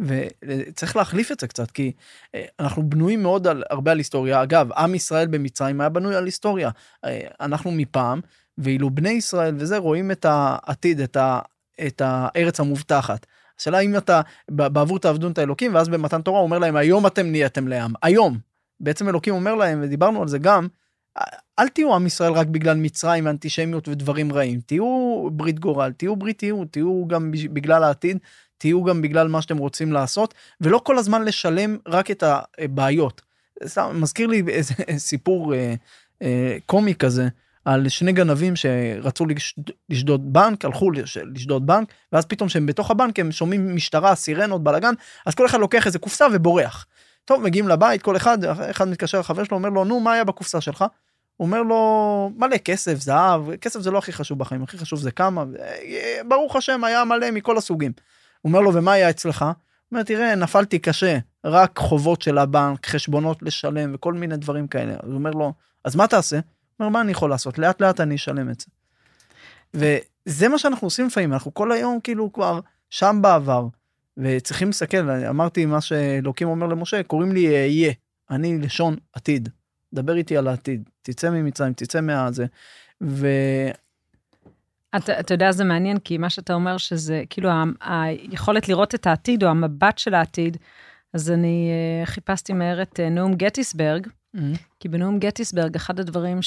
וצריך 0.00 0.96
להחליף 0.96 1.32
את 1.32 1.40
זה 1.40 1.46
קצת, 1.46 1.70
כי 1.70 1.92
אה, 2.34 2.44
אנחנו 2.60 2.90
בנויים 2.90 3.22
מאוד 3.22 3.46
על, 3.46 3.62
הרבה 3.70 3.90
על 3.90 3.98
היסטוריה. 3.98 4.42
אגב, 4.42 4.72
עם 4.72 4.94
ישראל 4.94 5.26
במצרים 5.26 5.80
היה 5.80 5.88
בנוי 5.88 6.16
על 6.16 6.24
היסטוריה. 6.24 6.70
אה, 7.04 7.20
אנחנו 7.40 7.70
מפעם, 7.70 8.20
ואילו 8.58 8.90
בני 8.90 9.10
ישראל 9.10 9.54
וזה, 9.58 9.78
רואים 9.78 10.10
את 10.10 10.26
העתיד, 10.28 11.00
את, 11.00 11.16
ה, 11.16 11.40
את 11.86 12.02
הארץ 12.04 12.60
המובטחת. 12.60 13.26
השאלה 13.58 13.78
אם 13.78 13.96
אתה, 13.96 14.20
בעבור 14.48 14.98
תעבדו 14.98 15.28
את 15.28 15.38
האלוקים, 15.38 15.74
ואז 15.74 15.88
במתן 15.88 16.22
תורה 16.22 16.38
הוא 16.38 16.46
אומר 16.46 16.58
להם, 16.58 16.76
היום 16.76 17.06
אתם 17.06 17.26
נהייתם 17.26 17.68
לעם, 17.68 17.92
היום. 18.02 18.51
בעצם 18.80 19.08
אלוקים 19.08 19.34
אומר 19.34 19.54
להם, 19.54 19.80
ודיברנו 19.82 20.22
על 20.22 20.28
זה 20.28 20.38
גם, 20.38 20.68
אל 21.58 21.68
תהיו 21.68 21.94
עם 21.94 22.06
ישראל 22.06 22.32
רק 22.32 22.46
בגלל 22.46 22.76
מצרים 22.76 23.26
ואנטישמיות 23.26 23.88
ודברים 23.88 24.32
רעים, 24.32 24.60
תהיו 24.60 25.28
ברית 25.32 25.58
גורל, 25.58 25.92
תהיו 25.92 26.16
בריתיות, 26.16 26.68
תהיו 26.70 27.06
גם 27.08 27.32
בגלל 27.52 27.84
העתיד, 27.84 28.18
תהיו 28.58 28.84
גם 28.84 29.02
בגלל 29.02 29.28
מה 29.28 29.42
שאתם 29.42 29.58
רוצים 29.58 29.92
לעשות, 29.92 30.34
ולא 30.60 30.80
כל 30.84 30.98
הזמן 30.98 31.24
לשלם 31.24 31.76
רק 31.86 32.10
את 32.10 32.24
הבעיות. 32.58 33.22
מזכיר 33.94 34.26
לי 34.26 34.42
איזה 34.48 34.74
סיפור 34.96 35.54
אה, 35.54 35.74
אה, 36.22 36.56
קומי 36.66 36.94
כזה, 36.94 37.28
על 37.64 37.88
שני 37.88 38.12
גנבים 38.12 38.56
שרצו 38.56 39.26
לש- 39.26 39.54
לשדוד 39.90 40.32
בנק, 40.32 40.64
הלכו 40.64 40.90
לש- 40.90 41.18
לשדוד 41.34 41.66
בנק, 41.66 41.92
ואז 42.12 42.26
פתאום 42.26 42.48
שהם 42.48 42.66
בתוך 42.66 42.90
הבנק 42.90 43.18
הם 43.18 43.32
שומעים 43.32 43.76
משטרה, 43.76 44.14
סירנות, 44.14 44.64
בלאגן, 44.64 44.94
אז 45.26 45.34
כל 45.34 45.46
אחד 45.46 45.60
לוקח 45.60 45.86
איזה 45.86 45.98
קופסה 45.98 46.26
ובורח. 46.32 46.86
טוב, 47.24 47.42
מגיעים 47.42 47.68
לבית, 47.68 48.02
כל 48.02 48.16
אחד, 48.16 48.44
אחד 48.44 48.88
מתקשר 48.88 49.20
לחבר 49.20 49.44
שלו, 49.44 49.56
אומר 49.56 49.68
לו, 49.68 49.84
נו, 49.84 50.00
מה 50.00 50.12
היה 50.12 50.24
בקופסה 50.24 50.60
שלך? 50.60 50.84
הוא 51.36 51.46
אומר 51.46 51.62
לו, 51.62 52.30
מלא 52.36 52.56
כסף, 52.56 52.94
זהב, 52.94 53.56
כסף 53.56 53.80
זה 53.80 53.90
לא 53.90 53.98
הכי 53.98 54.12
חשוב 54.12 54.38
בחיים, 54.38 54.62
הכי 54.62 54.78
חשוב 54.78 54.98
זה 54.98 55.10
כמה, 55.10 55.44
ברוך 56.28 56.56
השם, 56.56 56.84
היה 56.84 57.04
מלא 57.04 57.30
מכל 57.30 57.58
הסוגים. 57.58 57.92
הוא 58.40 58.50
אומר 58.50 58.60
לו, 58.60 58.74
ומה 58.74 58.92
היה 58.92 59.10
אצלך? 59.10 59.42
הוא 59.42 59.52
אומר, 59.92 60.02
תראה, 60.02 60.34
נפלתי 60.34 60.78
קשה, 60.78 61.18
רק 61.44 61.78
חובות 61.78 62.22
של 62.22 62.38
הבנק, 62.38 62.86
חשבונות 62.86 63.42
לשלם 63.42 63.94
וכל 63.94 64.14
מיני 64.14 64.36
דברים 64.36 64.66
כאלה. 64.66 64.92
אז 64.92 65.08
הוא 65.08 65.14
אומר 65.14 65.30
לו, 65.30 65.52
אז 65.84 65.96
מה 65.96 66.06
תעשה? 66.06 66.36
הוא 66.36 66.42
אומר, 66.80 66.88
מה 66.88 67.00
אני 67.00 67.12
יכול 67.12 67.30
לעשות? 67.30 67.58
לאט 67.58 67.82
לאט 67.82 68.00
אני 68.00 68.14
אשלם 68.14 68.50
את 68.50 68.60
זה. 68.60 68.66
וזה 69.74 70.48
מה 70.48 70.58
שאנחנו 70.58 70.86
עושים 70.86 71.06
לפעמים, 71.06 71.32
אנחנו 71.32 71.54
כל 71.54 71.72
היום 71.72 72.00
כאילו 72.00 72.32
כבר 72.32 72.60
שם 72.90 73.18
בעבר, 73.22 73.66
וצריכים 74.16 74.68
להסתכל, 74.68 75.10
אמרתי 75.10 75.66
מה 75.66 75.80
שאלוקים 75.80 76.48
אומר 76.48 76.66
למשה, 76.66 77.02
קוראים 77.02 77.32
לי 77.32 77.46
אהיה, 77.46 77.92
אני 78.30 78.58
לשון 78.58 78.96
עתיד. 79.12 79.48
דבר 79.94 80.16
איתי 80.16 80.36
על 80.36 80.48
העתיד, 80.48 80.88
תצא 81.02 81.30
ממצרים, 81.30 81.72
תצא 81.72 82.00
מהזה. 82.00 82.46
ו... 83.02 83.26
אתה, 84.96 85.20
אתה 85.20 85.34
יודע, 85.34 85.52
זה 85.52 85.64
מעניין, 85.64 85.98
כי 85.98 86.18
מה 86.18 86.30
שאתה 86.30 86.54
אומר 86.54 86.76
שזה, 86.76 87.22
כאילו, 87.30 87.50
ה- 87.50 87.64
היכולת 87.80 88.68
לראות 88.68 88.94
את 88.94 89.06
העתיד, 89.06 89.44
או 89.44 89.48
המבט 89.48 89.98
של 89.98 90.14
העתיד, 90.14 90.56
אז 91.12 91.30
אני 91.30 91.70
אה, 91.70 92.06
חיפשתי 92.06 92.52
מהר 92.52 92.82
את 92.82 93.00
אה, 93.00 93.08
נאום 93.08 93.34
גטיסברג, 93.34 94.06
כי 94.80 94.88
בנאום 94.88 95.18
גטיסברג, 95.18 95.76
אחד 95.76 96.00
הדברים 96.00 96.38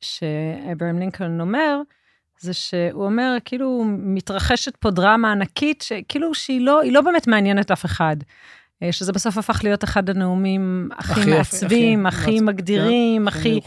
שאברהם 0.00 0.98
לינקולן 0.98 1.40
אומר, 1.40 1.80
זה 2.40 2.52
שהוא 2.52 3.04
אומר, 3.04 3.36
כאילו, 3.44 3.84
מתרחשת 3.88 4.76
פה 4.76 4.90
דרמה 4.90 5.32
ענקית, 5.32 5.82
שכאילו 5.82 6.34
שהיא 6.34 6.60
לא, 6.60 6.80
לא 6.90 7.00
באמת 7.00 7.26
מעניינת 7.28 7.70
אף 7.70 7.84
אחד. 7.84 8.16
אה, 8.82 8.92
שזה 8.92 9.12
בסוף 9.12 9.38
הפך 9.38 9.60
להיות 9.64 9.84
אחד 9.84 10.10
הנאומים 10.10 10.88
הכי 10.98 11.30
מעצבים, 11.30 12.06
הכי 12.06 12.30
מעצב- 12.30 12.44
מגדירים, 12.44 13.22
כן, 13.22 13.28
הכי... 13.28 13.60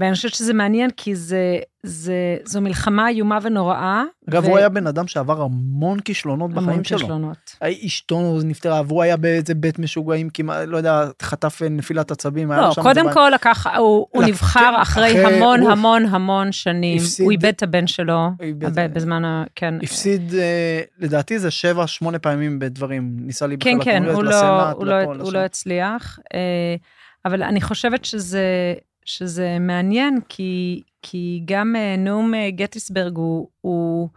ואני 0.00 0.14
חושבת 0.14 0.34
שזה 0.34 0.54
מעניין, 0.54 0.90
כי 0.96 1.14
זה, 1.16 1.58
זה, 1.82 2.14
זו 2.44 2.60
מלחמה 2.60 3.08
איומה 3.08 3.38
ונוראה. 3.42 4.02
אגב, 4.30 4.44
ו- 4.44 4.46
הוא 4.46 4.58
היה 4.58 4.68
בן 4.68 4.86
אדם 4.86 5.06
שעבר 5.06 5.42
המון 5.42 6.00
כישלונות 6.00 6.50
בחיים 6.50 6.68
המון 6.68 6.84
שלו. 6.84 6.98
כישלונות. 6.98 7.56
אשתו 7.86 8.38
נפטרה, 8.44 8.82
והוא 8.86 9.02
היה 9.02 9.16
באיזה 9.16 9.54
בית 9.54 9.78
משוגעים, 9.78 10.30
כמעט, 10.30 10.68
לא 10.68 10.76
יודע, 10.76 11.04
חטף 11.22 11.62
נפילת 11.70 12.10
עצבים. 12.10 12.52
לא, 12.52 12.70
קודם 12.82 12.98
איזה 13.08 13.14
כל 13.14 13.30
לקח, 13.34 13.66
הוא, 13.66 14.06
הוא 14.10 14.22
לק- 14.22 14.28
נבחר 14.28 14.60
כן, 14.74 14.80
אחרי 14.82 15.10
אחרי- 15.24 15.36
המון 15.36 15.60
הוא- 15.60 15.70
המון 15.70 16.04
המון 16.06 16.52
שנים. 16.52 16.98
הפסיד- 16.98 17.24
הוא 17.24 17.32
איבד 17.32 17.44
את 17.44 17.62
הבן 17.62 17.86
שלו, 17.86 18.18
הוא 18.18 18.46
איבד- 18.46 18.94
בזמן 18.94 19.24
ה... 19.24 19.44
כן. 19.54 19.74
הפסיד, 19.82 20.34
אה, 20.34 20.80
לדעתי 20.98 21.38
זה 21.38 21.50
שבע, 21.50 21.86
שמונה 21.86 22.18
פעמים 22.18 22.58
בדברים. 22.58 23.16
ניסה 23.20 23.46
להיבחר 23.46 23.70
כן, 23.70 23.78
כן, 23.84 24.04
הוא 24.14 24.22
לא, 24.24 24.30
לסנאט, 24.30 24.76
הוא, 24.76 24.86
לא, 24.86 25.00
לפה, 25.02 25.12
הוא 25.14 25.22
לשם. 25.22 25.32
לא 25.34 25.38
הצליח, 25.38 26.18
אה, 26.34 26.38
אבל 27.24 27.42
אני 27.42 27.60
חושבת 27.60 28.04
שזה, 28.04 28.44
שזה 29.04 29.56
מעניין, 29.60 30.18
כי, 30.28 30.82
כי 31.02 31.42
גם 31.44 31.76
אה, 31.76 31.94
נאום 31.98 32.34
אה, 32.34 32.50
גטיסברג 32.50 33.16
הוא, 33.16 33.48
הוא, 33.60 34.08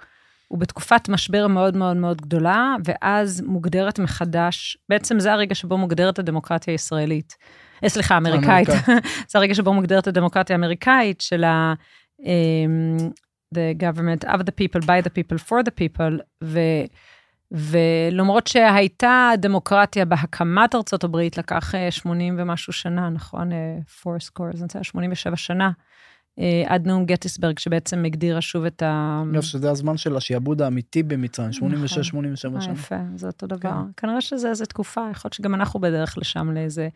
הוא 0.48 0.60
בתקופת 0.60 1.10
משבר 1.10 1.48
מאוד 1.48 1.78
מאוד 1.78 1.98
מאוד 1.98 2.22
גדולה, 2.22 2.76
ואז 2.86 3.42
מוגדרת 3.42 4.00
מחדש, 4.00 4.78
בעצם 4.90 5.20
זה 5.20 5.34
הרגע 5.34 5.56
שבו 5.56 5.78
מוגדרת 5.78 6.20
הדמוקרטיה 6.20 6.74
הישראלית. 6.74 7.36
אה, 7.84 7.90
סליחה, 7.90 8.16
האמריקאית. 8.16 8.70
זה 9.30 9.40
הרגע 9.40 9.56
שבו 9.56 9.74
מוגדרת 9.74 10.08
הדמוקרטיה 10.08 10.56
האמריקאית 10.56 11.22
של 11.22 11.44
ה... 11.44 11.74
um, 12.22 13.14
the 13.54 13.76
government 13.86 14.24
of 14.26 14.40
the 14.46 14.52
people, 14.52 14.82
by 14.82 15.02
the 15.02 15.10
people, 15.10 15.38
for 15.38 15.60
the 15.64 15.72
people, 15.72 16.14
ו, 16.44 16.60
ולמרות 17.52 18.48
שהייתה 18.48 19.32
דמוקרטיה 19.38 20.06
בהקמת 20.06 20.76
ארצות 20.76 21.04
הברית, 21.04 21.38
לקח 21.38 21.76
אה, 21.76 21.92
80 21.92 22.36
ומשהו 22.40 22.74
שנה, 22.74 23.10
נכון? 23.10 23.52
אה, 23.52 23.78
four 24.02 24.30
scores, 24.30 24.56
אני 24.56 24.62
רוצה 24.62 24.84
87 24.84 25.36
שנה, 25.36 25.72
עד 26.68 26.88
נאום 26.88 27.06
גטיסברג, 27.06 27.60
שבעצם 27.60 28.06
הגדירה 28.06 28.42
שוב 28.42 28.66
את 28.66 28.82
ה... 28.82 29.24
אני 29.30 29.40
חושב 29.40 29.52
שזה 29.52 29.72
הזמן 29.72 29.98
של 29.98 30.18
השעבוד 30.18 30.62
האמיתי 30.62 31.04
במצרים, 31.04 31.50
86-87 31.50 31.62
אה, 32.26 32.36
שנה. 32.36 32.74
יפה, 32.74 32.96
זה 33.16 33.28
אותו 33.28 33.48
דבר. 33.48 33.60
כן. 33.72 33.92
כנראה 33.98 34.22
שזה 34.22 34.50
איזה 34.50 34.66
תקופה, 34.66 35.02
יכול 35.12 35.22
להיות 35.28 35.34
שגם 35.34 35.56
אנחנו 35.56 35.80
בדרך 35.80 36.18
לשם 36.18 36.52
לאיזה 36.52 36.88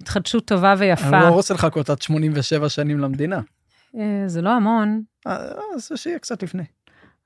התחדשות 0.00 0.44
טובה 0.46 0.74
ויפה. 0.78 1.08
אני 1.08 1.22
לא 1.22 1.28
רוצה 1.28 1.54
לחכות 1.54 1.90
עד 1.90 2.02
87 2.02 2.68
שנים 2.68 2.98
למדינה. 2.98 3.40
אה, 3.98 4.22
זה 4.26 4.42
לא 4.42 4.50
המון, 4.50 5.02
אה, 5.26 5.36
אז 5.74 5.90
שיהיה 5.96 6.18
קצת 6.18 6.42
לפני. 6.42 6.64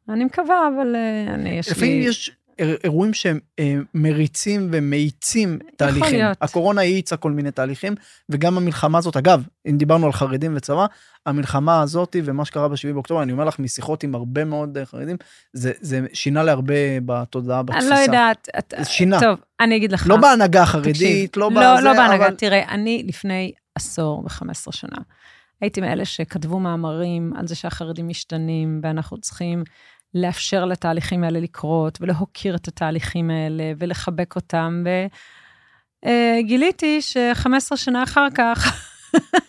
אני 0.09 0.25
מקווה, 0.25 0.69
אבל 0.69 0.95
אה, 0.97 1.35
אני, 1.35 1.51
יש 1.51 1.69
לפעמים 1.69 2.01
לי... 2.01 2.07
יש 2.09 2.29
איר- 2.29 2.38
אירועים 2.59 3.15
שהם 3.15 3.39
אה, 3.59 3.75
מריצים 3.95 4.69
ומאיצים 4.73 5.59
תהליכים. 5.77 6.19
להיות. 6.19 6.39
הקורונה 6.41 6.81
האיצה 6.81 7.17
כל 7.17 7.33
מיני 7.33 7.51
תהליכים, 7.51 7.95
וגם 8.29 8.57
המלחמה 8.57 8.99
הזאת, 8.99 9.17
אגב, 9.17 9.43
אם 9.71 9.77
דיברנו 9.79 10.07
על 10.07 10.13
חרדים 10.13 10.53
וצבא, 10.57 10.87
המלחמה 11.27 11.83
הזאת 11.83 12.17
ומה 12.25 12.45
שקרה 12.45 12.69
ב-7 12.69 12.93
באוקטובר, 12.93 13.23
אני 13.23 13.33
אומר 13.33 13.45
לך 13.45 13.59
משיחות 13.59 14.03
עם 14.03 14.15
הרבה 14.15 14.45
מאוד 14.45 14.79
אה, 14.79 14.87
חרדים, 14.87 15.17
זה, 15.53 15.73
זה 15.81 16.01
שינה 16.13 16.43
להרבה 16.43 16.75
בתודעה, 17.07 17.63
בתפיסה. 17.63 17.87
אני 17.89 17.97
לא 17.97 18.01
יודעת. 18.01 18.49
את- 18.59 18.75
זה 18.79 18.85
שינה. 18.85 19.21
טוב, 19.21 19.39
אני 19.61 19.77
אגיד 19.77 19.93
לך. 19.93 20.07
לא 20.07 20.17
בהנהגה 20.17 20.65
תקשיב, 20.65 20.81
החרדית, 20.81 21.37
לא 21.37 21.51
לא, 21.53 21.61
בזה, 21.77 21.85
לא 21.85 21.93
בהנהגה. 21.93 22.27
אבל... 22.27 22.35
תראה, 22.35 22.69
אני 22.69 23.05
לפני 23.07 23.53
עשור 23.75 24.25
ו-15 24.25 24.73
שנה, 24.73 24.99
הייתי 25.61 25.81
מאלה 25.81 26.05
שכתבו 26.05 26.59
מאמרים 26.61 27.33
על 27.37 27.47
זה 27.47 27.55
שהחרדים 27.55 28.09
משתנים, 28.09 28.81
ואנחנו 28.83 29.19
צריכים 29.21 29.65
לאפשר 30.15 30.65
לתהליכים 30.65 31.25
האלה 31.25 31.41
לקרות, 31.41 31.99
ולהוקיר 32.01 32.55
את 32.57 32.69
התהליכים 32.69 33.31
האלה, 33.31 33.73
ולחבק 33.79 34.37
אותם, 34.37 34.85
וגיליתי 36.05 37.03
ש-15 37.03 37.77
שנה 37.77 38.03
אחר 38.03 38.27
כך, 38.35 38.85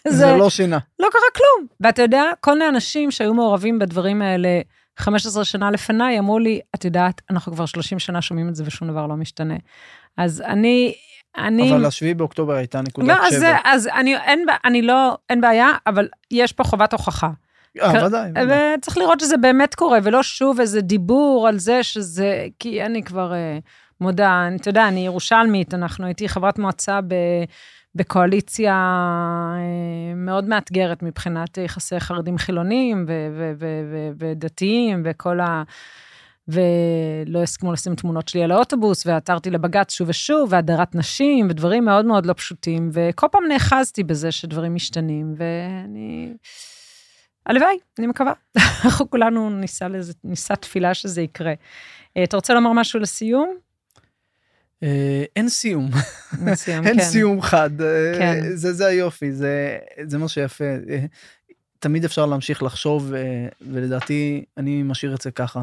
זה 0.08 0.26
לא 0.40 0.50
שינה. 0.50 0.78
לא 1.00 1.08
קרה 1.12 1.22
כלום. 1.36 1.68
ואתה 1.80 2.02
יודע, 2.02 2.24
כל 2.40 2.54
מיני 2.54 2.70
אנשים 2.70 3.12
שהיו 3.12 3.34
מעורבים 3.34 3.80
בדברים 3.80 4.22
האלה 4.22 4.62
15 5.00 5.46
שנה 5.46 5.72
לפניי, 5.72 6.20
אמרו 6.20 6.40
לי, 6.40 6.60
את 6.76 6.86
יודעת, 6.86 7.22
אנחנו 7.30 7.52
כבר 7.54 7.66
30 7.66 8.00
שנה 8.00 8.22
שומעים 8.22 8.50
את 8.50 8.56
זה 8.56 8.64
ושום 8.68 8.88
דבר 8.88 9.08
לא 9.08 9.16
משתנה. 9.16 9.56
אז 10.18 10.42
אני, 10.42 10.94
אני... 11.38 11.72
אבל 11.74 11.86
השביעי 11.86 12.14
באוקטובר 12.14 12.54
הייתה 12.54 12.82
נקודת 12.82 13.08
לא, 13.08 13.14
אז, 13.14 13.30
שבר. 13.30 13.40
זה- 13.40 13.56
אז 13.64 13.88
אני, 13.88 14.18
אין, 14.18 14.46
אני 14.66 14.82
לא, 14.82 15.18
אין 15.30 15.42
בעיה, 15.42 15.68
אבל 15.88 16.08
יש 16.32 16.54
פה 16.54 16.64
חובת 16.64 16.94
הוכחה. 16.94 17.30
אה, 17.82 18.02
כ- 18.02 18.04
ודאי. 18.06 18.32
וצריך 18.78 18.98
לראות 18.98 19.20
שזה 19.20 19.38
באמת 19.38 19.76
קורה, 19.76 20.00
ולא 20.04 20.24
שוב 20.24 20.60
איזה 20.60 20.82
דיבור 20.82 21.48
על 21.48 21.58
זה 21.60 21.84
שזה, 21.84 22.48
כי 22.60 22.84
אני 22.86 23.04
כבר 23.04 23.34
אה, 23.34 23.60
מודה, 24.02 24.48
אתה 24.56 24.70
יודע, 24.70 24.88
אני 24.88 25.06
ירושלמית, 25.06 25.74
אנחנו 25.74 26.06
הייתי 26.06 26.30
חברת 26.30 26.60
מועצה 26.60 27.00
ב... 27.02 27.14
בקואליציה 27.96 28.74
אה, 28.74 30.16
מאוד 30.16 30.46
מאתגרת 30.50 31.04
מבחינת 31.04 31.58
יחסי 31.58 32.00
חרדים 32.00 32.38
חילונים 32.38 33.06
ו- 33.08 33.28
ו- 33.38 33.52
ו- 33.60 33.82
ו- 33.92 34.10
ודתיים 34.18 35.02
וכל 35.06 35.40
ה... 35.40 35.64
ולא 36.48 37.44
הסכימו 37.44 37.74
לשים 37.74 37.96
תמונות 37.96 38.28
שלי 38.28 38.44
על 38.44 38.52
האוטובוס, 38.52 39.06
ועתרתי 39.06 39.50
לבג"ץ 39.50 39.92
שוב 39.94 40.10
ושוב, 40.10 40.50
והדרת 40.52 40.96
נשים, 40.96 41.48
ודברים 41.50 41.86
מאוד 41.86 42.06
מאוד 42.06 42.26
לא 42.26 42.34
פשוטים, 42.34 42.90
וכל 42.94 43.28
פעם 43.32 43.44
נאחזתי 43.50 44.04
בזה 44.04 44.32
שדברים 44.32 44.76
משתנים, 44.76 45.34
ואני... 45.38 46.34
הלוואי, 47.46 47.78
אני 48.00 48.08
מקווה. 48.08 48.34
אנחנו 48.86 49.10
כולנו 49.10 49.50
ניסע, 49.50 49.88
לזה, 49.88 50.14
ניסע 50.24 50.56
תפילה 50.56 50.94
שזה 50.94 51.22
יקרה. 51.22 51.54
אה, 52.18 52.24
אתה 52.24 52.38
רוצה 52.38 52.54
לומר 52.54 52.74
משהו 52.74 53.00
לסיום? 53.00 53.56
אה, 54.84 55.24
אין 55.36 55.50
סיום. 55.50 55.90
אין 56.48 56.56
כן. 56.84 57.02
סיום 57.02 57.42
חד, 57.42 57.82
אה, 57.82 58.14
כן. 58.18 58.56
זה, 58.56 58.74
זה 58.74 58.86
היופי, 58.86 59.32
זה, 59.32 59.78
זה 60.04 60.18
מה 60.18 60.28
שיפה. 60.28 60.64
תמיד 61.80 62.06
אפשר 62.06 62.26
להמשיך 62.26 62.64
לחשוב, 62.64 63.14
ולדעתי 63.62 64.46
אני 64.58 64.84
משאיר 64.84 65.16
את 65.16 65.22
זה 65.22 65.32
ככה, 65.32 65.62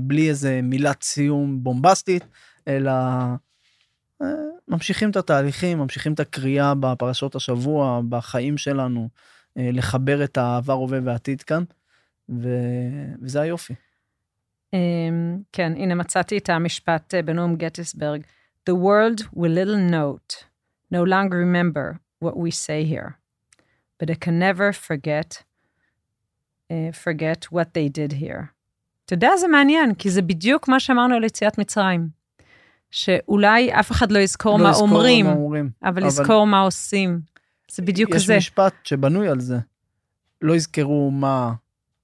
בלי 0.00 0.28
איזה 0.28 0.60
מילת 0.62 1.02
סיום 1.02 1.64
בומבסטית, 1.64 2.24
אלא 2.68 2.92
ממשיכים 4.68 5.10
את 5.10 5.16
התהליכים, 5.16 5.78
ממשיכים 5.78 6.12
את 6.12 6.20
הקריאה 6.20 6.74
בפרשות 6.74 7.34
השבוע, 7.34 8.00
בחיים 8.08 8.58
שלנו, 8.58 9.08
לחבר 9.56 10.24
את 10.24 10.36
העבר, 10.38 10.72
הווה 10.72 10.98
והעתיד 11.04 11.42
כאן, 11.42 11.62
ו... 12.28 12.48
וזה 13.22 13.40
היופי. 13.40 13.74
אמ, 14.72 15.38
כן, 15.52 15.72
הנה 15.76 15.94
מצאתי 15.94 16.38
את 16.38 16.48
המשפט 16.50 17.14
אה, 17.14 17.22
בנאום 17.22 17.56
גטיסברג. 17.56 18.22
The 18.70 18.72
world 18.72 19.20
will 19.36 19.54
little 19.58 19.90
note, 19.92 20.44
no 20.94 21.04
longer 21.06 21.36
remember 21.46 21.98
what 22.24 22.36
we 22.36 22.50
say 22.50 22.84
here, 22.94 23.10
but 24.02 24.10
it 24.10 24.20
can 24.24 24.38
never 24.38 24.72
forget, 24.72 25.42
uh, 26.70 26.92
forget 27.04 27.44
what 27.52 27.66
they 27.74 27.88
did 27.98 28.12
here. 28.20 28.44
אתה 29.04 29.14
יודע, 29.14 29.36
זה 29.36 29.48
מעניין, 29.48 29.94
כי 29.94 30.10
זה 30.10 30.22
בדיוק 30.22 30.68
מה 30.68 30.80
שאמרנו 30.80 31.14
על 31.14 31.24
יציאת 31.24 31.58
מצרים. 31.58 32.08
שאולי 32.90 33.72
אף 33.72 33.90
אחד 33.90 34.12
לא 34.12 34.18
יזכור 34.18 34.58
לא 34.58 34.64
מה 34.64 34.70
לזכור 34.70 34.88
אומרים, 34.88 35.26
מה 35.26 35.32
אומרים. 35.32 35.70
אבל 35.82 35.90
אבל- 35.98 36.06
לזכור 36.06 36.46
מה 36.46 36.60
עושים. 36.60 37.20
זה 37.72 37.82
בדיוק 37.82 38.10
יש 38.14 38.26
זה. 38.26 38.36
משפט 38.36 38.74
שבנוי 38.84 39.28
על 39.28 39.40
זה. 39.40 39.58
לא 40.42 40.56
יזכרו 40.56 41.10
מה, 41.10 41.52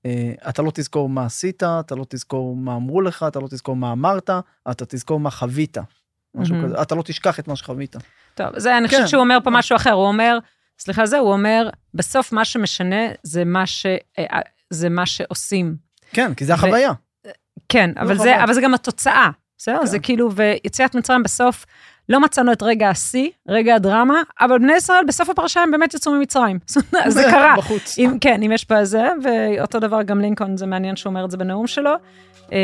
אה, 0.06 0.32
אתה 0.48 0.62
לא 0.62 0.70
תזכור 0.74 1.08
מה 1.08 1.24
עשית, 1.24 1.62
אתה 1.62 1.94
לא 1.94 2.04
תזכור 2.08 2.56
מה 2.56 2.76
אמרו 2.76 3.00
לך, 3.00 3.24
אתה 3.28 3.40
לא 3.40 3.48
תזכור 3.48 3.76
מה 3.76 3.92
אמרת, 3.92 4.30
אתה 4.70 4.84
תזכור 4.88 5.20
מה 5.20 5.30
חווית. 5.30 5.78
משהו 6.34 6.54
מהמם. 6.54 6.68
כזה, 6.68 6.82
אתה 6.82 6.94
לא 6.94 7.02
תשכח 7.02 7.38
את 7.38 7.48
מה 7.48 7.56
שחווית. 7.56 7.96
טוב, 8.34 8.58
זה, 8.58 8.78
אני 8.78 8.88
כן. 8.88 8.96
חושבת 8.96 9.08
שהוא 9.08 9.20
אומר 9.20 9.38
פה 9.44 9.50
משהו 9.50 9.76
אחר, 9.76 9.92
הוא 9.92 10.06
אומר, 10.06 10.38
סליחה, 10.78 11.06
זה, 11.06 11.18
הוא 11.18 11.32
אומר, 11.32 11.70
בסוף 11.94 12.32
מה 12.32 12.44
שמשנה 12.44 13.06
זה 13.22 13.44
מה, 13.44 13.66
ש, 13.66 13.86
אה, 14.18 14.40
זה 14.70 14.88
מה 14.88 15.06
שעושים. 15.06 15.76
כן, 16.12 16.34
כי 16.34 16.44
זה 16.44 16.54
החוויה. 16.54 16.92
כן, 17.68 17.90
אבל 17.96 18.14
חבל. 18.14 18.24
זה, 18.24 18.44
אבל 18.44 18.52
זה 18.52 18.60
גם 18.60 18.74
התוצאה, 18.74 19.30
בסדר? 19.58 19.78
כן. 19.80 19.86
זה 19.86 19.98
כאילו, 19.98 20.32
ויציאת 20.34 20.94
מצרים 20.94 21.22
בסוף, 21.22 21.66
לא 22.08 22.20
מצאנו 22.20 22.52
את 22.52 22.62
רגע 22.62 22.88
השיא, 22.88 23.30
רגע 23.48 23.74
הדרמה, 23.74 24.22
אבל 24.40 24.58
בני 24.58 24.76
ישראל 24.76 25.04
בסוף 25.08 25.30
הפרשה 25.30 25.62
הם 25.62 25.70
באמת 25.70 25.94
יצאו 25.94 26.12
ממצרים. 26.12 26.58
אז 27.04 27.14
זה 27.14 27.22
קרה. 27.30 27.54
בחוץ. 27.58 27.98
אם, 27.98 28.18
כן, 28.20 28.42
אם 28.42 28.52
יש 28.52 28.64
פה 28.64 28.84
זה, 28.84 29.08
ואותו 29.22 29.78
דבר 29.78 30.02
גם 30.02 30.20
לינקולן, 30.20 30.56
זה 30.56 30.66
מעניין 30.66 30.96
שהוא 30.96 31.10
אומר 31.10 31.24
את 31.24 31.30
זה 31.30 31.36
בנאום 31.36 31.66
שלו. 31.66 31.90
אה, 32.52 32.58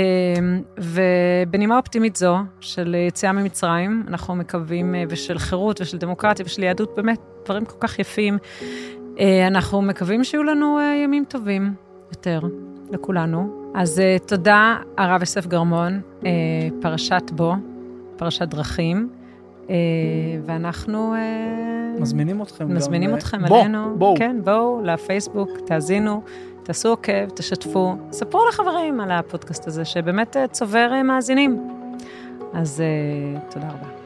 ובנימה 0.78 1.76
אופטימית 1.76 2.16
זו, 2.16 2.36
של 2.60 2.96
יציאה 3.08 3.32
ממצרים, 3.32 4.04
אנחנו 4.08 4.34
מקווים, 4.34 4.94
אה, 4.94 5.04
ושל 5.08 5.38
חירות 5.38 5.80
ושל 5.80 5.98
דמוקרטיה 5.98 6.44
ושל 6.46 6.62
יהדות, 6.62 6.96
באמת, 6.96 7.18
דברים 7.44 7.64
כל 7.64 7.76
כך 7.80 7.98
יפים. 7.98 8.38
אה, 9.20 9.46
אנחנו 9.46 9.82
מקווים 9.82 10.24
שיהיו 10.24 10.42
לנו 10.42 10.78
אה, 10.78 10.94
ימים 11.04 11.24
טובים 11.28 11.74
יותר 12.10 12.40
לכולנו. 12.90 13.70
אז 13.74 14.02
תודה, 14.26 14.76
הרב 14.98 15.20
יוסף 15.20 15.46
גרמון, 15.46 16.00
פרשת 16.80 17.30
בו, 17.30 17.54
פרשת 18.16 18.48
דרכים, 18.48 19.08
ואנחנו... 20.46 21.14
אה, 21.14 22.00
מזמינים 22.00 22.42
אתכם 22.42 22.68
גם... 22.68 22.74
מזמינים 22.76 23.10
אה, 23.10 23.18
אתכם 23.18 23.44
בוא, 23.48 23.60
אלינו. 23.60 23.98
בואו. 23.98 24.16
כן, 24.16 24.36
בואו 24.44 24.80
לפייסבוק, 24.84 25.50
תאזינו, 25.66 26.22
תעשו 26.62 26.88
עוקב, 26.88 27.28
תשתפו, 27.34 27.94
ספרו 28.12 28.48
לחברים 28.48 29.00
על 29.00 29.10
הפודקאסט 29.10 29.66
הזה, 29.66 29.84
שבאמת 29.84 30.36
אה, 30.36 30.48
צובר 30.48 30.90
אה, 30.92 31.02
מאזינים. 31.02 31.68
אז 32.52 32.80
אה, 32.80 33.40
תודה 33.50 33.66
רבה. 33.68 34.03